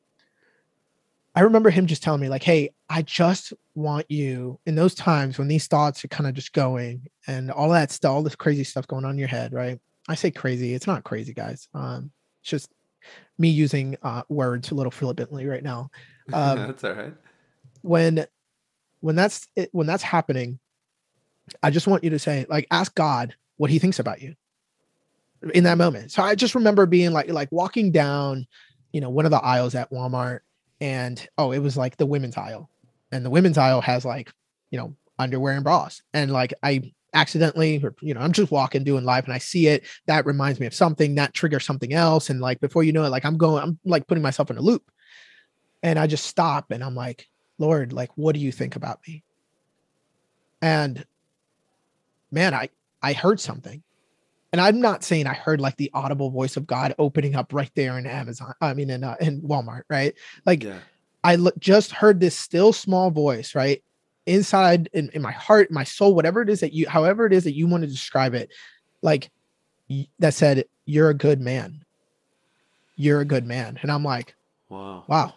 I 1.35 1.43
remember 1.43 1.69
him 1.69 1.87
just 1.87 2.03
telling 2.03 2.23
me 2.23 2.31
like, 2.31 2.43
hey, 2.43 2.71
I 2.89 3.03
just 3.03 3.53
want 3.75 4.11
you 4.11 4.59
in 4.65 4.77
those 4.77 4.95
times 4.95 5.37
when 5.37 5.49
these 5.49 5.67
thoughts 5.67 6.03
are 6.03 6.09
kind 6.09 6.27
of 6.27 6.33
just 6.33 6.55
going 6.55 7.03
and 7.27 7.51
all 7.51 7.69
that 7.69 7.91
stuff, 7.91 8.11
all 8.11 8.23
this 8.23 8.35
crazy 8.35 8.65
stuff 8.65 8.87
going 8.87 9.05
on 9.05 9.11
in 9.11 9.19
your 9.19 9.29
head, 9.29 9.53
right? 9.53 9.79
I 10.09 10.15
say 10.15 10.31
crazy, 10.31 10.73
it's 10.73 10.87
not 10.87 11.05
crazy, 11.05 11.35
guys. 11.35 11.69
Um, 11.75 12.13
it's 12.41 12.49
just 12.49 12.71
me 13.37 13.51
using 13.51 13.99
uh, 14.03 14.23
words 14.31 14.71
a 14.71 14.75
little 14.75 14.91
flippantly 14.91 15.47
right 15.47 15.63
now. 15.63 15.91
Um, 16.31 16.59
that's 16.59 16.85
all 16.85 16.93
right. 16.93 17.15
When 17.81 18.27
when 19.01 19.17
that's 19.17 19.49
it, 19.57 19.71
when 19.73 19.87
that's 19.87 20.03
happening, 20.03 20.59
I 21.63 21.71
just 21.71 21.87
want 21.87 22.05
you 22.05 22.11
to 22.11 22.19
say, 22.19 22.47
like, 22.49 22.67
ask 22.71 22.95
God 22.95 23.35
what 23.57 23.71
He 23.71 23.79
thinks 23.79 23.99
about 23.99 24.23
you 24.23 24.35
in 25.55 25.65
that 25.65 25.79
moment. 25.79 26.13
So 26.13 26.23
I 26.23 26.35
just 26.35 26.55
remember 26.55 26.87
being 26.87 27.13
like, 27.13 27.29
like 27.29 27.51
walking 27.53 27.93
down, 27.93 28.47
you 28.93 29.01
know, 29.01 29.11
one 29.11 29.25
of 29.25 29.31
the 29.31 29.39
aisles 29.39 29.75
at 29.75 29.91
Walmart, 29.91 30.41
and 30.81 31.27
oh, 31.39 31.53
it 31.53 31.59
was 31.59 31.77
like 31.77 31.97
the 31.97 32.07
women's 32.07 32.37
aisle, 32.37 32.71
and 33.13 33.25
the 33.25 33.31
women's 33.31 33.59
aisle 33.59 33.81
has 33.81 34.05
like, 34.05 34.33
you 34.71 34.79
know, 34.79 34.95
underwear 35.19 35.55
and 35.55 35.65
bras, 35.65 36.03
and 36.13 36.31
like 36.31 36.55
I 36.63 36.93
accidentally 37.15 37.83
or 37.83 37.95
you 38.03 38.13
know 38.13 38.21
i'm 38.21 38.33
just 38.33 38.53
walking 38.53 38.85
doing 38.85 39.03
life 39.03 39.25
and 39.25 39.33
i 39.33 39.39
see 39.39 39.67
it. 39.67 39.85
That 40.07 40.27
reminds 40.27 40.61
me 40.61 40.67
of 40.67 40.75
something. 40.75 41.15
That 41.15 41.33
triggers 41.33 41.65
something 41.65 41.95
else. 41.95 42.29
And 42.29 42.41
like 42.41 42.61
before 42.61 42.85
you 42.85 42.93
know 42.93 43.05
it 43.05 43.09
like 43.09 43.25
i'm 43.25 43.39
going 43.39 43.63
i'm 43.63 43.79
like 43.85 44.07
putting 44.07 44.23
myself 44.23 44.51
in 44.51 44.59
a 44.59 44.63
loop. 44.63 44.91
And 45.83 45.99
i 45.99 46.07
just 46.07 46.27
stop 46.27 46.71
and 46.71 46.85
i'm 46.85 46.95
like 46.95 47.27
Lord, 47.59 47.93
like, 47.93 48.11
what 48.17 48.35
do 48.35 48.41
you 48.41 48.53
think 48.53 48.77
about 48.77 49.01
me? 49.07 49.23
And 50.63 51.05
man, 52.31 52.55
I 52.55 52.71
I 53.03 53.13
heard 53.13 53.41
something. 53.41 53.83
And 54.53 54.61
I'm 54.63 54.81
not 54.81 55.05
saying 55.05 55.27
I 55.27 55.35
heard 55.35 55.61
like 55.61 55.77
the 55.77 55.91
audible 55.93 56.31
voice 56.31 56.57
of 56.57 56.67
God 56.67 56.95
opening 56.99 57.35
up 57.35 57.53
right 57.53 57.71
there 57.75 57.99
in 57.99 58.07
Amazon. 58.07 58.55
I 58.61 58.73
mean, 58.75 58.89
in 58.89 59.05
uh, 59.05 59.17
in 59.21 59.43
Walmart, 59.43 59.83
right? 59.91 60.15
Like, 60.47 60.63
yeah. 60.63 60.79
I 61.23 61.37
l- 61.37 61.53
just 61.59 61.93
heard 61.93 62.21
this 62.21 62.37
still 62.37 62.73
small 62.73 63.11
voice, 63.11 63.55
right, 63.55 63.83
inside 64.25 64.89
in, 64.93 65.11
in 65.13 65.21
my 65.21 65.33
heart, 65.33 65.71
my 65.71 65.85
soul, 65.85 66.15
whatever 66.15 66.41
it 66.41 66.49
is 66.49 66.61
that 66.61 66.73
you, 66.73 66.89
however 66.89 67.27
it 67.27 67.33
is 67.33 67.45
that 67.45 67.55
you 67.55 67.67
want 67.67 67.83
to 67.83 67.89
describe 67.89 68.35
it, 68.35 68.51
like 69.03 69.31
that 70.19 70.33
said, 70.33 70.65
"You're 70.87 71.11
a 71.11 71.15
good 71.15 71.41
man. 71.41 71.85
You're 72.97 73.21
a 73.21 73.27
good 73.27 73.45
man." 73.47 73.79
And 73.83 73.93
I'm 73.93 74.05
like, 74.05 74.35
"Wow, 74.71 75.05
wow, 75.09 75.35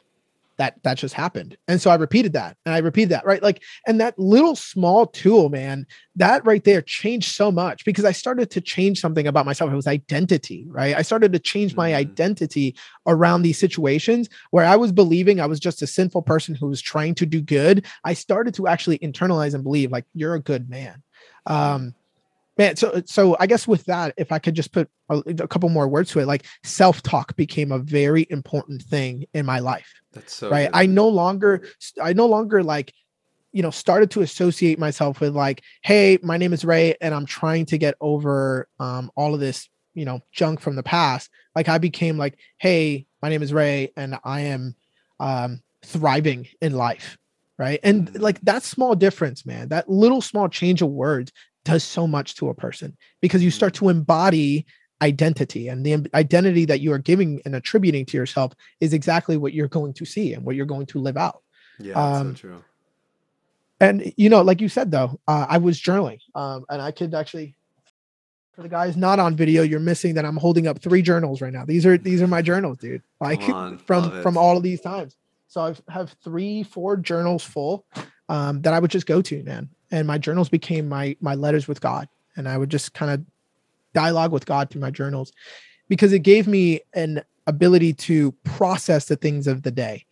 that 0.58 0.82
that 0.84 0.98
just 0.98 1.14
happened. 1.14 1.58
And 1.68 1.82
so 1.82 1.90
i 1.90 1.96
repeated 1.96 2.34
that 2.34 2.58
and 2.66 2.76
i 2.76 2.80
repeated 2.80 3.10
that 3.10 3.26
right? 3.26 3.42
Like 3.42 3.64
and 3.88 4.00
that 4.00 4.18
little 4.18 4.56
small 4.56 5.08
tool 5.08 5.50
man 5.50 5.86
that 6.16 6.46
right 6.46 6.64
there 6.64 6.82
changed 6.82 7.34
so 7.34 7.52
much 7.52 7.86
because 7.86 8.06
i 8.06 8.12
started 8.12 8.50
to 8.52 8.62
change 8.62 9.00
something 9.00 9.28
about 9.28 9.46
myself. 9.46 9.72
It 9.72 9.76
was 9.76 9.88
identity 9.88 10.66
right? 10.68 10.96
I 10.96 11.02
started 11.02 11.34
to 11.34 11.40
change 11.40 11.76
my 11.76 11.90
mm-hmm. 11.90 11.98
identity 11.98 12.76
around 13.08 13.42
these 13.42 13.60
situations 13.60 14.30
where 14.52 14.66
i 14.66 14.76
was 14.76 14.92
believing 14.92 15.40
i 15.40 15.46
was 15.46 15.60
just 15.60 15.82
a 15.82 15.88
sinful 15.88 16.22
person 16.22 16.56
who 16.56 16.68
was 16.68 16.82
trying 16.82 17.16
to 17.16 17.26
do 17.26 17.42
good. 17.42 17.86
I 18.04 18.14
started 18.14 18.54
to 18.56 18.68
actually 18.68 19.00
internalize 19.00 19.54
and 19.54 19.64
believe 19.64 19.92
like 19.92 20.06
you're 20.14 20.36
a 20.36 20.42
good 20.42 20.70
man. 20.70 21.04
Um 21.46 21.96
man 22.62 22.76
so 22.76 23.02
so 23.06 23.36
i 23.40 23.48
guess 23.48 23.68
with 23.68 23.84
that 23.86 24.14
if 24.18 24.32
i 24.32 24.40
could 24.40 24.56
just 24.56 24.72
put 24.72 24.90
a, 25.10 25.18
a 25.28 25.48
couple 25.48 25.70
more 25.70 25.88
words 25.88 26.12
to 26.12 26.20
it 26.20 26.26
like 26.26 26.46
self-talk 26.64 27.36
became 27.36 27.72
a 27.72 27.80
very 27.80 28.26
important 28.30 28.82
thing 28.82 29.26
in 29.34 29.46
my 29.46 29.60
life 29.60 29.92
that's 30.14 30.36
so 30.36 30.50
right. 30.50 30.72
Good. 30.72 30.78
I 30.78 30.86
no 30.86 31.08
longer, 31.08 31.64
I 32.02 32.14
no 32.14 32.26
longer 32.26 32.64
like, 32.64 32.94
you 33.52 33.62
know, 33.62 33.72
started 33.72 34.12
to 34.12 34.22
associate 34.22 34.80
myself 34.80 35.20
with 35.20 35.36
like, 35.36 35.62
hey, 35.84 36.18
my 36.22 36.38
name 36.38 36.54
is 36.54 36.64
Ray, 36.64 36.96
and 37.02 37.14
I'm 37.14 37.26
trying 37.26 37.66
to 37.68 37.78
get 37.78 37.96
over 38.00 38.68
um, 38.80 39.12
all 39.16 39.34
of 39.34 39.40
this, 39.40 39.70
you 39.94 40.06
know, 40.06 40.22
junk 40.32 40.62
from 40.62 40.76
the 40.76 40.84
past. 40.84 41.30
Like 41.56 41.68
I 41.68 41.78
became 41.78 42.18
like, 42.18 42.38
hey, 42.58 43.06
my 43.22 43.30
name 43.30 43.44
is 43.44 43.54
Ray, 43.54 43.92
and 43.98 44.18
I 44.24 44.42
am 44.42 44.76
um, 45.20 45.62
thriving 45.84 46.48
in 46.62 46.74
life, 46.74 47.18
right? 47.58 47.80
And 47.84 48.08
mm-hmm. 48.08 48.22
like 48.22 48.40
that 48.42 48.64
small 48.64 48.96
difference, 48.96 49.46
man, 49.46 49.70
that 49.70 49.90
little 49.90 50.22
small 50.22 50.48
change 50.48 50.82
of 50.82 50.90
words 50.90 51.32
does 51.64 51.84
so 51.84 52.08
much 52.08 52.36
to 52.36 52.50
a 52.50 52.54
person 52.54 52.96
because 53.22 53.44
you 53.44 53.52
start 53.52 53.74
mm-hmm. 53.74 53.86
to 53.86 53.90
embody 53.90 54.66
identity 55.02 55.68
and 55.68 55.86
the 55.86 56.08
identity 56.14 56.66
that 56.66 56.80
you 56.80 56.94
are 56.94 57.00
giving 57.00 57.42
and 57.46 57.56
attributing 57.56 58.06
to 58.06 58.18
yourself 58.18 58.54
is 58.80 58.94
exactly 58.94 59.36
what 59.36 59.54
you're 59.54 59.68
going 59.68 59.94
to 59.94 60.06
see 60.06 60.34
and 60.34 60.44
what 60.44 60.56
you're 60.56 60.66
going 60.66 60.86
to 60.86 61.00
live 61.00 61.18
out 61.18 61.42
yeah 61.80 61.94
um, 61.94 62.36
so 62.36 62.42
true 62.42 62.64
and 63.80 64.14
you 64.16 64.30
know 64.30 64.42
like 64.44 64.62
you 64.62 64.70
said 64.70 64.92
though 64.92 65.20
uh, 65.28 65.48
i 65.50 65.58
was 65.58 65.82
journaling 65.82 66.20
um, 66.36 66.66
and 66.70 66.82
i 66.82 66.92
could 66.92 67.16
actually 67.16 67.56
for 68.54 68.64
the 68.64 68.70
guys 68.70 68.98
not 68.98 69.20
on 69.20 69.36
video, 69.36 69.64
you're 69.64 69.80
missing 69.80 70.14
that 70.16 70.26
I'm 70.26 70.38
holding 70.38 70.68
up 70.68 70.80
three 70.80 71.02
journals 71.02 71.42
right 71.42 71.54
now. 71.54 71.66
These 71.66 71.86
are 71.86 71.98
these 71.98 72.22
are 72.22 72.28
my 72.28 72.42
journals, 72.52 72.78
dude. 72.80 73.02
Like 73.20 73.42
on, 73.50 73.78
from 73.88 74.22
from 74.22 74.38
all 74.38 74.58
of 74.58 74.64
these 74.64 74.82
times. 74.82 75.16
So 75.48 75.62
I 75.62 75.92
have 75.92 76.16
three, 76.24 76.64
four 76.64 76.96
journals 76.96 77.44
full 77.44 77.86
um, 78.32 78.62
that 78.62 78.74
I 78.74 78.80
would 78.80 78.90
just 78.90 79.06
go 79.06 79.22
to, 79.22 79.44
man. 79.44 79.70
And 79.92 80.08
my 80.08 80.18
journals 80.18 80.48
became 80.48 80.88
my 80.88 81.18
my 81.20 81.36
letters 81.36 81.68
with 81.68 81.82
God, 81.82 82.08
and 82.38 82.48
I 82.48 82.58
would 82.58 82.72
just 82.72 82.94
kind 82.94 83.12
of 83.12 83.24
dialogue 83.94 84.32
with 84.32 84.46
God 84.46 84.70
through 84.70 84.82
my 84.82 84.90
journals 84.90 85.34
because 85.90 86.14
it 86.14 86.20
gave 86.20 86.48
me 86.48 86.80
an 86.94 87.22
ability 87.46 87.94
to 87.94 88.32
process 88.44 89.06
the 89.06 89.18
things 89.18 89.48
of 89.48 89.64
the 89.64 89.72
day, 89.72 90.06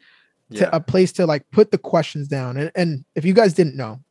yeah. 0.49 0.65
to 0.65 0.75
a 0.75 0.81
place 0.81 1.13
to 1.13 1.25
like 1.25 1.49
put 1.51 1.71
the 1.71 1.77
questions 1.77 2.27
down. 2.27 2.57
And, 2.57 2.71
and 2.75 3.05
if 3.15 3.23
you 3.23 3.33
guys 3.33 3.53
didn't 3.53 3.77
know, 3.77 4.01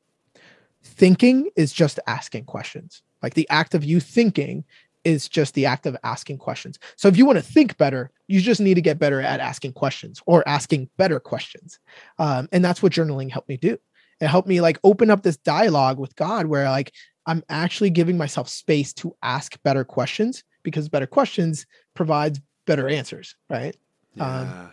thinking 0.83 1.51
is 1.55 1.71
just 1.71 2.01
asking 2.07 2.45
questions. 2.45 3.03
Like 3.23 3.35
the 3.35 3.49
act 3.51 3.75
of 3.75 3.85
you 3.85 4.01
thinking 4.01 4.65
is 5.05 5.29
just 5.29 5.53
the 5.53 5.67
act 5.67 5.85
of 5.85 5.97
asking 6.03 6.39
questions. 6.39 6.79
So 6.97 7.09
if 7.09 7.17
you 7.19 7.27
want 7.27 7.39
to 7.39 7.45
think 7.45 7.77
better, 7.77 8.11
you 8.27 8.41
just 8.41 8.61
need 8.61 8.75
to 8.75 8.81
get 8.81 8.99
better 8.99 9.21
at 9.21 9.41
asking 9.41 9.75
questions 9.75 10.23
or 10.25 10.47
asking 10.49 10.89
better 10.97 11.21
questions. 11.21 11.79
Um, 12.19 12.49
and 12.53 12.65
that's 12.65 12.83
what 12.83 12.93
journaling 12.93 13.31
helped 13.31 13.49
me 13.49 13.59
do. 13.59 13.79
It 14.21 14.27
helped 14.27 14.49
me 14.49 14.61
like 14.61 14.79
open 14.85 15.11
up 15.11 15.23
this 15.23 15.37
dialogue 15.37 15.99
with 15.99 16.15
God 16.17 16.47
where 16.47 16.69
like 16.71 16.93
I'm 17.27 17.43
actually 17.49 17.91
giving 17.91 18.17
myself 18.17 18.49
space 18.49 18.93
to 18.95 19.15
ask 19.23 19.63
better 19.63 19.85
questions 19.85 20.45
because 20.63 20.89
better 20.89 21.07
questions 21.07 21.67
provides 21.95 22.41
better 22.67 22.89
answers, 22.89 23.37
right? 23.49 23.77
Yeah. 24.15 24.41
Um, 24.41 24.71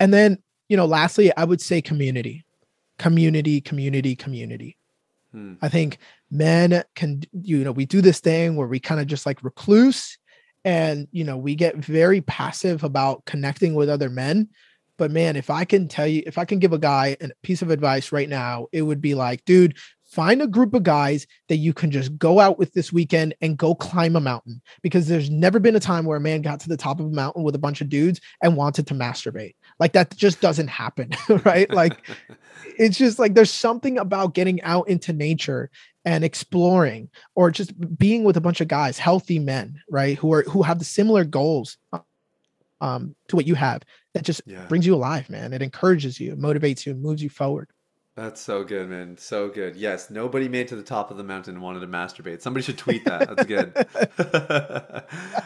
and 0.00 0.12
then, 0.12 0.38
you 0.68 0.76
know, 0.76 0.86
lastly, 0.86 1.34
I 1.36 1.44
would 1.44 1.60
say 1.60 1.80
community, 1.80 2.44
community, 2.98 3.60
community, 3.60 4.16
community. 4.16 4.76
Hmm. 5.32 5.54
I 5.62 5.68
think 5.68 5.98
men 6.30 6.82
can, 6.94 7.22
you 7.32 7.62
know, 7.64 7.72
we 7.72 7.86
do 7.86 8.00
this 8.00 8.20
thing 8.20 8.56
where 8.56 8.68
we 8.68 8.80
kind 8.80 9.00
of 9.00 9.06
just 9.06 9.26
like 9.26 9.42
recluse 9.42 10.18
and, 10.64 11.08
you 11.10 11.24
know, 11.24 11.36
we 11.36 11.54
get 11.54 11.76
very 11.76 12.20
passive 12.20 12.84
about 12.84 13.24
connecting 13.24 13.74
with 13.74 13.88
other 13.88 14.10
men. 14.10 14.48
But 15.02 15.10
man, 15.10 15.34
if 15.34 15.50
I 15.50 15.64
can 15.64 15.88
tell 15.88 16.06
you, 16.06 16.22
if 16.26 16.38
I 16.38 16.44
can 16.44 16.60
give 16.60 16.72
a 16.72 16.78
guy 16.78 17.16
a 17.20 17.30
piece 17.42 17.60
of 17.60 17.70
advice 17.70 18.12
right 18.12 18.28
now, 18.28 18.68
it 18.70 18.82
would 18.82 19.00
be 19.00 19.16
like, 19.16 19.44
dude, 19.44 19.76
find 20.04 20.40
a 20.40 20.46
group 20.46 20.74
of 20.74 20.84
guys 20.84 21.26
that 21.48 21.56
you 21.56 21.72
can 21.72 21.90
just 21.90 22.16
go 22.18 22.38
out 22.38 22.56
with 22.56 22.72
this 22.72 22.92
weekend 22.92 23.34
and 23.40 23.58
go 23.58 23.74
climb 23.74 24.14
a 24.14 24.20
mountain. 24.20 24.62
Because 24.80 25.08
there's 25.08 25.28
never 25.28 25.58
been 25.58 25.74
a 25.74 25.80
time 25.80 26.04
where 26.04 26.18
a 26.18 26.20
man 26.20 26.40
got 26.40 26.60
to 26.60 26.68
the 26.68 26.76
top 26.76 27.00
of 27.00 27.06
a 27.06 27.10
mountain 27.10 27.42
with 27.42 27.56
a 27.56 27.58
bunch 27.58 27.80
of 27.80 27.88
dudes 27.88 28.20
and 28.44 28.56
wanted 28.56 28.86
to 28.86 28.94
masturbate. 28.94 29.56
Like 29.80 29.92
that 29.94 30.16
just 30.16 30.40
doesn't 30.40 30.68
happen 30.68 31.10
right? 31.44 31.68
Like 31.68 32.08
it's 32.78 32.96
just 32.96 33.18
like 33.18 33.34
there's 33.34 33.50
something 33.50 33.98
about 33.98 34.34
getting 34.34 34.62
out 34.62 34.88
into 34.88 35.12
nature 35.12 35.68
and 36.04 36.22
exploring 36.22 37.10
or 37.34 37.50
just 37.50 37.72
being 37.98 38.22
with 38.22 38.36
a 38.36 38.40
bunch 38.40 38.60
of 38.60 38.68
guys 38.68 38.98
healthy 38.98 39.40
men 39.40 39.80
right 39.90 40.16
who 40.18 40.32
are 40.32 40.42
who 40.44 40.62
have 40.62 40.80
the 40.80 40.84
similar 40.84 41.24
goals 41.24 41.78
um 42.80 43.14
to 43.28 43.36
what 43.36 43.46
you 43.46 43.54
have 43.54 43.82
that 44.14 44.24
just 44.24 44.42
yeah. 44.46 44.64
brings 44.66 44.86
you 44.86 44.94
alive 44.94 45.28
man 45.30 45.52
it 45.52 45.62
encourages 45.62 46.20
you 46.20 46.36
motivates 46.36 46.86
you 46.86 46.94
moves 46.94 47.22
you 47.22 47.28
forward 47.28 47.68
that's 48.14 48.42
so 48.42 48.62
good, 48.62 48.90
man. 48.90 49.16
So 49.16 49.48
good. 49.48 49.74
Yes, 49.74 50.10
nobody 50.10 50.46
made 50.46 50.68
to 50.68 50.76
the 50.76 50.82
top 50.82 51.10
of 51.10 51.16
the 51.16 51.24
mountain 51.24 51.54
and 51.54 51.62
wanted 51.62 51.80
to 51.80 51.86
masturbate. 51.86 52.42
Somebody 52.42 52.62
should 52.62 52.76
tweet 52.76 53.06
that. 53.06 53.34
That's 53.36 53.46
good. 53.46 53.72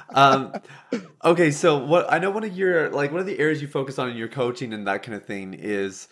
um, 0.14 0.52
okay, 1.24 1.52
so 1.52 1.78
what 1.78 2.12
I 2.12 2.18
know 2.18 2.30
one 2.30 2.42
of 2.42 2.56
your 2.56 2.90
like 2.90 3.12
one 3.12 3.20
of 3.20 3.26
the 3.26 3.38
areas 3.38 3.62
you 3.62 3.68
focus 3.68 4.00
on 4.00 4.10
in 4.10 4.16
your 4.16 4.26
coaching 4.26 4.72
and 4.72 4.84
that 4.88 5.04
kind 5.04 5.14
of 5.14 5.24
thing 5.24 5.54
is 5.54 6.08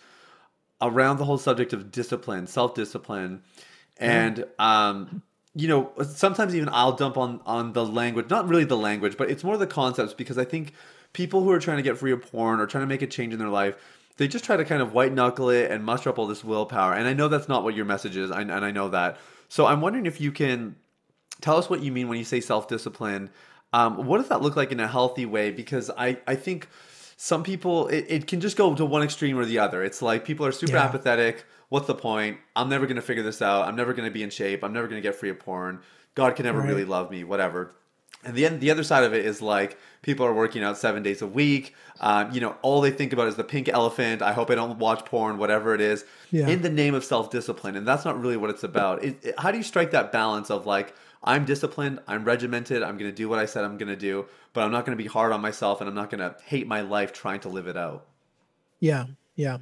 around 0.81 1.17
the 1.17 1.25
whole 1.25 1.37
subject 1.37 1.73
of 1.73 1.91
discipline, 1.91 2.47
self 2.47 2.73
discipline, 2.73 3.41
and 3.97 4.45
um, 4.57 5.23
you 5.55 5.67
know 5.67 5.91
sometimes 6.05 6.55
even 6.55 6.69
I'll 6.71 6.93
dump 6.93 7.17
on 7.17 7.41
on 7.45 7.73
the 7.73 7.85
language, 7.85 8.29
not 8.29 8.47
really 8.47 8.63
the 8.63 8.77
language, 8.77 9.17
but 9.17 9.29
it's 9.29 9.43
more 9.43 9.57
the 9.57 9.67
concepts 9.67 10.13
because 10.13 10.37
I 10.37 10.45
think 10.45 10.71
people 11.15 11.41
who 11.41 11.49
are 11.51 11.59
trying 11.59 11.77
to 11.77 11.83
get 11.83 11.97
free 11.97 12.11
of 12.11 12.21
porn 12.21 12.59
or 12.59 12.67
trying 12.67 12.83
to 12.83 12.87
make 12.87 13.01
a 13.01 13.07
change 13.07 13.33
in 13.33 13.39
their 13.39 13.49
life 13.49 13.75
they 14.17 14.27
just 14.27 14.45
try 14.45 14.55
to 14.55 14.65
kind 14.65 14.81
of 14.81 14.93
white 14.93 15.13
knuckle 15.13 15.49
it 15.49 15.71
and 15.71 15.83
muster 15.83 16.09
up 16.09 16.17
all 16.17 16.27
this 16.27 16.43
willpower. 16.43 16.93
And 16.93 17.07
I 17.07 17.13
know 17.13 17.27
that's 17.27 17.49
not 17.49 17.63
what 17.63 17.75
your 17.75 17.85
message 17.85 18.15
is, 18.15 18.31
and 18.31 18.51
I 18.51 18.71
know 18.71 18.89
that. 18.89 19.17
So 19.49 19.65
I'm 19.65 19.81
wondering 19.81 20.05
if 20.05 20.21
you 20.21 20.31
can 20.31 20.75
tell 21.41 21.57
us 21.57 21.69
what 21.69 21.81
you 21.81 21.91
mean 21.91 22.07
when 22.07 22.17
you 22.17 22.23
say 22.23 22.39
self 22.39 22.67
discipline. 22.67 23.29
Um, 23.73 24.05
what 24.05 24.19
does 24.19 24.29
that 24.29 24.41
look 24.41 24.55
like 24.55 24.71
in 24.71 24.79
a 24.79 24.87
healthy 24.87 25.25
way? 25.25 25.51
Because 25.51 25.91
I, 25.97 26.17
I 26.27 26.35
think 26.35 26.69
some 27.17 27.43
people, 27.43 27.87
it, 27.87 28.05
it 28.07 28.27
can 28.27 28.39
just 28.39 28.55
go 28.55 28.73
to 28.73 28.85
one 28.85 29.03
extreme 29.03 29.37
or 29.37 29.43
the 29.43 29.59
other. 29.59 29.83
It's 29.83 30.01
like 30.01 30.23
people 30.23 30.45
are 30.45 30.53
super 30.53 30.73
yeah. 30.73 30.85
apathetic. 30.85 31.45
What's 31.67 31.87
the 31.87 31.95
point? 31.95 32.37
I'm 32.55 32.69
never 32.69 32.85
going 32.85 32.95
to 32.95 33.01
figure 33.01 33.23
this 33.23 33.41
out. 33.41 33.67
I'm 33.67 33.75
never 33.75 33.93
going 33.93 34.07
to 34.07 34.13
be 34.13 34.23
in 34.23 34.29
shape. 34.29 34.63
I'm 34.63 34.71
never 34.71 34.87
going 34.87 35.01
to 35.01 35.05
get 35.05 35.15
free 35.15 35.29
of 35.29 35.39
porn. 35.39 35.81
God 36.13 36.37
can 36.37 36.45
never 36.45 36.59
right. 36.59 36.69
really 36.69 36.85
love 36.85 37.11
me, 37.11 37.25
whatever. 37.25 37.75
And 38.25 38.35
the 38.35 38.47
the 38.47 38.71
other 38.71 38.83
side 38.83 39.03
of 39.03 39.13
it 39.13 39.25
is 39.25 39.41
like 39.41 39.77
people 40.01 40.25
are 40.25 40.33
working 40.33 40.63
out 40.63 40.77
seven 40.77 41.03
days 41.03 41.21
a 41.21 41.27
week. 41.27 41.73
Um, 41.99 42.31
you 42.31 42.39
know, 42.39 42.55
all 42.61 42.79
they 42.79 42.91
think 42.91 43.11
about 43.11 43.27
is 43.27 43.35
the 43.35 43.43
pink 43.43 43.69
elephant. 43.69 44.21
I 44.21 44.33
hope 44.33 44.51
I 44.51 44.55
don't 44.55 44.77
watch 44.77 45.03
porn, 45.05 45.37
whatever 45.37 45.73
it 45.73 45.81
is, 45.81 46.05
yeah. 46.29 46.47
in 46.47 46.61
the 46.61 46.69
name 46.69 46.93
of 46.93 47.03
self 47.03 47.29
discipline. 47.29 47.75
And 47.75 47.87
that's 47.87 48.05
not 48.05 48.19
really 48.19 48.37
what 48.37 48.49
it's 48.49 48.63
about. 48.63 49.03
It, 49.03 49.23
it, 49.23 49.39
how 49.39 49.51
do 49.51 49.57
you 49.57 49.63
strike 49.63 49.91
that 49.91 50.11
balance 50.11 50.51
of 50.51 50.65
like, 50.65 50.93
I'm 51.23 51.43
disciplined, 51.45 51.99
I'm 52.07 52.23
regimented, 52.23 52.83
I'm 52.83 52.97
going 52.97 53.09
to 53.09 53.15
do 53.15 53.27
what 53.27 53.39
I 53.39 53.45
said 53.45 53.63
I'm 53.63 53.77
going 53.77 53.89
to 53.89 53.95
do, 53.95 54.25
but 54.53 54.63
I'm 54.63 54.71
not 54.71 54.85
going 54.85 54.97
to 54.97 55.03
be 55.03 55.09
hard 55.09 55.31
on 55.31 55.41
myself 55.41 55.81
and 55.81 55.89
I'm 55.89 55.95
not 55.95 56.11
going 56.11 56.19
to 56.19 56.35
hate 56.45 56.67
my 56.67 56.81
life 56.81 57.11
trying 57.11 57.39
to 57.41 57.49
live 57.49 57.67
it 57.67 57.77
out? 57.77 58.05
Yeah, 58.79 59.05
yeah. 59.35 59.57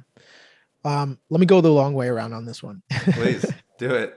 Um, 0.84 1.18
let 1.30 1.40
me 1.40 1.46
go 1.46 1.62
the 1.62 1.70
long 1.70 1.94
way 1.94 2.08
around 2.08 2.34
on 2.34 2.44
this 2.44 2.62
one. 2.62 2.82
Please 2.90 3.46
do 3.78 3.94
it. 3.94 4.14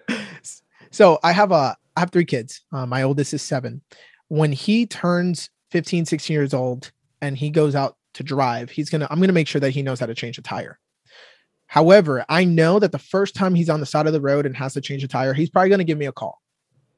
So 0.92 1.20
I 1.24 1.32
have 1.32 1.52
a 1.52 1.78
I 1.96 2.02
have 2.02 2.12
three 2.12 2.26
kids. 2.26 2.62
Uh, 2.72 2.86
my 2.86 3.04
oldest 3.04 3.34
is 3.34 3.42
seven 3.42 3.82
when 4.30 4.52
he 4.52 4.86
turns 4.86 5.50
15, 5.72 6.06
16 6.06 6.34
years 6.34 6.54
old 6.54 6.92
and 7.22 7.38
he 7.38 7.50
goes 7.50 7.76
out 7.76 7.98
to 8.16 8.24
drive, 8.24 8.70
he's 8.70 8.90
going 8.90 9.02
to, 9.02 9.12
I'm 9.12 9.20
going 9.20 9.28
to 9.28 9.34
make 9.34 9.48
sure 9.48 9.62
that 9.62 9.72
he 9.72 9.82
knows 9.82 10.00
how 10.00 10.06
to 10.06 10.16
change 10.16 10.38
a 10.38 10.42
tire. 10.42 10.80
However, 11.68 12.26
I 12.30 12.46
know 12.46 12.80
that 12.80 12.92
the 12.92 13.00
first 13.00 13.36
time 13.36 13.54
he's 13.54 13.70
on 13.70 13.80
the 13.80 13.86
side 13.86 14.08
of 14.08 14.14
the 14.14 14.22
road 14.22 14.46
and 14.46 14.56
has 14.56 14.74
to 14.74 14.82
change 14.82 15.04
a 15.04 15.08
tire, 15.08 15.34
he's 15.34 15.50
probably 15.50 15.70
going 15.70 15.80
to 15.80 15.86
give 15.86 15.98
me 15.98 16.06
a 16.06 16.14
call. 16.14 16.42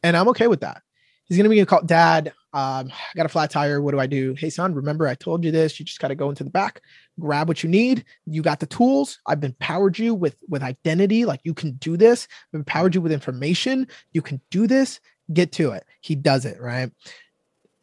And 0.04 0.16
I'm 0.16 0.30
okay 0.30 0.48
with 0.48 0.62
that. 0.62 0.82
He's 1.26 1.38
going 1.38 1.46
to 1.46 1.50
be 1.50 1.58
going 1.58 1.66
to 1.66 1.70
call, 1.70 1.84
Dad, 1.84 2.34
um, 2.54 2.92
I 2.92 3.16
got 3.16 3.28
a 3.28 3.30
flat 3.30 3.52
tire. 3.52 3.82
What 3.82 3.92
do 3.92 4.00
I 4.00 4.08
do? 4.08 4.34
Hey, 4.36 4.50
son, 4.50 4.74
remember 4.74 5.08
I 5.08 5.14
told 5.14 5.44
you 5.44 5.52
this. 5.52 5.80
You 5.80 5.86
just 5.86 6.00
got 6.00 6.08
to 6.08 6.16
go 6.16 6.30
into 6.30 6.44
the 6.44 6.50
back, 6.50 6.82
grab 7.20 7.48
what 7.48 7.62
you 7.62 7.70
need. 7.70 8.04
You 8.26 8.42
got 8.42 8.60
the 8.60 8.66
tools. 8.66 9.20
I've 9.28 9.44
empowered 9.44 10.00
you 10.00 10.16
with 10.16 10.38
with 10.50 10.64
identity. 10.64 11.26
Like 11.26 11.42
you 11.44 11.54
can 11.54 11.74
do 11.74 11.98
this. 11.98 12.28
I've 12.52 12.60
empowered 12.60 12.96
you 12.96 13.02
with 13.02 13.12
information. 13.12 13.88
You 14.14 14.24
can 14.24 14.42
do 14.50 14.66
this 14.66 15.00
get 15.34 15.52
to 15.54 15.72
it. 15.72 15.86
He 16.02 16.16
does 16.16 16.46
it, 16.46 16.60
right? 16.62 16.92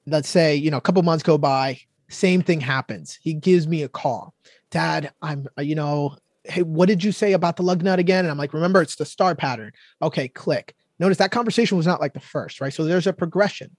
Let's 0.07 0.29
say, 0.29 0.55
you 0.55 0.71
know, 0.71 0.77
a 0.77 0.83
couple 0.83 1.03
months 1.03 1.23
go 1.23 1.39
by, 1.39 1.81
same 2.09 2.43
thing 2.43 2.61
happens. 2.61 3.19
He 3.21 3.35
gives 3.35 3.67
me 3.67 3.83
a 3.83 3.89
call. 3.89 4.35
Dad, 4.71 5.13
I'm, 5.23 5.47
uh, 5.59 5.63
you 5.63 5.75
know, 5.75 6.17
hey, 6.45 6.63
what 6.63 6.89
did 6.89 7.03
you 7.03 7.13
say 7.13 7.33
about 7.33 7.57
the 7.57 7.63
lug 7.63 7.83
nut 7.83 7.99
again? 7.99 8.25
And 8.25 8.31
I'm 8.31 8.39
like, 8.39 8.55
remember, 8.55 8.81
it's 8.83 8.97
the 8.97 9.05
star 9.05 9.35
pattern. 9.35 9.73
Okay, 10.01 10.29
click. 10.29 10.75
Notice 10.99 11.19
that 11.19 11.31
conversation 11.31 11.77
was 11.77 11.87
not 11.87 12.01
like 12.01 12.15
the 12.15 12.21
first, 12.21 12.61
right? 12.61 12.73
So 12.73 12.85
there's 12.85 13.07
a 13.07 13.13
progression. 13.13 13.77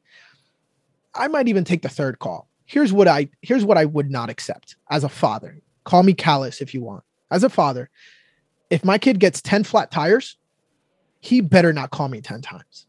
I 1.15 1.28
might 1.28 1.47
even 1.47 1.63
take 1.63 1.82
the 1.82 1.89
third 1.89 2.20
call. 2.20 2.47
Here's 2.65 2.91
what 2.91 3.07
I 3.07 3.30
here's 3.41 3.63
what 3.63 3.78
I 3.78 3.86
would 3.86 4.11
not 4.11 4.30
accept 4.30 4.76
as 4.89 5.03
a 5.03 5.09
father. 5.09 5.61
Call 5.86 6.03
me 6.03 6.13
callous 6.13 6.61
if 6.61 6.74
you 6.74 6.82
want. 6.82 7.03
As 7.32 7.43
a 7.43 7.49
father, 7.49 7.89
if 8.70 8.84
my 8.84 8.97
kid 8.97 9.20
gets 9.20 9.41
10 9.41 9.63
flat 9.63 9.89
tires, 9.89 10.38
he 11.22 11.41
better 11.41 11.72
not 11.72 11.91
call 11.91 12.09
me 12.09 12.22
10 12.22 12.41
times 12.41 12.87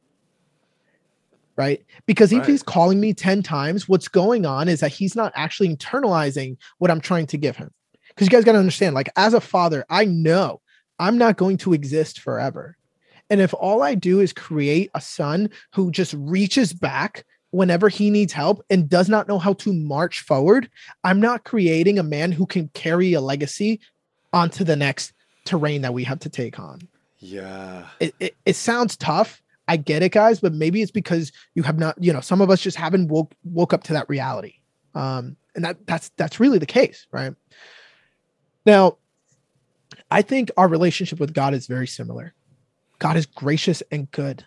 right? 1.59 1.85
Because 2.07 2.33
if 2.33 2.39
right. 2.39 2.49
he's 2.49 2.63
calling 2.63 3.01
me 3.01 3.13
10 3.13 3.43
times, 3.43 3.89
what's 3.89 4.09
going 4.09 4.47
on 4.47 4.69
is 4.69 4.81
that 4.81 4.93
he's 4.93 5.17
not 5.17 5.33
actually 5.35 5.75
internalizing 5.75 6.57
what 6.79 6.91
I'm 6.91 7.01
trying 7.01 7.27
to 7.27 7.37
give 7.37 7.57
him. 7.57 7.73
Because 8.09 8.29
you 8.29 8.31
guys 8.31 8.45
got 8.45 8.53
to 8.53 8.59
understand, 8.59 8.95
like, 8.95 9.11
as 9.17 9.35
a 9.35 9.41
father, 9.41 9.85
I 9.91 10.05
know 10.05 10.61
I'm 10.99 11.19
not 11.19 11.37
going 11.37 11.59
to 11.59 11.73
exist 11.73 12.21
forever. 12.21 12.77
And 13.29 13.41
if 13.41 13.53
all 13.53 13.83
I 13.83 13.95
do 13.95 14.21
is 14.21 14.33
create 14.33 14.91
a 14.95 15.01
son 15.01 15.51
who 15.75 15.91
just 15.91 16.15
reaches 16.15 16.73
back 16.73 17.27
whenever 17.51 17.89
he 17.89 18.09
needs 18.09 18.33
help 18.33 18.65
and 18.71 18.89
does 18.89 19.09
not 19.09 19.29
know 19.29 19.39
how 19.39 19.53
to 19.55 19.73
march 19.73 20.21
forward, 20.21 20.71
I'm 21.05 21.21
not 21.21 21.45
creating 21.45 21.99
a 21.99 22.05
man 22.05 22.33
who 22.33 22.47
can 22.47 22.69
carry 22.69 23.13
a 23.15 23.21
legacy 23.21 23.81
onto 24.33 24.65
the 24.65 24.77
next 24.77 25.13
terrain 25.45 25.83
that 25.83 25.95
we 25.95 26.05
have 26.05 26.21
to 26.21 26.29
take 26.29 26.59
on. 26.59 26.81
Yeah. 27.19 27.87
It, 27.99 28.15
it, 28.21 28.37
it 28.47 28.57
sounds 28.57 28.97
tough, 28.97 29.43
I 29.69 29.77
get 29.77 30.03
it, 30.03 30.13
guys, 30.13 30.41
but 30.41 30.55
maybe 30.55 30.81
it's 30.81 30.91
because 30.91 31.31
you 31.55 31.63
have 31.63 31.79
not, 31.79 32.03
you 32.03 32.13
know, 32.13 32.23
some 32.23 32.41
of 32.41 32.49
us 32.49 32.61
just 32.61 32.77
haven't 32.77 33.09
woke 33.09 33.35
woke 33.45 33.75
up 33.75 33.85
to 33.85 33.93
that 33.93 34.09
reality. 34.09 34.55
Um, 34.95 35.37
and 35.55 35.65
that 35.65 35.87
that's 35.87 36.09
that's 36.17 36.41
really 36.41 36.59
the 36.59 36.67
case, 36.67 37.07
right? 37.13 37.35
Now, 38.65 38.97
I 40.11 40.23
think 40.23 40.51
our 40.57 40.69
relationship 40.69 41.21
with 41.21 41.35
God 41.35 41.53
is 41.53 41.67
very 41.67 41.87
similar. 41.87 42.33
God 42.99 43.17
is 43.17 43.27
gracious 43.27 43.83
and 43.93 44.11
good. 44.11 44.45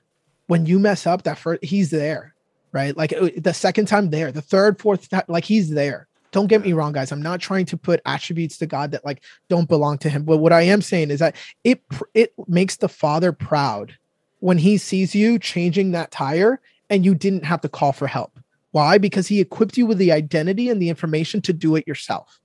When 0.47 0.65
you 0.65 0.79
mess 0.79 1.05
up, 1.05 1.23
that 1.23 1.37
first 1.37 1.63
He's 1.63 1.91
there, 1.91 2.33
right? 2.71 2.97
Like 2.97 3.13
uh, 3.13 3.29
the 3.37 3.53
second 3.53 3.85
time 3.85 4.09
there, 4.09 4.31
the 4.31 4.41
third, 4.41 4.79
fourth 4.79 5.09
time, 5.09 5.23
like 5.27 5.45
He's 5.45 5.69
there. 5.69 6.07
Don't 6.31 6.47
get 6.47 6.61
me 6.61 6.73
wrong, 6.73 6.93
guys. 6.93 7.11
I'm 7.11 7.21
not 7.21 7.41
trying 7.41 7.65
to 7.67 7.77
put 7.77 8.01
attributes 8.05 8.57
to 8.59 8.65
God 8.65 8.91
that 8.91 9.05
like 9.05 9.21
don't 9.49 9.69
belong 9.69 9.99
to 9.99 10.09
Him. 10.09 10.23
But 10.23 10.37
what 10.37 10.53
I 10.53 10.63
am 10.63 10.81
saying 10.81 11.11
is 11.11 11.19
that 11.19 11.35
it 11.63 11.83
it 12.15 12.33
makes 12.47 12.77
the 12.77 12.89
Father 12.89 13.31
proud 13.31 13.95
when 14.41 14.57
he 14.57 14.77
sees 14.77 15.15
you 15.15 15.39
changing 15.39 15.91
that 15.91 16.11
tire 16.11 16.59
and 16.89 17.05
you 17.05 17.15
didn't 17.15 17.45
have 17.45 17.61
to 17.61 17.69
call 17.69 17.93
for 17.93 18.07
help. 18.07 18.37
Why? 18.71 18.97
Because 18.97 19.27
he 19.27 19.39
equipped 19.39 19.77
you 19.77 19.85
with 19.85 19.97
the 19.97 20.11
identity 20.11 20.69
and 20.69 20.81
the 20.81 20.89
information 20.89 21.41
to 21.43 21.53
do 21.53 21.75
it 21.75 21.87
yourself. 21.87 22.41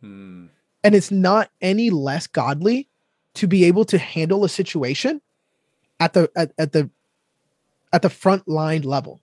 Hmm. 0.00 0.46
And 0.84 0.94
it's 0.94 1.10
not 1.10 1.50
any 1.60 1.90
less 1.90 2.26
godly 2.26 2.88
to 3.34 3.46
be 3.46 3.64
able 3.64 3.84
to 3.86 3.98
handle 3.98 4.44
a 4.44 4.48
situation 4.48 5.20
at 6.00 6.12
the 6.12 6.30
at, 6.36 6.52
at 6.58 6.72
the 6.72 6.90
at 7.92 8.02
the 8.02 8.10
front 8.10 8.46
line 8.48 8.82
level 8.82 9.20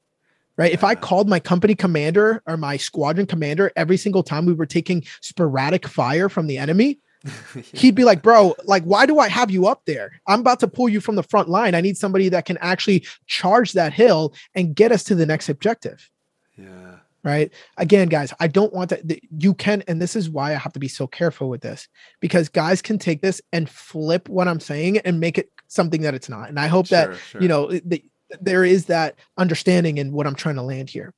right? 0.59 0.71
Yeah. 0.71 0.75
If 0.75 0.83
I 0.83 0.93
called 0.93 1.29
my 1.29 1.39
company 1.39 1.73
commander 1.73 2.43
or 2.45 2.57
my 2.57 2.75
squadron 2.75 3.25
commander 3.25 3.71
every 3.75 3.97
single 3.97 4.23
time 4.23 4.45
we 4.45 4.53
were 4.53 4.65
taking 4.65 5.05
sporadic 5.21 5.87
fire 5.87 6.27
from 6.27 6.47
the 6.47 6.57
enemy, 6.57 6.99
he'd 7.73 7.95
be 7.95 8.03
like, 8.03 8.21
bro, 8.21 8.55
like, 8.63 8.83
why 8.83 9.05
do 9.05 9.19
I 9.19 9.27
have 9.27 9.51
you 9.51 9.67
up 9.67 9.81
there? 9.85 10.21
I'm 10.27 10.39
about 10.39 10.59
to 10.61 10.67
pull 10.67 10.89
you 10.89 11.01
from 11.01 11.15
the 11.15 11.23
front 11.23 11.49
line. 11.49 11.75
I 11.75 11.81
need 11.81 11.97
somebody 11.97 12.29
that 12.29 12.45
can 12.45 12.57
actually 12.59 13.05
charge 13.27 13.73
that 13.73 13.93
hill 13.93 14.33
and 14.55 14.75
get 14.75 14.91
us 14.91 15.03
to 15.05 15.15
the 15.15 15.25
next 15.25 15.49
objective. 15.49 16.09
Yeah. 16.57 16.97
Right. 17.21 17.51
Again, 17.77 18.07
guys, 18.07 18.33
I 18.39 18.47
don't 18.47 18.73
want 18.73 18.91
to, 18.91 19.19
you 19.37 19.53
can, 19.53 19.83
and 19.89 20.01
this 20.01 20.15
is 20.15 20.29
why 20.29 20.51
I 20.51 20.57
have 20.57 20.71
to 20.73 20.79
be 20.79 20.87
so 20.87 21.05
careful 21.05 21.49
with 21.49 21.59
this 21.59 21.89
because 22.21 22.47
guys 22.47 22.81
can 22.81 22.97
take 22.97 23.21
this 23.21 23.41
and 23.51 23.69
flip 23.69 24.29
what 24.29 24.47
I'm 24.47 24.61
saying 24.61 24.99
and 24.99 25.19
make 25.19 25.37
it 25.37 25.51
something 25.67 26.01
that 26.03 26.13
it's 26.13 26.29
not. 26.29 26.47
And 26.47 26.57
I 26.57 26.67
hope 26.67 26.87
sure, 26.87 27.07
that, 27.07 27.17
sure. 27.17 27.41
you 27.41 27.49
know, 27.49 27.71
the, 27.71 28.03
there 28.39 28.63
is 28.63 28.85
that 28.85 29.15
understanding 29.37 29.97
in 29.97 30.13
what 30.13 30.27
I'm 30.27 30.35
trying 30.35 30.55
to 30.55 30.61
land 30.61 30.89
here. 30.89 31.13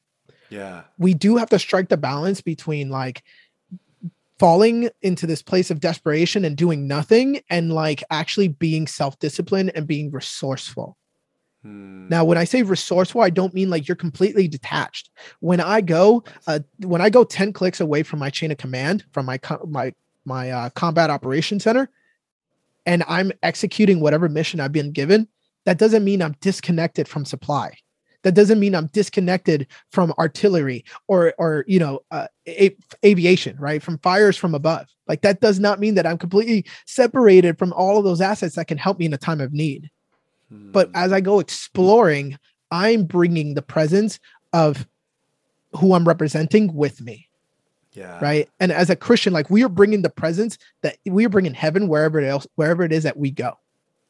Yeah. 0.50 0.84
We 0.98 1.14
do 1.14 1.38
have 1.38 1.50
to 1.50 1.60
strike 1.60 1.90
the 1.90 1.98
balance 1.98 2.42
between 2.42 2.90
like 2.90 3.24
falling 4.42 4.90
into 5.04 5.28
this 5.28 5.44
place 5.44 5.70
of 5.70 5.80
desperation 5.80 6.44
and 6.44 6.58
doing 6.58 6.88
nothing 6.88 7.40
and 7.52 7.72
like 7.72 8.04
actually 8.10 8.48
being 8.48 8.88
self-disciplined 8.88 9.72
and 9.76 9.86
being 9.86 10.10
resourceful. 10.10 10.98
Hmm. 11.62 12.08
Now, 12.10 12.26
when 12.26 12.40
I 12.40 12.46
say 12.46 12.64
resourceful, 12.64 13.22
I 13.22 13.30
don't 13.30 13.54
mean 13.54 13.70
like 13.70 13.88
you're 13.88 13.96
completely 13.96 14.48
detached. 14.48 15.12
When 15.42 15.62
I 15.62 15.82
go, 15.82 16.24
uh, 16.48 16.62
when 16.80 17.02
I 17.02 17.12
go 17.12 17.24
ten 17.24 17.54
clicks 17.54 17.80
away 17.80 18.02
from 18.02 18.18
my 18.18 18.32
chain 18.32 18.52
of 18.52 18.58
command, 18.58 19.06
from 19.12 19.28
my 19.28 19.40
my 19.68 19.94
my 20.26 20.50
uh, 20.50 20.70
combat 20.72 21.12
operation 21.12 21.60
center, 21.60 21.88
and 22.88 23.04
I'm 23.08 23.32
executing 23.44 24.00
whatever 24.00 24.28
mission 24.28 24.60
I've 24.60 24.72
been 24.72 24.92
given, 24.92 25.28
that 25.66 25.78
doesn't 25.78 26.04
mean 26.04 26.20
I'm 26.24 26.36
disconnected 26.42 27.08
from 27.08 27.26
supply. 27.26 27.78
That 28.24 28.36
doesn't 28.36 28.60
mean 28.60 28.76
I'm 28.76 28.88
disconnected 28.88 29.68
from 29.90 30.14
artillery 30.20 30.86
or, 31.08 31.34
or 31.38 31.66
you 31.68 31.80
know, 31.80 32.02
uh, 32.12 32.28
a- 32.48 32.76
aviation, 33.04 33.58
right? 33.58 33.82
From 33.82 33.98
fires 34.00 34.38
from 34.38 34.54
above. 34.54 34.88
Like 35.08 35.22
that 35.22 35.42
does 35.42 35.60
not 35.60 35.80
mean 35.80 35.96
that 35.96 36.06
I'm 36.06 36.18
completely 36.18 36.66
separated 36.86 37.58
from 37.58 37.74
all 37.74 37.98
of 37.98 38.04
those 38.04 38.22
assets 38.22 38.56
that 38.56 38.68
can 38.68 38.78
help 38.78 39.00
me 39.00 39.06
in 39.06 39.14
a 39.14 39.18
time 39.18 39.42
of 39.42 39.54
need. 39.54 39.90
Hmm. 40.50 40.72
But 40.72 40.90
as 40.94 41.12
I 41.12 41.22
go 41.22 41.40
exploring, 41.40 42.38
I'm 42.70 43.04
bringing 43.06 43.54
the 43.54 43.62
presence 43.62 44.20
of 44.54 44.88
who 45.74 45.94
I'm 45.94 46.08
representing 46.08 46.74
with 46.74 47.02
me. 47.02 47.28
Yeah. 47.94 48.20
Right. 48.22 48.50
And 48.60 48.72
as 48.72 48.90
a 48.90 48.96
Christian, 48.96 49.34
like 49.34 49.50
we 49.50 49.64
are 49.64 49.70
bringing 49.70 50.02
the 50.02 50.10
presence 50.10 50.58
that 50.82 50.98
we 51.06 51.26
are 51.26 51.30
bringing 51.30 51.54
heaven 51.54 51.88
wherever 51.88 52.20
it 52.20 52.28
else, 52.28 52.48
wherever 52.56 52.84
it 52.84 52.94
is 52.94 53.04
that 53.04 53.18
we 53.18 53.32
go. 53.32 53.58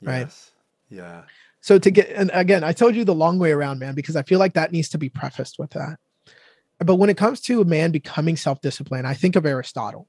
Right. 0.02 0.20
Yes. 0.20 0.52
Yeah. 0.90 1.24
So 1.62 1.78
to 1.80 1.92
get 1.92 2.10
and 2.10 2.32
again, 2.34 2.64
I 2.64 2.74
told 2.74 2.96
you 2.96 3.06
the 3.06 3.16
long 3.16 3.40
way 3.40 3.52
around, 3.52 3.80
man, 3.80 3.96
because 3.96 4.16
I 4.16 4.24
feel 4.24 4.40
like 4.40 4.54
that 4.54 4.72
needs 4.72 4.90
to 4.90 4.98
be 4.98 5.10
prefaced 5.10 5.60
with 5.60 5.72
that. 5.72 5.98
But 6.80 6.96
when 6.96 7.10
it 7.10 7.18
comes 7.18 7.40
to 7.42 7.62
a 7.62 7.66
man 7.66 7.92
becoming 7.92 8.36
self-disciplined, 8.36 9.06
I 9.06 9.14
think 9.14 9.36
of 9.36 9.46
Aristotle. 9.46 10.08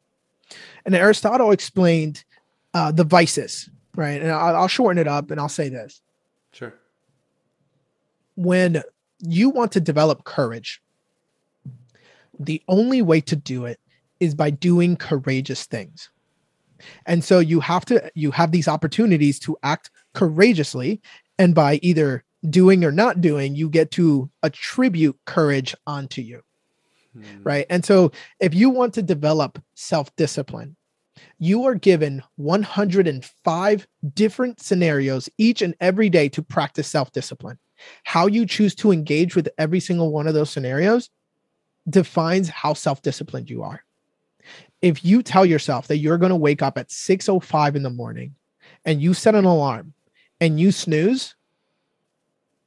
And 0.87 0.95
Aristotle 0.95 1.51
explained 1.51 2.25
uh, 2.73 2.93
the 2.93 3.05
vices, 3.05 3.69
right? 3.95 4.23
And 4.23 4.31
I'll, 4.31 4.57
I'll 4.57 4.69
shorten 4.69 4.99
it 4.99 5.07
up 5.07 5.31
and 5.31 5.39
I'll 5.39 5.51
say 5.51 5.69
this. 5.69 6.01
Sure. 6.53 6.75
When 8.37 8.83
you 9.21 9.51
want 9.51 9.73
to 9.73 9.81
develop 9.81 10.25
courage, 10.25 10.83
the 12.39 12.63
only 12.69 13.03
way 13.03 13.21
to 13.21 13.37
do 13.37 13.67
it 13.67 13.79
is 14.21 14.35
by 14.35 14.51
doing 14.51 14.97
courageous 14.97 15.67
things. 15.67 16.09
And 17.07 17.23
so 17.23 17.39
you 17.39 17.61
have 17.61 17.85
to 17.87 18.11
you 18.15 18.31
have 18.31 18.51
these 18.51 18.67
opportunities 18.67 19.39
to 19.41 19.57
act 19.63 19.91
courageously 20.15 21.01
and 21.39 21.55
by 21.55 21.79
either 21.83 22.25
doing 22.49 22.85
or 22.85 22.93
not 22.93 23.21
doing, 23.21 23.55
you 23.55 23.69
get 23.69 23.91
to 23.93 24.31
attribute 24.43 25.19
courage 25.25 25.75
onto 25.87 26.23
you. 26.23 26.43
Hmm. 27.13 27.43
Right. 27.43 27.67
And 27.69 27.85
so 27.85 28.13
if 28.41 28.55
you 28.55 28.71
want 28.71 28.95
to 28.95 29.03
develop 29.03 29.63
self 29.75 30.15
discipline, 30.17 30.77
you 31.39 31.65
are 31.65 31.75
given 31.75 32.23
105 32.37 33.87
different 34.15 34.61
scenarios 34.61 35.29
each 35.39 35.63
and 35.63 35.75
every 35.81 36.09
day 36.09 36.29
to 36.31 36.43
practice 36.43 36.89
self 36.89 37.13
discipline. 37.13 37.59
How 38.05 38.27
you 38.27 38.47
choose 38.47 38.75
to 38.77 38.93
engage 38.93 39.35
with 39.35 39.49
every 39.59 39.81
single 39.81 40.13
one 40.13 40.27
of 40.27 40.35
those 40.35 40.51
scenarios 40.51 41.11
defines 41.89 42.49
how 42.49 42.75
self 42.75 43.03
disciplined 43.03 43.51
you 43.51 43.63
are. 43.63 43.85
If 44.81 45.05
you 45.05 45.23
tell 45.23 45.47
yourself 45.47 45.89
that 45.89 45.99
you're 45.99 46.19
going 46.19 46.31
to 46.31 46.37
wake 46.37 46.63
up 46.63 46.79
at 46.79 46.89
6:05 46.89 47.77
in 47.77 47.83
the 47.83 47.91
morning 47.91 48.35
and 48.85 49.03
you 49.03 49.15
set 49.15 49.35
an 49.35 49.45
alarm 49.45 49.95
and 50.43 50.59
you 50.59 50.73
snooze, 50.73 51.37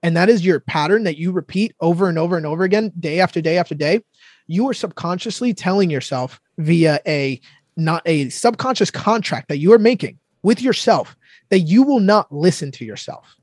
and 0.01 0.15
that 0.15 0.29
is 0.29 0.45
your 0.45 0.61
pattern 0.61 1.03
that 1.03 1.17
you 1.17 1.33
repeat 1.33 1.75
over 1.81 2.07
and 2.07 2.17
over 2.17 2.37
and 2.37 2.45
over 2.45 2.63
again, 2.63 2.93
day 2.97 3.19
after 3.19 3.41
day 3.41 3.57
after 3.57 3.75
day, 3.75 3.99
you 4.47 4.69
are 4.69 4.73
subconsciously 4.73 5.53
telling 5.53 5.89
yourself 5.89 6.39
via 6.57 7.01
a 7.05 7.41
not 7.75 8.01
a 8.05 8.29
subconscious 8.29 8.89
contract 8.89 9.49
that 9.49 9.57
you 9.57 9.73
are 9.73 9.77
making 9.77 10.17
with 10.41 10.61
yourself 10.61 11.17
that 11.49 11.59
you 11.59 11.83
will 11.83 11.99
not 11.99 12.31
listen 12.31 12.71
to 12.71 12.85
yourself. 12.85 13.35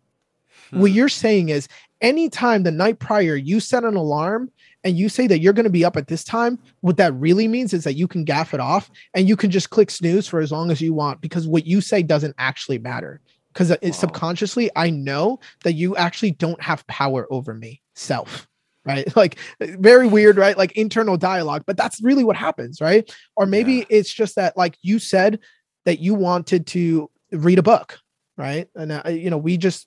Hmm. 0.71 0.81
What 0.81 0.93
you're 0.93 1.11
saying 1.11 1.51
is 1.51 1.69
anytime 2.01 2.63
the 2.63 2.71
night 2.71 3.01
prior 3.01 3.37
you 3.37 3.61
set 3.61 3.85
an 3.85 3.97
alarm 3.97 4.51
and 4.83 4.97
you 4.97 5.11
say 5.11 5.27
that 5.27 5.41
you're 5.41 5.53
going 5.53 5.65
to 5.65 5.71
be 5.71 5.85
up 5.85 5.99
at 5.99 6.09
this 6.09 6.25
time, 6.25 6.59
what 6.81 6.97
that 6.97 7.13
really 7.13 7.49
means 7.49 7.75
is 7.75 7.85
that 7.85 7.97
you 7.97 8.09
can 8.09 8.25
gaff 8.25 8.55
it 8.55 8.61
off 8.61 8.91
and 9.13 9.29
you 9.29 9.37
can 9.37 9.51
just 9.51 9.69
click 9.69 9.91
snooze 9.91 10.27
for 10.27 10.41
as 10.41 10.51
long 10.51 10.71
as 10.71 10.81
you 10.81 10.95
want 10.95 11.21
because 11.21 11.47
what 11.47 11.67
you 11.67 11.83
say 11.83 12.03
doesn't 12.03 12.35
actually 12.39 12.79
matter 12.79 13.21
because 13.53 13.71
wow. 13.71 13.91
subconsciously 13.91 14.71
I 14.77 14.91
know 14.91 15.41
that 15.65 15.75
you 15.75 15.97
actually 15.97 16.33
don't 16.33 16.61
have 16.63 16.87
power 16.87 17.27
over 17.31 17.55
me, 17.55 17.83
self. 17.95 18.49
Right. 18.85 19.07
Like 19.17 19.39
very 19.61 20.09
weird, 20.09 20.37
right? 20.39 20.59
Like 20.59 20.73
internal 20.73 21.17
dialogue, 21.17 21.63
but 21.67 21.77
that's 21.77 22.03
really 22.03 22.25
what 22.25 22.37
happens, 22.37 22.81
right? 22.81 23.09
Or 23.37 23.47
maybe 23.47 23.75
yeah. 23.75 23.85
it's 23.91 24.13
just 24.13 24.35
that, 24.37 24.57
like 24.57 24.77
you 24.83 24.99
said, 24.99 25.39
that 25.85 26.01
you 26.01 26.15
wanted 26.15 26.67
to 26.69 27.09
read 27.31 27.61
a 27.61 27.63
book, 27.63 27.99
right? 28.37 28.69
And, 28.75 28.91
uh, 28.91 29.03
you 29.09 29.31
know, 29.31 29.39
we 29.39 29.57
just, 29.57 29.87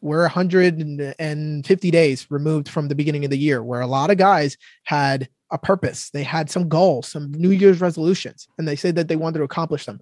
we're 0.00 0.22
150 0.22 1.90
days 1.90 2.26
removed 2.30 2.68
from 2.68 2.88
the 2.88 2.94
beginning 2.94 3.24
of 3.24 3.30
the 3.30 3.38
year 3.38 3.62
where 3.62 3.80
a 3.80 3.86
lot 3.86 4.10
of 4.10 4.16
guys 4.16 4.56
had 4.84 5.28
a 5.50 5.58
purpose. 5.58 6.10
They 6.10 6.22
had 6.22 6.50
some 6.50 6.68
goals, 6.68 7.08
some 7.08 7.32
New 7.32 7.50
Year's 7.50 7.80
resolutions, 7.80 8.48
and 8.58 8.66
they 8.66 8.76
said 8.76 8.96
that 8.96 9.08
they 9.08 9.16
wanted 9.16 9.38
to 9.38 9.44
accomplish 9.44 9.86
them. 9.86 10.00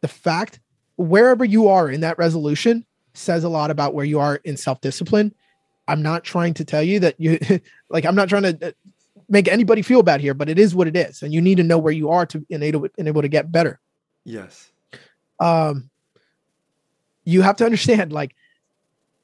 The 0.00 0.08
fact 0.08 0.60
wherever 0.96 1.44
you 1.44 1.68
are 1.68 1.90
in 1.90 2.00
that 2.00 2.18
resolution 2.18 2.84
says 3.14 3.44
a 3.44 3.48
lot 3.48 3.70
about 3.70 3.94
where 3.94 4.04
you 4.04 4.20
are 4.20 4.36
in 4.36 4.56
self 4.56 4.80
discipline. 4.80 5.34
I'm 5.86 6.02
not 6.02 6.24
trying 6.24 6.54
to 6.54 6.64
tell 6.64 6.82
you 6.82 7.00
that 7.00 7.18
you 7.18 7.38
like, 7.88 8.04
I'm 8.04 8.14
not 8.14 8.28
trying 8.28 8.42
to 8.42 8.68
uh, 8.68 8.72
make 9.28 9.48
anybody 9.48 9.82
feel 9.82 10.02
bad 10.02 10.20
here, 10.20 10.34
but 10.34 10.48
it 10.48 10.58
is 10.58 10.74
what 10.74 10.88
it 10.88 10.96
is. 10.96 11.22
And 11.22 11.32
you 11.32 11.40
need 11.40 11.56
to 11.56 11.62
know 11.62 11.78
where 11.78 11.92
you 11.92 12.10
are 12.10 12.26
to 12.26 12.44
enable, 12.50 12.86
enable 12.98 13.22
to 13.22 13.28
get 13.28 13.52
better. 13.52 13.80
Yes. 14.24 14.70
Um, 15.40 15.90
you 17.24 17.42
have 17.42 17.56
to 17.56 17.64
understand 17.64 18.12
like 18.12 18.34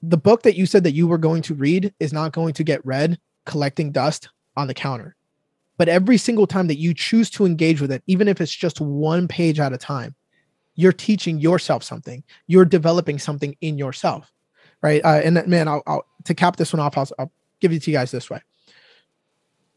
the 0.02 0.16
book 0.16 0.42
that 0.42 0.56
you 0.56 0.66
said 0.66 0.84
that 0.84 0.92
you 0.92 1.06
were 1.06 1.18
going 1.18 1.42
to 1.42 1.54
read 1.54 1.92
is 2.00 2.12
not 2.12 2.32
going 2.32 2.54
to 2.54 2.64
get 2.64 2.84
read 2.84 3.18
collecting 3.44 3.92
dust 3.92 4.28
on 4.56 4.66
the 4.66 4.74
counter. 4.74 5.16
But 5.76 5.88
every 5.88 6.18
single 6.18 6.46
time 6.46 6.66
that 6.66 6.78
you 6.78 6.92
choose 6.92 7.30
to 7.30 7.46
engage 7.46 7.80
with 7.80 7.90
it, 7.90 8.02
even 8.06 8.28
if 8.28 8.40
it's 8.40 8.54
just 8.54 8.80
one 8.80 9.28
page 9.28 9.58
at 9.58 9.72
a 9.72 9.78
time, 9.78 10.14
you're 10.81 10.93
teaching 10.93 11.39
yourself 11.39 11.83
something. 11.83 12.24
You're 12.47 12.64
developing 12.64 13.18
something 13.18 13.57
in 13.61 13.78
yourself 13.78 14.33
right? 14.83 15.05
Uh, 15.05 15.20
and 15.22 15.47
man 15.47 15.68
I'll, 15.68 15.83
I'll, 15.87 16.07
to 16.24 16.35
cap 16.35 16.57
this 16.57 16.72
one 16.72 16.81
off 16.81 16.97
I'll, 16.97 17.09
I'll, 17.18 17.33
give 17.61 17.72
it 17.72 17.83
to 17.83 17.91
you 17.91 17.97
guys 17.99 18.11
this 18.11 18.31
way. 18.31 18.41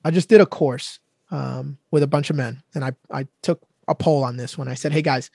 I 0.05 0.11
just 0.11 0.29
did 0.29 0.39
a 0.39 0.45
course 0.45 0.99
um, 1.31 1.77
with 1.91 2.01
a 2.01 2.07
bunch 2.07 2.29
of 2.29 2.37
men 2.37 2.63
and 2.75 2.85
i 2.85 2.93
i 3.11 3.27
took 3.41 3.61
a 3.89 3.95
poll 3.95 4.23
on 4.23 4.37
this 4.37 4.57
one. 4.57 4.69
I 4.69 4.73
said 4.75 4.93
hey 4.93 5.01
guys 5.01 5.29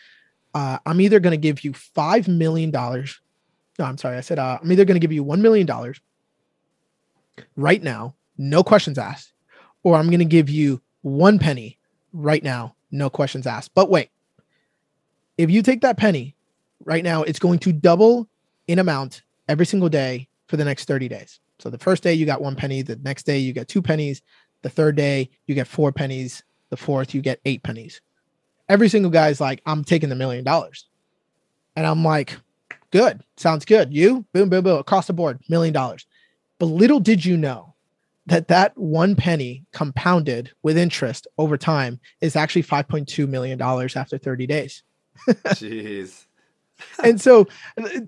uh, 0.55 0.79
i'm 0.87 1.01
either 1.01 1.21
going 1.21 1.33
to 1.33 1.37
give 1.37 1.63
you 1.63 1.75
five 1.75 2.27
million 2.27 2.71
dollars 2.71 3.21
no 3.79 3.85
i'm 3.85 3.99
sorry 3.99 4.17
i 4.17 4.23
said 4.23 4.39
uh, 4.39 4.59
i'm 4.63 4.73
either 4.73 4.87
going 4.87 4.95
to 4.95 5.01
give 5.01 5.13
you 5.13 5.23
one 5.23 5.43
million 5.43 5.67
dollars 5.67 6.01
right 7.57 7.83
now 7.83 8.15
no 8.39 8.63
questions 8.63 8.97
asked 8.97 9.35
or 9.83 9.97
i'm 9.97 10.07
going 10.07 10.21
to 10.21 10.25
give 10.25 10.49
you 10.49 10.81
one 11.03 11.39
penny 11.39 11.79
right 12.15 12.43
now 12.43 12.75
no 12.91 13.11
questions 13.11 13.47
asked. 13.47 13.75
But 13.75 13.91
wait 13.91 14.11
if 15.39 15.51
you 15.51 15.63
take 15.63 15.81
that 15.81 15.97
penny 15.97 16.37
right 16.85 17.03
now, 17.03 17.23
it's 17.23 17.39
going 17.39 17.59
to 17.61 17.73
double 17.73 18.29
in 18.67 18.79
amount 18.79 19.23
every 19.49 19.65
single 19.65 19.89
day 19.89 20.29
for 20.49 20.57
the 20.57 20.65
next 20.65 20.85
30 20.85 21.09
days. 21.09 21.41
So 21.59 21.71
the 21.71 21.79
first 21.79 22.03
day 22.03 22.13
you 22.13 22.27
got 22.27 22.43
one 22.43 22.55
penny, 22.55 22.83
the 22.83 22.97
next 22.97 23.25
day 23.25 23.39
you 23.39 23.53
get 23.53 23.69
two 23.69 23.83
pennies, 23.83 24.23
the 24.63 24.69
third 24.69 24.97
day 24.97 25.31
you 25.47 25.55
get 25.55 25.67
four 25.67 25.93
pennies, 25.93 26.43
the 26.69 26.77
fourth 26.77 27.15
you 27.15 27.23
get 27.23 27.41
eight 27.47 27.63
pennies. 27.63 28.01
Every 28.69 28.89
single 28.91 29.11
guy's 29.11 29.41
like, 29.41 29.63
I'm 29.65 29.83
taking 29.83 30.11
the 30.11 30.15
million 30.15 30.45
dollars. 30.45 30.87
And 31.75 31.87
I'm 31.87 32.05
like, 32.05 32.37
Good. 32.91 33.23
Sounds 33.37 33.65
good. 33.65 33.93
You, 33.93 34.25
boom, 34.33 34.49
boom, 34.49 34.65
boom, 34.65 34.79
across 34.79 35.07
the 35.07 35.13
board, 35.13 35.41
million 35.49 35.75
dollars. 35.75 36.07
But 36.59 36.67
little 36.67 37.01
did 37.01 37.25
you 37.25 37.37
know 37.37 37.75
that 38.27 38.49
that 38.49 38.77
one 38.77 39.15
penny 39.15 39.65
compounded 39.73 40.51
with 40.63 40.79
interest 40.79 41.27
over 41.37 41.57
time 41.57 42.01
is 42.21 42.37
actually 42.37 42.63
5.2 42.63 43.29
million 43.29 43.59
dollars 43.59 43.97
after 43.97 44.17
30 44.17 44.47
days. 44.47 44.83
Jeez. 45.29 46.25
and 47.05 47.21
so, 47.21 47.47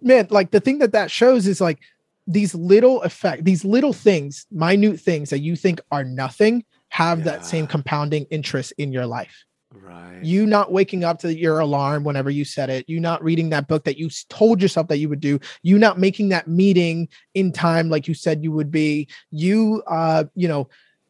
man, 0.03 0.29
like 0.31 0.51
the 0.51 0.61
thing 0.61 0.79
that 0.79 0.93
that 0.93 1.11
shows 1.11 1.47
is 1.47 1.61
like 1.61 1.81
these 2.27 2.55
little 2.55 3.03
effect, 3.03 3.45
these 3.45 3.65
little 3.65 3.93
things, 3.93 4.47
minute 4.51 5.01
things 5.01 5.31
that 5.31 5.41
you 5.41 5.57
think 5.57 5.81
are 5.91 6.05
nothing, 6.05 6.65
have 6.91 7.19
yeah. 7.19 7.25
that 7.25 7.47
same 7.47 7.67
compounding 7.67 8.27
interest 8.31 8.73
in 8.79 8.93
your 8.93 9.07
life. 9.07 9.45
Right. 9.73 10.21
You 10.23 10.47
not 10.47 10.73
waking 10.73 11.05
up 11.05 11.21
to 11.21 11.33
your 11.33 11.61
alarm 11.61 12.03
whenever 12.03 12.29
you 12.29 12.45
set 12.45 12.71
it. 12.71 12.89
You 12.89 12.99
not 12.99 13.23
reading 13.23 13.51
that 13.51 13.69
book 13.69 13.85
that 13.85 13.99
you 13.99 14.11
told 14.29 14.61
yourself 14.61 14.89
that 14.89 14.99
you 14.99 15.09
would 15.09 15.21
do. 15.21 15.39
You 15.63 15.79
not 15.79 15.99
making 15.99 16.31
that 16.31 16.49
meeting 16.49 17.09
in 17.35 17.53
time 17.53 17.89
like 17.89 18.09
you 18.09 18.15
said 18.15 18.43
you 18.43 18.51
would 18.51 18.73
be. 18.73 19.07
You 19.31 19.83
uh, 19.87 20.25
you 20.35 20.49
know, 20.49 20.69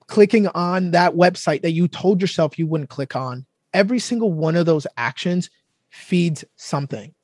clicking 0.08 0.46
on 0.48 0.90
that 0.90 1.14
website 1.14 1.62
that 1.62 1.72
you 1.72 1.88
told 1.88 2.20
yourself 2.20 2.58
you 2.58 2.66
wouldn't 2.66 2.90
click 2.90 3.16
on. 3.16 3.46
Every 3.72 3.98
single 3.98 4.32
one 4.32 4.56
of 4.56 4.66
those 4.66 4.86
actions 4.96 5.48
feeds 5.90 6.44
something. 6.56 7.14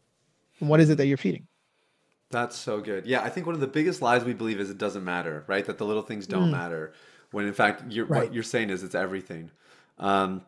And 0.61 0.69
what 0.69 0.81
is 0.81 0.91
it 0.91 0.97
that 0.97 1.07
you're 1.07 1.17
feeding? 1.17 1.47
That's 2.31 2.57
so 2.57 2.81
good. 2.81 3.07
Yeah, 3.07 3.23
I 3.23 3.29
think 3.29 3.47
one 3.47 3.55
of 3.55 3.61
the 3.61 3.67
biggest 3.67 4.03
lies 4.03 4.25
we 4.25 4.35
believe 4.35 4.61
is 4.61 4.69
it 4.69 4.79
doesn't 4.79 5.05
matter, 5.05 5.45
right? 5.47 5.65
That 5.65 5.79
the 5.79 5.85
little 5.85 6.03
things 6.03 6.27
don't 6.27 6.49
mm. 6.49 6.53
matter. 6.53 6.93
When 7.31 7.47
in 7.47 7.53
fact, 7.53 7.85
you're, 7.89 8.07
right. 8.07 8.25
what 8.25 8.35
you're 8.35 8.43
saying 8.43 8.71
is 8.71 8.83
it's 8.83 8.95
everything. 8.95 9.51
Um, 9.99 10.43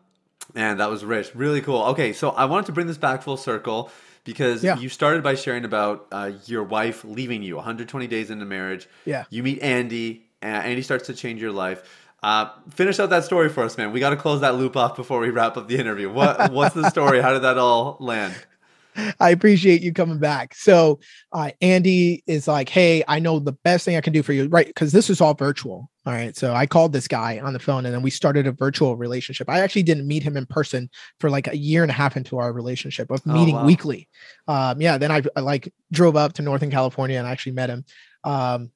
Man, 0.55 0.79
that 0.79 0.89
was 0.89 1.05
rich. 1.05 1.35
Really 1.35 1.61
cool. 1.61 1.83
Okay, 1.89 2.13
so 2.13 2.31
I 2.31 2.47
wanted 2.47 2.67
to 2.67 2.73
bring 2.73 2.87
this 2.87 2.97
back 2.97 3.23
full 3.23 3.37
circle 3.37 3.91
because 4.25 4.65
yeah. 4.65 4.79
you 4.79 4.89
started 4.89 5.23
by 5.23 5.35
sharing 5.35 5.65
about 5.65 6.07
uh, 6.11 6.33
your 6.47 6.65
wife 6.65 7.05
leaving 7.05 7.43
you 7.43 7.57
120 7.57 8.07
days 8.07 8.31
into 8.31 8.45
marriage. 8.45 8.89
Yeah. 9.05 9.25
You 9.31 9.43
meet 9.43 9.61
Andy, 9.61 10.27
and 10.41 10.65
Andy 10.65 10.83
starts 10.83 11.07
to 11.07 11.15
change 11.15 11.41
your 11.41 11.53
life. 11.53 12.08
Uh, 12.23 12.51
finish 12.71 12.99
out 12.99 13.11
that 13.11 13.25
story 13.25 13.49
for 13.49 13.63
us, 13.63 13.79
man. 13.79 13.93
We 13.93 14.01
got 14.01 14.11
to 14.11 14.17
close 14.17 14.41
that 14.41 14.57
loop 14.57 14.77
off 14.77 14.97
before 14.97 15.21
we 15.21 15.31
wrap 15.31 15.57
up 15.57 15.69
the 15.69 15.79
interview. 15.79 16.11
What 16.11 16.53
What's 16.53 16.75
the 16.75 16.91
story? 16.91 17.21
How 17.23 17.33
did 17.33 17.43
that 17.43 17.59
all 17.59 17.97
land? 18.01 18.35
I 19.21 19.31
appreciate 19.31 19.83
you 19.83 19.93
coming 19.93 20.19
back. 20.19 20.55
So, 20.55 20.99
uh, 21.33 21.51
Andy 21.61 22.23
is 22.27 22.49
like, 22.49 22.69
Hey, 22.69 23.05
I 23.07 23.19
know 23.19 23.39
the 23.39 23.53
best 23.53 23.85
thing 23.85 23.97
I 23.97 24.01
can 24.01 24.13
do 24.13 24.23
for 24.23 24.33
you, 24.33 24.49
right? 24.49 24.67
Because 24.67 24.93
this 24.93 25.09
is 25.09 25.21
all 25.21 25.35
virtual. 25.35 25.91
All 26.07 26.13
right. 26.13 26.37
So, 26.37 26.55
I 26.55 26.67
called 26.67 26.93
this 26.93 27.07
guy 27.07 27.39
on 27.39 27.53
the 27.53 27.59
phone 27.59 27.87
and 27.87 27.95
then 27.95 28.03
we 28.03 28.11
started 28.11 28.47
a 28.47 28.53
virtual 28.53 28.97
relationship. 28.97 29.49
I 29.49 29.61
actually 29.61 29.85
didn't 29.85 30.07
meet 30.07 30.23
him 30.23 30.37
in 30.37 30.47
person 30.47 30.91
for 31.21 31.31
like 31.31 31.47
a 31.47 31.57
year 31.57 31.83
and 31.83 31.91
a 31.91 31.95
half 31.95 32.17
into 32.17 32.39
our 32.39 32.53
relationship 32.53 33.11
of 33.11 33.23
oh, 33.27 33.33
meeting 33.33 33.55
oh, 33.55 33.59
wow. 33.59 33.67
weekly. 33.67 34.09
Um, 34.47 34.81
yeah. 34.81 34.99
Then 34.99 35.11
I, 35.11 35.23
I, 35.37 35.41
like 35.41 35.73
drove 35.93 36.17
up 36.17 36.33
to 36.35 36.43
Northern 36.43 36.71
California 36.71 37.19
and 37.19 37.27
I 37.27 37.31
actually 37.31 37.53
met 37.53 37.71
him. 37.71 37.85
Um, 38.25 38.71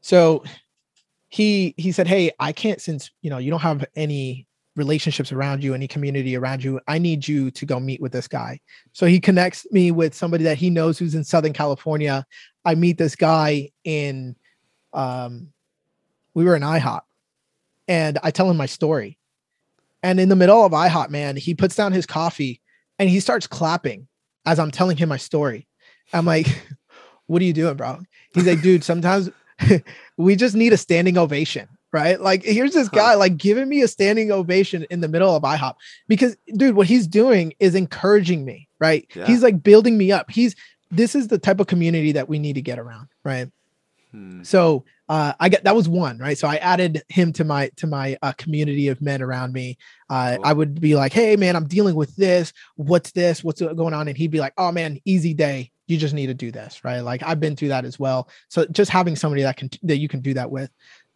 so, 0.00 0.44
he 1.30 1.74
he 1.76 1.90
said, 1.92 2.06
"Hey, 2.06 2.30
I 2.38 2.52
can't 2.52 2.80
since 2.80 3.10
you 3.22 3.30
know 3.30 3.38
you 3.38 3.50
don't 3.50 3.60
have 3.60 3.84
any 3.96 4.46
relationships 4.76 5.32
around 5.32 5.62
you, 5.62 5.74
any 5.74 5.88
community 5.88 6.36
around 6.36 6.62
you, 6.62 6.80
I 6.88 6.98
need 6.98 7.26
you 7.26 7.50
to 7.52 7.66
go 7.66 7.80
meet 7.80 8.00
with 8.00 8.12
this 8.12 8.28
guy. 8.28 8.60
So 8.92 9.06
he 9.06 9.20
connects 9.20 9.66
me 9.70 9.90
with 9.90 10.14
somebody 10.14 10.44
that 10.44 10.58
he 10.58 10.70
knows 10.70 10.98
who's 10.98 11.14
in 11.14 11.24
Southern 11.24 11.52
California. 11.52 12.26
I 12.64 12.74
meet 12.74 12.98
this 12.98 13.16
guy 13.16 13.70
in, 13.84 14.36
um, 14.92 15.48
we 16.34 16.44
were 16.44 16.56
in 16.56 16.62
IHOP 16.62 17.02
and 17.88 18.18
I 18.22 18.30
tell 18.30 18.50
him 18.50 18.56
my 18.56 18.66
story. 18.66 19.18
And 20.02 20.18
in 20.18 20.28
the 20.28 20.36
middle 20.36 20.64
of 20.64 20.72
IHOP, 20.72 21.10
man, 21.10 21.36
he 21.36 21.54
puts 21.54 21.74
down 21.74 21.92
his 21.92 22.06
coffee 22.06 22.60
and 22.98 23.10
he 23.10 23.20
starts 23.20 23.46
clapping 23.46 24.06
as 24.46 24.58
I'm 24.58 24.70
telling 24.70 24.96
him 24.96 25.08
my 25.08 25.16
story. 25.16 25.66
I'm 26.12 26.26
like, 26.26 26.46
what 27.26 27.42
are 27.42 27.44
you 27.44 27.52
doing, 27.52 27.76
bro? 27.76 28.00
He's 28.32 28.46
like, 28.46 28.62
dude, 28.62 28.84
sometimes 28.84 29.30
we 30.16 30.36
just 30.36 30.54
need 30.54 30.72
a 30.72 30.76
standing 30.76 31.18
ovation 31.18 31.68
right? 31.92 32.20
Like 32.20 32.44
here's 32.44 32.72
this 32.72 32.88
guy 32.88 33.14
like 33.14 33.36
giving 33.36 33.68
me 33.68 33.82
a 33.82 33.88
standing 33.88 34.30
ovation 34.30 34.86
in 34.90 35.00
the 35.00 35.08
middle 35.08 35.34
of 35.34 35.42
IHOP 35.42 35.74
because 36.08 36.36
dude, 36.54 36.76
what 36.76 36.86
he's 36.86 37.06
doing 37.06 37.52
is 37.58 37.74
encouraging 37.74 38.44
me, 38.44 38.68
right? 38.78 39.06
Yeah. 39.14 39.26
He's 39.26 39.42
like 39.42 39.62
building 39.62 39.98
me 39.98 40.12
up. 40.12 40.30
He's 40.30 40.54
this 40.90 41.14
is 41.14 41.28
the 41.28 41.38
type 41.38 41.60
of 41.60 41.66
community 41.66 42.12
that 42.12 42.28
we 42.28 42.38
need 42.38 42.54
to 42.54 42.62
get 42.62 42.78
around, 42.78 43.08
right? 43.24 43.50
Hmm. 44.12 44.42
So 44.42 44.84
uh, 45.08 45.32
I 45.40 45.48
get 45.48 45.64
that 45.64 45.74
was 45.74 45.88
one, 45.88 46.18
right? 46.18 46.38
So 46.38 46.46
I 46.46 46.56
added 46.56 47.02
him 47.08 47.32
to 47.34 47.44
my 47.44 47.70
to 47.76 47.86
my 47.86 48.16
uh, 48.22 48.32
community 48.32 48.88
of 48.88 49.00
men 49.00 49.22
around 49.22 49.52
me. 49.52 49.76
Uh, 50.08 50.36
cool. 50.36 50.46
I 50.46 50.52
would 50.52 50.80
be 50.80 50.94
like, 50.94 51.12
"Hey, 51.12 51.34
man, 51.36 51.56
I'm 51.56 51.66
dealing 51.66 51.96
with 51.96 52.14
this. 52.14 52.52
What's 52.76 53.10
this? 53.10 53.42
What's 53.42 53.60
going 53.60 53.94
on?" 53.94 54.06
And 54.06 54.16
he'd 54.16 54.30
be 54.30 54.38
like, 54.38 54.52
"Oh, 54.56 54.70
man, 54.70 55.00
easy 55.04 55.34
day. 55.34 55.72
You 55.90 55.98
just 55.98 56.14
need 56.14 56.28
to 56.28 56.34
do 56.34 56.50
this, 56.50 56.84
right?" 56.84 57.00
Like 57.00 57.22
I've 57.22 57.40
been 57.40 57.56
through 57.56 57.68
that 57.68 57.84
as 57.84 57.98
well. 57.98 58.28
So 58.48 58.64
just 58.66 58.90
having 58.90 59.16
somebody 59.16 59.42
that 59.42 59.56
can 59.56 59.70
that 59.82 59.98
you 59.98 60.08
can 60.08 60.20
do 60.20 60.34
that 60.34 60.50
with 60.50 60.70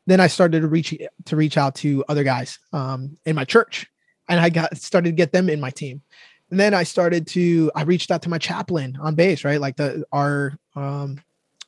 then 0.06 0.20
I 0.20 0.26
started 0.26 0.60
to 0.60 0.68
reach 0.68 0.94
to 1.24 1.36
reach 1.36 1.56
out 1.56 1.74
to 1.76 2.04
other 2.08 2.24
guys 2.24 2.58
um, 2.72 3.16
in 3.24 3.34
my 3.34 3.44
church, 3.44 3.86
and 4.28 4.38
I 4.38 4.50
got 4.50 4.76
started 4.76 5.10
to 5.10 5.16
get 5.16 5.32
them 5.32 5.48
in 5.48 5.60
my 5.60 5.70
team. 5.70 6.02
And 6.50 6.60
then 6.60 6.74
I 6.74 6.82
started 6.82 7.26
to 7.28 7.70
I 7.74 7.82
reached 7.82 8.10
out 8.10 8.22
to 8.22 8.28
my 8.28 8.38
chaplain 8.38 8.98
on 9.00 9.14
base, 9.14 9.44
right? 9.44 9.60
Like 9.60 9.76
the 9.76 10.04
our 10.12 10.58
um, 10.76 11.20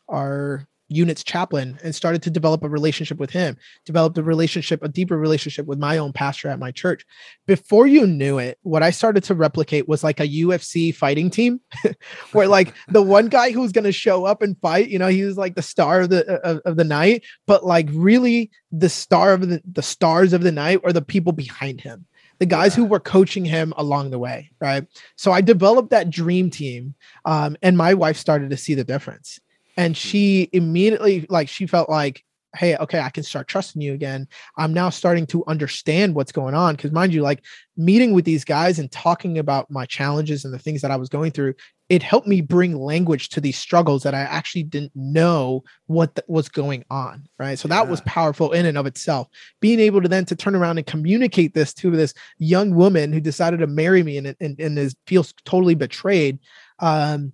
our 0.08 0.66
unit's 0.88 1.24
chaplain 1.24 1.78
and 1.82 1.94
started 1.94 2.22
to 2.22 2.30
develop 2.30 2.62
a 2.62 2.68
relationship 2.68 3.18
with 3.18 3.30
him, 3.30 3.56
developed 3.84 4.18
a 4.18 4.22
relationship, 4.22 4.82
a 4.82 4.88
deeper 4.88 5.16
relationship 5.16 5.66
with 5.66 5.78
my 5.78 5.98
own 5.98 6.12
pastor 6.12 6.48
at 6.48 6.58
my 6.58 6.70
church. 6.70 7.04
Before 7.46 7.86
you 7.86 8.06
knew 8.06 8.38
it, 8.38 8.58
what 8.62 8.82
I 8.82 8.90
started 8.90 9.24
to 9.24 9.34
replicate 9.34 9.88
was 9.88 10.04
like 10.04 10.20
a 10.20 10.28
UFC 10.28 10.94
fighting 10.94 11.30
team 11.30 11.60
where 12.32 12.48
like 12.48 12.74
the 12.88 13.02
one 13.02 13.28
guy 13.28 13.50
who's 13.50 13.72
going 13.72 13.84
to 13.84 13.92
show 13.92 14.24
up 14.24 14.42
and 14.42 14.58
fight, 14.60 14.88
you 14.88 14.98
know, 14.98 15.08
he 15.08 15.24
was 15.24 15.36
like 15.36 15.54
the 15.54 15.62
star 15.62 16.02
of 16.02 16.10
the 16.10 16.24
of, 16.42 16.60
of 16.64 16.76
the 16.76 16.84
night, 16.84 17.24
but 17.46 17.64
like 17.64 17.88
really 17.92 18.50
the 18.70 18.88
star 18.88 19.32
of 19.32 19.48
the 19.48 19.60
the 19.70 19.82
stars 19.82 20.32
of 20.32 20.42
the 20.42 20.52
night 20.52 20.80
are 20.84 20.92
the 20.92 21.02
people 21.02 21.32
behind 21.32 21.80
him 21.80 22.06
the 22.38 22.46
guys 22.46 22.76
yeah. 22.76 22.82
who 22.82 22.88
were 22.90 23.00
coaching 23.00 23.46
him 23.46 23.72
along 23.78 24.10
the 24.10 24.18
way, 24.18 24.50
right? 24.60 24.86
So 25.16 25.32
I 25.32 25.40
developed 25.40 25.88
that 25.88 26.10
dream 26.10 26.50
team, 26.50 26.94
um, 27.24 27.56
and 27.62 27.78
my 27.78 27.94
wife 27.94 28.18
started 28.18 28.50
to 28.50 28.58
see 28.58 28.74
the 28.74 28.84
difference 28.84 29.40
and 29.76 29.94
mm-hmm. 29.94 30.08
she 30.08 30.48
immediately 30.52 31.26
like 31.28 31.48
she 31.48 31.66
felt 31.66 31.88
like 31.88 32.22
hey 32.56 32.76
okay 32.76 33.00
i 33.00 33.10
can 33.10 33.22
start 33.22 33.48
trusting 33.48 33.82
you 33.82 33.92
again 33.92 34.26
i'm 34.56 34.72
now 34.72 34.88
starting 34.88 35.26
to 35.26 35.44
understand 35.46 36.14
what's 36.14 36.32
going 36.32 36.54
on 36.54 36.74
because 36.74 36.92
mind 36.92 37.12
you 37.12 37.22
like 37.22 37.44
meeting 37.76 38.12
with 38.12 38.24
these 38.24 38.44
guys 38.44 38.78
and 38.78 38.90
talking 38.90 39.38
about 39.38 39.70
my 39.70 39.84
challenges 39.86 40.44
and 40.44 40.52
the 40.52 40.58
things 40.58 40.80
that 40.80 40.90
i 40.90 40.96
was 40.96 41.08
going 41.08 41.30
through 41.30 41.54
it 41.88 42.02
helped 42.02 42.26
me 42.26 42.40
bring 42.40 42.76
language 42.76 43.28
to 43.28 43.40
these 43.40 43.58
struggles 43.58 44.02
that 44.02 44.14
i 44.14 44.20
actually 44.20 44.62
didn't 44.62 44.92
know 44.94 45.62
what 45.86 46.14
th- 46.14 46.24
was 46.28 46.48
going 46.48 46.84
on 46.90 47.28
right 47.38 47.58
so 47.58 47.68
that 47.68 47.84
yeah. 47.84 47.90
was 47.90 48.00
powerful 48.02 48.52
in 48.52 48.66
and 48.66 48.78
of 48.78 48.86
itself 48.86 49.28
being 49.60 49.80
able 49.80 50.00
to 50.00 50.08
then 50.08 50.24
to 50.24 50.36
turn 50.36 50.54
around 50.54 50.78
and 50.78 50.86
communicate 50.86 51.52
this 51.54 51.74
to 51.74 51.90
this 51.90 52.14
young 52.38 52.74
woman 52.74 53.12
who 53.12 53.20
decided 53.20 53.58
to 53.58 53.66
marry 53.66 54.02
me 54.02 54.16
and, 54.16 54.34
and, 54.40 54.58
and 54.58 54.78
is 54.78 54.96
feels 55.06 55.34
totally 55.44 55.74
betrayed 55.74 56.38
um 56.78 57.32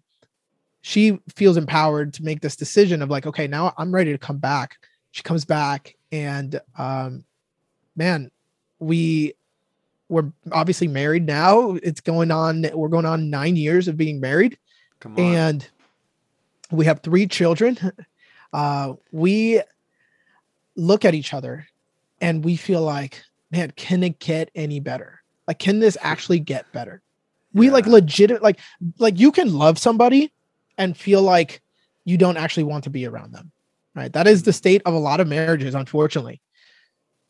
she 0.82 1.20
feels 1.34 1.56
empowered 1.56 2.12
to 2.14 2.24
make 2.24 2.40
this 2.40 2.56
decision 2.56 3.02
of 3.02 3.08
like, 3.08 3.24
okay, 3.24 3.46
now 3.46 3.72
I'm 3.78 3.94
ready 3.94 4.10
to 4.12 4.18
come 4.18 4.38
back. 4.38 4.76
She 5.12 5.22
comes 5.22 5.44
back 5.44 5.94
and 6.10 6.60
um 6.76 7.24
man, 7.96 8.30
we 8.78 9.34
we're 10.08 10.30
obviously 10.50 10.88
married 10.88 11.24
now. 11.24 11.78
It's 11.82 12.00
going 12.00 12.30
on, 12.30 12.66
we're 12.74 12.88
going 12.88 13.06
on 13.06 13.30
nine 13.30 13.56
years 13.56 13.88
of 13.88 13.96
being 13.96 14.20
married. 14.20 14.58
And 15.18 15.66
we 16.70 16.84
have 16.84 17.00
three 17.00 17.26
children. 17.26 17.78
Uh 18.54 18.96
we 19.12 19.62
look 20.76 21.06
at 21.06 21.14
each 21.14 21.32
other 21.32 21.66
and 22.20 22.44
we 22.44 22.56
feel 22.56 22.82
like, 22.82 23.22
man, 23.50 23.70
can 23.76 24.02
it 24.02 24.18
get 24.18 24.50
any 24.54 24.78
better? 24.78 25.22
Like, 25.48 25.58
can 25.58 25.78
this 25.78 25.96
actually 26.02 26.38
get 26.38 26.70
better? 26.70 27.00
We 27.54 27.68
yeah. 27.68 27.72
like 27.72 27.86
legit 27.86 28.42
like 28.42 28.58
like 28.98 29.18
you 29.18 29.32
can 29.32 29.54
love 29.54 29.78
somebody 29.78 30.30
and 30.78 30.96
feel 30.96 31.22
like 31.22 31.60
you 32.04 32.16
don't 32.16 32.36
actually 32.36 32.64
want 32.64 32.84
to 32.84 32.90
be 32.90 33.06
around 33.06 33.32
them. 33.32 33.52
Right. 33.94 34.12
That 34.12 34.26
is 34.26 34.42
the 34.42 34.52
state 34.52 34.82
of 34.86 34.94
a 34.94 34.98
lot 34.98 35.20
of 35.20 35.28
marriages, 35.28 35.74
unfortunately. 35.74 36.40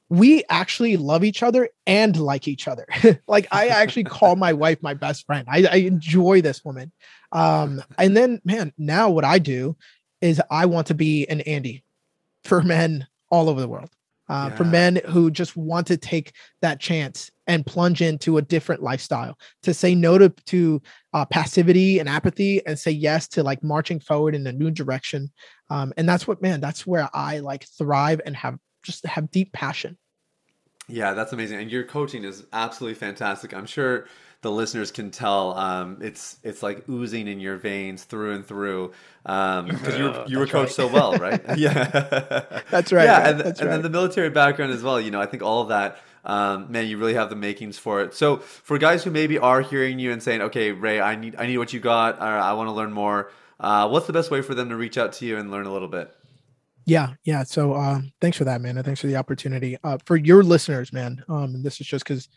We 0.08 0.44
actually 0.48 0.96
love 0.96 1.24
each 1.24 1.42
other 1.42 1.70
and 1.86 2.16
like 2.16 2.46
each 2.46 2.68
other. 2.68 2.86
like 3.26 3.48
I 3.50 3.68
actually 3.68 4.04
call 4.04 4.36
my 4.36 4.52
wife 4.52 4.82
my 4.82 4.94
best 4.94 5.26
friend. 5.26 5.48
I, 5.50 5.64
I 5.70 5.76
enjoy 5.76 6.40
this 6.42 6.64
woman. 6.64 6.92
Um, 7.32 7.82
and 7.98 8.16
then 8.16 8.40
man, 8.44 8.72
now 8.78 9.10
what 9.10 9.24
I 9.24 9.38
do 9.38 9.76
is 10.20 10.40
I 10.50 10.66
want 10.66 10.86
to 10.88 10.94
be 10.94 11.26
an 11.26 11.40
Andy 11.42 11.82
for 12.44 12.62
men 12.62 13.06
all 13.30 13.48
over 13.48 13.60
the 13.60 13.68
world. 13.68 13.90
Uh, 14.28 14.48
yeah. 14.50 14.56
For 14.56 14.64
men 14.64 15.00
who 15.08 15.30
just 15.30 15.56
want 15.56 15.88
to 15.88 15.96
take 15.96 16.32
that 16.60 16.80
chance 16.80 17.30
and 17.46 17.66
plunge 17.66 18.00
into 18.00 18.38
a 18.38 18.42
different 18.42 18.82
lifestyle 18.82 19.36
to 19.62 19.74
say 19.74 19.94
no 19.94 20.16
to, 20.16 20.28
to 20.46 20.80
uh, 21.12 21.24
passivity 21.26 21.98
and 21.98 22.08
apathy 22.08 22.64
and 22.66 22.78
say 22.78 22.90
yes 22.90 23.28
to 23.28 23.42
like 23.42 23.62
marching 23.62 24.00
forward 24.00 24.34
in 24.34 24.46
a 24.46 24.52
new 24.52 24.70
direction 24.70 25.30
um, 25.70 25.92
and 25.96 26.08
that's 26.08 26.26
what 26.26 26.40
man 26.42 26.60
that's 26.60 26.86
where 26.86 27.08
i 27.14 27.38
like 27.38 27.66
thrive 27.78 28.20
and 28.24 28.36
have 28.36 28.58
just 28.82 29.06
have 29.06 29.30
deep 29.30 29.52
passion 29.52 29.96
Yeah, 30.88 31.14
that's 31.14 31.32
amazing. 31.32 31.60
And 31.60 31.70
your 31.70 31.84
coaching 31.84 32.24
is 32.24 32.44
absolutely 32.52 32.94
fantastic. 32.94 33.54
I'm 33.54 33.66
sure 33.66 34.06
the 34.42 34.50
listeners 34.50 34.90
can 34.90 35.10
tell 35.10 35.56
um, 35.56 35.98
it's 36.00 36.38
it's 36.42 36.62
like 36.62 36.88
oozing 36.88 37.28
in 37.28 37.38
your 37.38 37.56
veins 37.56 38.02
through 38.02 38.34
and 38.34 38.44
through 38.44 38.92
because 39.22 39.94
um, 39.94 39.96
you 39.96 40.04
were, 40.04 40.24
you 40.26 40.38
were 40.38 40.46
coached 40.46 40.76
right. 40.78 40.88
so 40.88 40.88
well, 40.88 41.14
right? 41.14 41.40
yeah, 41.56 42.60
that's 42.70 42.92
right. 42.92 43.04
Yeah, 43.04 43.30
and, 43.30 43.40
that's 43.40 43.60
and 43.60 43.68
right. 43.68 43.74
then 43.76 43.82
the 43.82 43.90
military 43.90 44.30
background 44.30 44.72
as 44.72 44.82
well. 44.82 45.00
You 45.00 45.12
know, 45.12 45.20
I 45.20 45.26
think 45.26 45.42
all 45.42 45.62
of 45.62 45.68
that. 45.68 45.98
Um, 46.24 46.70
man, 46.70 46.86
you 46.86 46.98
really 46.98 47.14
have 47.14 47.30
the 47.30 47.36
makings 47.36 47.78
for 47.78 48.00
it. 48.02 48.14
So, 48.14 48.36
for 48.38 48.78
guys 48.78 49.02
who 49.02 49.10
maybe 49.10 49.38
are 49.38 49.60
hearing 49.60 49.98
you 49.98 50.12
and 50.12 50.22
saying, 50.22 50.40
"Okay, 50.42 50.72
Ray, 50.72 51.00
I 51.00 51.16
need 51.16 51.34
I 51.36 51.46
need 51.46 51.58
what 51.58 51.72
you 51.72 51.80
got. 51.80 52.20
I 52.20 52.52
want 52.52 52.68
to 52.68 52.72
learn 52.72 52.92
more," 52.92 53.30
uh, 53.58 53.88
what's 53.88 54.06
the 54.06 54.12
best 54.12 54.30
way 54.30 54.42
for 54.42 54.54
them 54.54 54.68
to 54.68 54.76
reach 54.76 54.98
out 54.98 55.12
to 55.14 55.26
you 55.26 55.36
and 55.36 55.50
learn 55.50 55.66
a 55.66 55.72
little 55.72 55.88
bit? 55.88 56.14
Yeah, 56.84 57.14
yeah. 57.24 57.44
So 57.44 57.74
uh, 57.74 58.00
thanks 58.20 58.36
for 58.36 58.44
that, 58.44 58.60
man. 58.60 58.76
And 58.76 58.84
thanks 58.84 59.00
for 59.00 59.06
the 59.06 59.16
opportunity. 59.16 59.78
Uh, 59.84 59.98
for 60.04 60.16
your 60.16 60.42
listeners, 60.42 60.92
man, 60.92 61.24
um, 61.28 61.54
and 61.54 61.64
this 61.64 61.80
is 61.80 61.86
just 61.86 62.04
because 62.04 62.28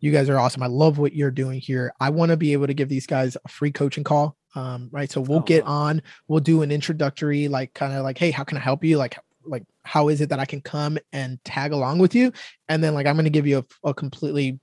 you 0.00 0.10
guys 0.10 0.28
are 0.28 0.38
awesome. 0.38 0.62
I 0.62 0.66
love 0.66 0.98
what 0.98 1.14
you're 1.14 1.30
doing 1.30 1.60
here. 1.60 1.94
I 2.00 2.10
want 2.10 2.30
to 2.30 2.36
be 2.36 2.52
able 2.52 2.66
to 2.66 2.74
give 2.74 2.88
these 2.88 3.06
guys 3.06 3.36
a 3.44 3.48
free 3.48 3.70
coaching 3.70 4.02
call. 4.02 4.36
Um, 4.54 4.88
right. 4.90 5.10
So 5.10 5.20
we'll 5.20 5.38
oh, 5.38 5.42
get 5.42 5.64
wow. 5.64 5.70
on, 5.70 6.02
we'll 6.26 6.40
do 6.40 6.62
an 6.62 6.72
introductory, 6.72 7.48
like 7.48 7.72
kind 7.74 7.92
of 7.92 8.02
like, 8.02 8.18
hey, 8.18 8.32
how 8.32 8.42
can 8.44 8.58
I 8.58 8.60
help 8.60 8.84
you? 8.84 8.98
Like, 8.98 9.16
like 9.44 9.64
how 9.84 10.08
is 10.08 10.20
it 10.20 10.28
that 10.28 10.38
I 10.38 10.44
can 10.44 10.60
come 10.60 10.98
and 11.12 11.42
tag 11.44 11.72
along 11.72 11.98
with 11.98 12.14
you? 12.14 12.32
And 12.68 12.82
then 12.82 12.94
like 12.94 13.06
I'm 13.06 13.16
going 13.16 13.24
to 13.24 13.30
give 13.30 13.46
you 13.46 13.58
a, 13.84 13.88
a 13.90 13.94
completely 13.94 14.58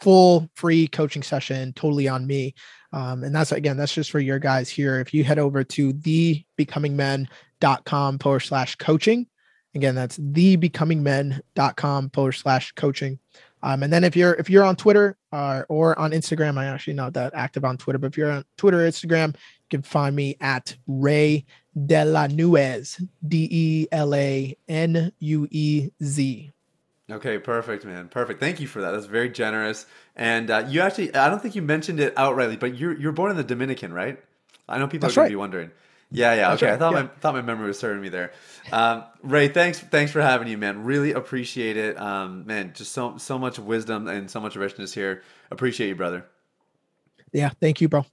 full 0.00 0.48
free 0.54 0.88
coaching 0.88 1.22
session 1.22 1.72
totally 1.74 2.08
on 2.08 2.26
me. 2.26 2.54
Um, 2.92 3.22
and 3.22 3.34
that's 3.34 3.52
again, 3.52 3.76
that's 3.76 3.94
just 3.94 4.10
for 4.10 4.20
your 4.20 4.38
guys 4.38 4.68
here. 4.68 5.00
If 5.00 5.14
you 5.14 5.24
head 5.24 5.38
over 5.38 5.62
to 5.62 5.92
the 5.92 6.44
becomingmen.com 6.58 8.18
forward 8.18 8.40
slash 8.40 8.76
coaching, 8.76 9.26
again, 9.74 9.94
that's 9.94 10.18
the 10.20 10.56
becomingmen.com 10.56 12.10
forward 12.10 12.32
slash 12.32 12.72
coaching. 12.72 13.18
Um, 13.62 13.82
and 13.82 13.92
then 13.92 14.04
if 14.04 14.16
you're 14.16 14.34
if 14.34 14.48
you're 14.48 14.64
on 14.64 14.76
Twitter 14.76 15.16
uh, 15.32 15.62
or 15.68 15.98
on 15.98 16.12
Instagram, 16.12 16.58
I'm 16.58 16.74
actually 16.74 16.94
not 16.94 17.12
that 17.14 17.34
active 17.34 17.64
on 17.64 17.76
Twitter, 17.76 17.98
but 17.98 18.08
if 18.08 18.16
you're 18.16 18.30
on 18.30 18.44
Twitter, 18.56 18.78
Instagram, 18.78 19.28
you 19.34 19.68
can 19.68 19.82
find 19.82 20.16
me 20.16 20.36
at 20.40 20.76
Ray 20.86 21.44
De 21.74 22.04
La 22.04 22.26
Nuez, 22.26 23.00
D 23.26 23.48
E 23.50 23.86
L 23.92 24.14
A 24.14 24.56
N 24.68 25.12
U 25.18 25.48
E 25.50 25.90
Z. 26.02 26.52
Okay, 27.10 27.38
perfect, 27.38 27.84
man. 27.84 28.08
Perfect. 28.08 28.40
Thank 28.40 28.60
you 28.60 28.68
for 28.68 28.80
that. 28.82 28.92
That's 28.92 29.06
very 29.06 29.28
generous. 29.28 29.86
And 30.16 30.50
uh, 30.50 30.66
you 30.68 30.80
actually, 30.80 31.14
I 31.14 31.28
don't 31.28 31.40
think 31.42 31.54
you 31.54 31.62
mentioned 31.62 32.00
it 32.00 32.14
outrightly, 32.14 32.58
but 32.58 32.76
you're 32.76 32.96
you're 32.96 33.12
born 33.12 33.30
in 33.30 33.36
the 33.36 33.44
Dominican, 33.44 33.92
right? 33.92 34.22
I 34.68 34.78
know 34.78 34.86
people 34.86 35.08
That's 35.08 35.16
are 35.16 35.20
going 35.20 35.24
right. 35.24 35.28
to 35.28 35.32
be 35.32 35.36
wondering. 35.36 35.70
Yeah, 36.12 36.34
yeah. 36.34 36.48
That's 36.50 36.62
okay, 36.62 36.70
right. 36.70 36.74
I 36.74 36.78
thought 36.78 36.94
yeah. 36.94 37.02
my 37.02 37.08
thought 37.20 37.34
my 37.34 37.42
memory 37.42 37.68
was 37.68 37.78
serving 37.78 38.02
me 38.02 38.08
there. 38.08 38.32
Um, 38.72 39.04
Ray, 39.22 39.48
thanks 39.48 39.78
thanks 39.78 40.12
for 40.12 40.20
having 40.20 40.48
you, 40.48 40.58
man. 40.58 40.84
Really 40.84 41.12
appreciate 41.12 41.76
it, 41.76 41.98
um, 42.00 42.46
man. 42.46 42.72
Just 42.74 42.92
so 42.92 43.16
so 43.18 43.38
much 43.38 43.58
wisdom 43.58 44.08
and 44.08 44.30
so 44.30 44.40
much 44.40 44.56
richness 44.56 44.92
here. 44.92 45.22
Appreciate 45.50 45.88
you, 45.88 45.94
brother. 45.94 46.26
Yeah, 47.32 47.50
thank 47.60 47.80
you, 47.80 47.88
bro. 47.88 48.04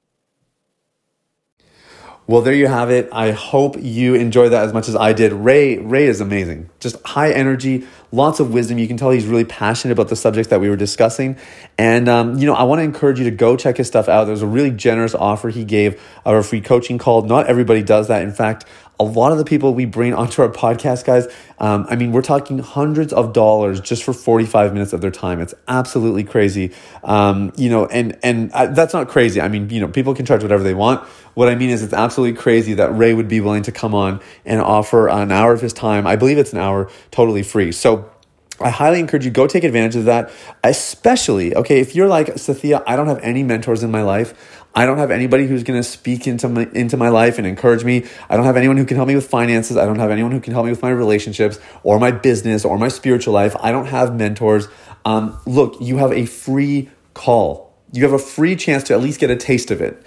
Well, 2.29 2.41
there 2.41 2.53
you 2.53 2.67
have 2.67 2.91
it. 2.91 3.07
I 3.13 3.31
hope 3.31 3.77
you 3.79 4.13
enjoyed 4.13 4.51
that 4.51 4.65
as 4.65 4.73
much 4.73 4.89
as 4.89 4.97
I 4.97 5.13
did. 5.13 5.31
Ray, 5.31 5.77
Ray 5.77 6.07
is 6.07 6.19
amazing. 6.19 6.69
Just 6.81 7.01
high 7.07 7.31
energy, 7.31 7.87
lots 8.11 8.41
of 8.41 8.53
wisdom. 8.53 8.77
You 8.77 8.85
can 8.85 8.97
tell 8.97 9.11
he's 9.11 9.25
really 9.25 9.45
passionate 9.45 9.93
about 9.93 10.09
the 10.09 10.17
subjects 10.17 10.49
that 10.49 10.59
we 10.59 10.69
were 10.69 10.75
discussing. 10.75 11.37
And, 11.77 12.09
um, 12.09 12.37
you 12.37 12.45
know, 12.45 12.53
I 12.53 12.63
want 12.63 12.79
to 12.79 12.83
encourage 12.83 13.17
you 13.17 13.23
to 13.23 13.31
go 13.31 13.55
check 13.55 13.77
his 13.77 13.87
stuff 13.87 14.09
out. 14.09 14.25
There's 14.25 14.41
a 14.41 14.47
really 14.47 14.71
generous 14.71 15.15
offer 15.15 15.47
he 15.47 15.63
gave 15.63 15.93
of 16.25 16.35
a 16.35 16.43
free 16.43 16.59
coaching 16.59 16.97
call. 16.97 17.21
Not 17.21 17.47
everybody 17.47 17.81
does 17.81 18.09
that. 18.09 18.23
In 18.23 18.33
fact, 18.33 18.65
a 18.99 19.03
lot 19.03 19.31
of 19.31 19.37
the 19.37 19.45
people 19.45 19.75
we 19.75 19.85
bring 19.85 20.13
onto 20.13 20.41
our 20.41 20.49
podcast, 20.49 21.05
guys, 21.05 21.27
um, 21.59 21.85
I 21.89 21.95
mean, 21.95 22.11
we're 22.11 22.23
talking 22.23 22.57
hundreds 22.59 23.13
of 23.13 23.31
dollars 23.31 23.79
just 23.79 24.03
for 24.03 24.11
45 24.11 24.73
minutes 24.73 24.91
of 24.91 25.01
their 25.01 25.11
time. 25.11 25.39
It's 25.39 25.53
absolutely 25.67 26.23
crazy. 26.23 26.71
Um, 27.03 27.53
you 27.57 27.69
know, 27.69 27.85
and, 27.85 28.17
and 28.23 28.51
I, 28.53 28.67
that's 28.67 28.93
not 28.93 29.07
crazy. 29.07 29.39
I 29.39 29.49
mean, 29.49 29.69
you 29.69 29.79
know, 29.79 29.87
people 29.87 30.15
can 30.15 30.25
charge 30.25 30.41
whatever 30.41 30.63
they 30.63 30.73
want. 30.73 31.07
What 31.35 31.47
I 31.47 31.55
mean 31.55 31.69
is, 31.69 31.83
it's 31.83 31.93
absolutely 31.93 32.39
crazy 32.39 32.73
that 32.75 32.89
Ray 32.97 33.13
would 33.13 33.27
be 33.27 33.39
willing 33.39 33.63
to 33.63 33.71
come 33.71 33.93
on 33.93 34.19
and 34.45 34.59
offer 34.59 35.07
an 35.07 35.31
hour 35.31 35.53
of 35.53 35.61
his 35.61 35.73
time. 35.73 36.07
I 36.07 36.15
believe 36.15 36.39
it's 36.39 36.53
an 36.53 36.59
hour 36.59 36.89
totally 37.11 37.43
free. 37.43 37.71
So, 37.71 38.09
I 38.59 38.71
highly 38.71 38.99
encourage 38.99 39.23
you 39.23 39.29
go 39.29 39.45
take 39.45 39.63
advantage 39.63 39.95
of 39.95 40.05
that, 40.05 40.31
especially 40.63 41.55
okay 41.55 41.79
if 41.79 41.95
you're 41.95 42.07
like 42.07 42.27
Sathya, 42.27 42.81
I 42.87 42.95
don't 42.95 43.07
have 43.07 43.19
any 43.19 43.43
mentors 43.43 43.83
in 43.83 43.91
my 43.91 44.01
life. 44.01 44.56
I 44.77 44.85
don't 44.85 44.99
have 44.99 45.09
anybody 45.09 45.47
who's 45.47 45.63
going 45.63 45.79
to 45.79 45.83
speak 45.83 46.27
into 46.27 46.47
my, 46.47 46.69
into 46.71 46.97
my 46.97 47.09
life 47.09 47.39
and 47.39 47.47
encourage 47.47 47.83
me. 47.83 48.05
I 48.29 48.37
don't 48.37 48.45
have 48.45 48.57
anyone 48.57 48.77
who 48.77 48.85
can 48.85 48.95
help 48.95 49.07
me 49.07 49.15
with 49.15 49.25
finances. 49.25 49.75
I 49.75 49.87
don't 49.87 49.97
have 49.97 50.11
anyone 50.11 50.31
who 50.31 50.39
can 50.39 50.53
help 50.53 50.65
me 50.65 50.71
with 50.71 50.83
my 50.83 50.91
relationships 50.91 51.57
or 51.81 51.99
my 51.99 52.11
business 52.11 52.63
or 52.63 52.77
my 52.77 52.87
spiritual 52.87 53.33
life. 53.33 53.55
I 53.59 53.71
don't 53.71 53.87
have 53.87 54.15
mentors. 54.15 54.67
Um, 55.03 55.35
look, 55.47 55.81
you 55.81 55.97
have 55.97 56.13
a 56.13 56.27
free 56.27 56.91
call. 57.15 57.73
You 57.91 58.03
have 58.03 58.13
a 58.13 58.19
free 58.19 58.55
chance 58.55 58.83
to 58.83 58.93
at 58.93 59.01
least 59.01 59.19
get 59.19 59.31
a 59.31 59.35
taste 59.35 59.71
of 59.71 59.81
it. 59.81 60.05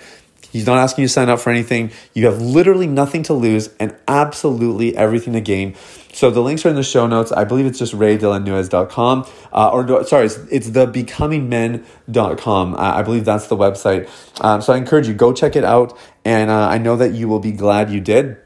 He's 0.51 0.67
not 0.67 0.79
asking 0.79 1.03
you 1.03 1.09
to 1.09 1.13
sign 1.13 1.29
up 1.29 1.41
for 1.41 1.51
anything. 1.51 1.91
You 2.15 2.27
have 2.27 2.41
literally 2.41 2.87
nothing 2.87 3.23
to 3.25 3.35
lose 3.35 3.69
and 3.79 3.95
absolutely 4.09 4.97
everything 4.97 5.35
to 5.35 5.41
gain. 5.41 5.75
So 6.13 6.31
the 6.31 6.41
links 6.41 6.67
are 6.67 6.69
in 6.69 6.75
the 6.75 6.83
show 6.83 7.07
notes. 7.07 7.31
I 7.33 7.45
believe 7.45 7.67
it's 7.67 7.79
just 7.79 7.95
raydelanuez.com. 7.95 9.27
Uh, 9.53 9.71
or 9.71 10.05
sorry, 10.05 10.27
it's, 10.27 10.37
it's 10.51 10.69
thebecomingmen.com. 10.71 12.77
I, 12.77 12.99
I 12.99 13.03
believe 13.03 13.25
that's 13.25 13.47
the 13.47 13.57
website. 13.57 14.09
Um, 14.41 14.61
so 14.61 14.73
I 14.73 14.77
encourage 14.77 15.07
you, 15.07 15.15
go 15.15 15.33
check 15.33 15.55
it 15.57 15.65
out. 15.65 15.97
And 16.25 16.51
uh, 16.51 16.69
I 16.69 16.79
know 16.79 16.97
that 16.97 17.15
you 17.15 17.29
will 17.29 17.41
be 17.41 17.53
glad 17.53 17.91
you 17.91 18.01
did. 18.01 18.37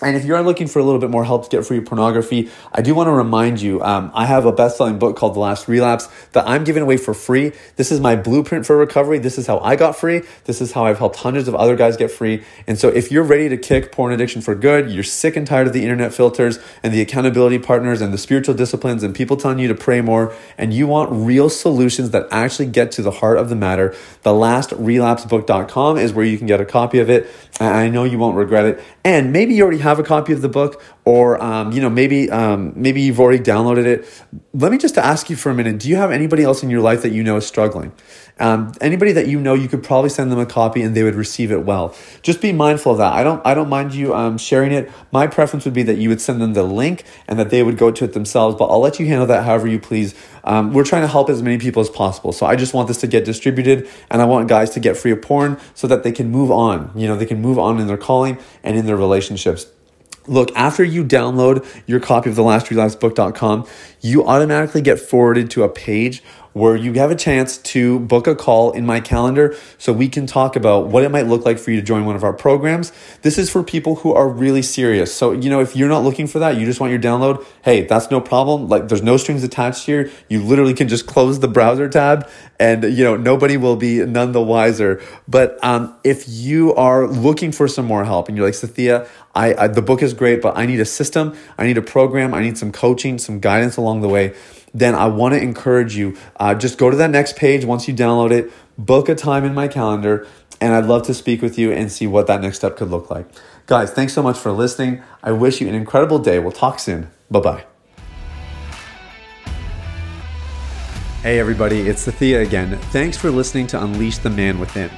And 0.00 0.16
if 0.16 0.24
you're 0.24 0.40
looking 0.42 0.68
for 0.68 0.78
a 0.78 0.84
little 0.84 1.00
bit 1.00 1.10
more 1.10 1.24
help 1.24 1.42
to 1.44 1.56
get 1.56 1.66
free 1.66 1.80
pornography, 1.80 2.50
I 2.72 2.82
do 2.82 2.94
want 2.94 3.08
to 3.08 3.12
remind 3.12 3.60
you 3.60 3.82
um, 3.82 4.12
I 4.14 4.26
have 4.26 4.44
a 4.44 4.52
best 4.52 4.76
selling 4.76 4.96
book 4.96 5.16
called 5.16 5.34
The 5.34 5.40
Last 5.40 5.66
Relapse 5.66 6.08
that 6.32 6.46
I'm 6.46 6.62
giving 6.62 6.84
away 6.84 6.98
for 6.98 7.14
free. 7.14 7.50
This 7.74 7.90
is 7.90 7.98
my 7.98 8.14
blueprint 8.14 8.64
for 8.64 8.76
recovery. 8.76 9.18
This 9.18 9.38
is 9.38 9.48
how 9.48 9.58
I 9.58 9.74
got 9.74 9.96
free. 9.96 10.22
This 10.44 10.60
is 10.60 10.70
how 10.70 10.84
I've 10.86 10.98
helped 10.98 11.16
hundreds 11.16 11.48
of 11.48 11.56
other 11.56 11.74
guys 11.74 11.96
get 11.96 12.12
free. 12.12 12.44
And 12.68 12.78
so 12.78 12.88
if 12.90 13.10
you're 13.10 13.24
ready 13.24 13.48
to 13.48 13.56
kick 13.56 13.90
porn 13.90 14.12
addiction 14.12 14.40
for 14.40 14.54
good, 14.54 14.88
you're 14.88 15.02
sick 15.02 15.34
and 15.34 15.44
tired 15.44 15.66
of 15.66 15.72
the 15.72 15.82
internet 15.82 16.14
filters 16.14 16.60
and 16.84 16.94
the 16.94 17.00
accountability 17.00 17.58
partners 17.58 18.00
and 18.00 18.12
the 18.14 18.18
spiritual 18.18 18.54
disciplines 18.54 19.02
and 19.02 19.16
people 19.16 19.36
telling 19.36 19.58
you 19.58 19.66
to 19.66 19.74
pray 19.74 20.00
more, 20.00 20.32
and 20.56 20.72
you 20.72 20.86
want 20.86 21.10
real 21.10 21.50
solutions 21.50 22.10
that 22.10 22.28
actually 22.30 22.66
get 22.66 22.92
to 22.92 23.02
the 23.02 23.10
heart 23.10 23.36
of 23.36 23.48
the 23.48 23.56
matter, 23.56 23.96
the 24.22 24.30
lastrelapsebook.com 24.30 25.96
is 25.96 26.12
where 26.12 26.24
you 26.24 26.38
can 26.38 26.46
get 26.46 26.60
a 26.60 26.64
copy 26.64 27.00
of 27.00 27.10
it. 27.10 27.26
I 27.58 27.88
know 27.88 28.04
you 28.04 28.18
won't 28.18 28.36
regret 28.36 28.64
it. 28.66 28.84
And 29.04 29.32
maybe 29.32 29.54
you 29.54 29.62
already 29.62 29.78
have 29.78 29.87
have 29.88 29.98
a 29.98 30.02
copy 30.02 30.32
of 30.32 30.42
the 30.42 30.48
book, 30.48 30.82
or 31.04 31.42
um, 31.42 31.72
you 31.72 31.80
know 31.80 31.90
maybe 31.90 32.30
um, 32.30 32.72
maybe 32.76 33.00
you've 33.00 33.20
already 33.20 33.42
downloaded 33.42 33.86
it. 33.86 34.24
Let 34.52 34.72
me 34.72 34.78
just 34.78 34.96
ask 34.98 35.30
you 35.30 35.36
for 35.36 35.50
a 35.50 35.54
minute: 35.54 35.78
Do 35.78 35.88
you 35.88 35.96
have 35.96 36.10
anybody 36.10 36.42
else 36.42 36.62
in 36.62 36.70
your 36.70 36.80
life 36.80 37.02
that 37.02 37.10
you 37.10 37.22
know 37.22 37.36
is 37.36 37.46
struggling? 37.46 37.92
Um, 38.40 38.72
anybody 38.80 39.12
that 39.12 39.26
you 39.26 39.40
know, 39.40 39.54
you 39.54 39.68
could 39.68 39.82
probably 39.82 40.10
send 40.10 40.30
them 40.30 40.38
a 40.38 40.46
copy 40.46 40.82
and 40.82 40.94
they 40.94 41.02
would 41.02 41.16
receive 41.16 41.50
it 41.50 41.64
well. 41.64 41.94
Just 42.22 42.40
be 42.40 42.52
mindful 42.52 42.92
of 42.92 42.98
that. 42.98 43.12
I 43.12 43.24
don't 43.24 43.44
I 43.44 43.54
don't 43.54 43.68
mind 43.68 43.94
you 43.94 44.14
um, 44.14 44.38
sharing 44.38 44.72
it. 44.72 44.90
My 45.10 45.26
preference 45.26 45.64
would 45.64 45.74
be 45.74 45.82
that 45.84 45.98
you 45.98 46.08
would 46.08 46.20
send 46.20 46.40
them 46.40 46.52
the 46.52 46.62
link 46.62 47.04
and 47.26 47.38
that 47.38 47.50
they 47.50 47.62
would 47.62 47.76
go 47.76 47.90
to 47.90 48.04
it 48.04 48.12
themselves. 48.12 48.56
But 48.56 48.66
I'll 48.66 48.80
let 48.80 49.00
you 49.00 49.06
handle 49.06 49.26
that 49.26 49.44
however 49.44 49.66
you 49.66 49.80
please. 49.80 50.14
Um, 50.44 50.72
we're 50.72 50.84
trying 50.84 51.02
to 51.02 51.08
help 51.08 51.28
as 51.28 51.42
many 51.42 51.58
people 51.58 51.80
as 51.80 51.90
possible. 51.90 52.32
So 52.32 52.46
I 52.46 52.56
just 52.56 52.74
want 52.74 52.88
this 52.88 52.98
to 52.98 53.06
get 53.06 53.24
distributed 53.24 53.88
and 54.10 54.22
I 54.22 54.24
want 54.24 54.48
guys 54.48 54.70
to 54.70 54.80
get 54.80 54.96
free 54.96 55.10
of 55.10 55.20
porn 55.20 55.58
so 55.74 55.86
that 55.88 56.04
they 56.04 56.12
can 56.12 56.30
move 56.30 56.50
on. 56.50 56.92
You 56.94 57.08
know, 57.08 57.16
they 57.16 57.26
can 57.26 57.42
move 57.42 57.58
on 57.58 57.80
in 57.80 57.86
their 57.86 57.98
calling 57.98 58.38
and 58.62 58.76
in 58.76 58.86
their 58.86 58.96
relationships. 58.96 59.66
Look, 60.28 60.54
after 60.54 60.84
you 60.84 61.04
download 61.04 61.66
your 61.86 62.00
copy 62.00 62.30
of 62.30 62.36
the 62.36 62.42
lastrelapsebook.com, 62.42 63.66
you 64.00 64.26
automatically 64.26 64.82
get 64.82 65.00
forwarded 65.00 65.50
to 65.52 65.62
a 65.62 65.68
page 65.68 66.22
where 66.58 66.76
you 66.76 66.92
have 66.94 67.10
a 67.10 67.14
chance 67.14 67.58
to 67.58 68.00
book 68.00 68.26
a 68.26 68.34
call 68.34 68.72
in 68.72 68.84
my 68.84 69.00
calendar 69.00 69.56
so 69.78 69.92
we 69.92 70.08
can 70.08 70.26
talk 70.26 70.56
about 70.56 70.88
what 70.88 71.02
it 71.04 71.10
might 71.10 71.26
look 71.26 71.44
like 71.44 71.58
for 71.58 71.70
you 71.70 71.76
to 71.76 71.82
join 71.82 72.04
one 72.04 72.16
of 72.16 72.24
our 72.24 72.32
programs. 72.32 72.92
This 73.22 73.38
is 73.38 73.50
for 73.50 73.62
people 73.62 73.96
who 73.96 74.12
are 74.12 74.28
really 74.28 74.62
serious. 74.62 75.14
So, 75.14 75.32
you 75.32 75.48
know, 75.50 75.60
if 75.60 75.76
you're 75.76 75.88
not 75.88 76.02
looking 76.04 76.26
for 76.26 76.38
that, 76.40 76.56
you 76.56 76.66
just 76.66 76.80
want 76.80 76.90
your 76.90 77.00
download, 77.00 77.44
hey, 77.62 77.82
that's 77.82 78.10
no 78.10 78.20
problem. 78.20 78.68
Like 78.68 78.88
there's 78.88 79.02
no 79.02 79.16
strings 79.16 79.44
attached 79.44 79.86
here. 79.86 80.10
You 80.28 80.42
literally 80.42 80.74
can 80.74 80.88
just 80.88 81.06
close 81.06 81.40
the 81.40 81.48
browser 81.48 81.88
tab 81.88 82.28
and, 82.58 82.82
you 82.84 83.04
know, 83.04 83.16
nobody 83.16 83.56
will 83.56 83.76
be 83.76 84.04
none 84.04 84.32
the 84.32 84.42
wiser. 84.42 85.00
But 85.28 85.62
um, 85.62 85.96
if 86.02 86.24
you 86.28 86.74
are 86.74 87.06
looking 87.06 87.52
for 87.52 87.68
some 87.68 87.86
more 87.86 88.04
help 88.04 88.28
and 88.28 88.36
you're 88.36 88.46
like, 88.46 88.54
Sathya, 88.54 89.08
I, 89.34 89.54
I 89.54 89.68
the 89.68 89.82
book 89.82 90.02
is 90.02 90.14
great, 90.14 90.42
but 90.42 90.56
I 90.58 90.66
need 90.66 90.80
a 90.80 90.84
system, 90.84 91.36
I 91.56 91.66
need 91.66 91.78
a 91.78 91.82
program, 91.82 92.34
I 92.34 92.42
need 92.42 92.58
some 92.58 92.72
coaching, 92.72 93.18
some 93.18 93.38
guidance 93.38 93.76
along 93.76 94.00
the 94.00 94.08
way 94.08 94.34
then 94.78 94.94
I 94.94 95.06
want 95.06 95.34
to 95.34 95.40
encourage 95.40 95.96
you. 95.96 96.16
Uh, 96.36 96.54
just 96.54 96.78
go 96.78 96.90
to 96.90 96.96
that 96.96 97.10
next 97.10 97.36
page 97.36 97.64
once 97.64 97.88
you 97.88 97.94
download 97.94 98.30
it, 98.30 98.52
book 98.76 99.08
a 99.08 99.14
time 99.14 99.44
in 99.44 99.54
my 99.54 99.68
calendar, 99.68 100.26
and 100.60 100.74
I'd 100.74 100.86
love 100.86 101.04
to 101.06 101.14
speak 101.14 101.42
with 101.42 101.58
you 101.58 101.72
and 101.72 101.90
see 101.90 102.06
what 102.06 102.26
that 102.26 102.40
next 102.40 102.58
step 102.58 102.76
could 102.76 102.90
look 102.90 103.10
like. 103.10 103.26
Guys, 103.66 103.90
thanks 103.90 104.12
so 104.12 104.22
much 104.22 104.38
for 104.38 104.52
listening. 104.52 105.02
I 105.22 105.32
wish 105.32 105.60
you 105.60 105.68
an 105.68 105.74
incredible 105.74 106.18
day. 106.18 106.38
We'll 106.38 106.52
talk 106.52 106.78
soon. 106.78 107.08
Bye 107.30 107.40
bye. 107.40 107.64
Hey, 111.22 111.40
everybody, 111.40 111.80
it's 111.80 112.06
Sathya 112.06 112.46
again. 112.46 112.78
Thanks 112.92 113.16
for 113.16 113.30
listening 113.30 113.66
to 113.68 113.82
Unleash 113.82 114.18
the 114.18 114.30
Man 114.30 114.60
Within. 114.60 114.90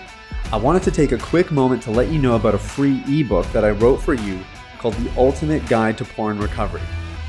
I 0.53 0.57
wanted 0.59 0.83
to 0.83 0.91
take 0.91 1.13
a 1.13 1.19
quick 1.19 1.51
moment 1.51 1.83
to 1.85 1.91
let 1.91 2.09
you 2.09 2.21
know 2.21 2.37
about 2.37 2.55
a 2.55 2.59
free 2.59 3.03
ebook 3.09 3.47
that 3.53 3.65
I 3.65 3.71
wrote 3.71 4.03
for 4.03 4.15
you 4.15 4.41
called 4.79 4.95
The 4.95 5.11
Ultimate 5.17 5.67
Guide 5.67 5.97
to 5.99 6.05
Porn 6.05 6.39
Recovery. 6.39 6.83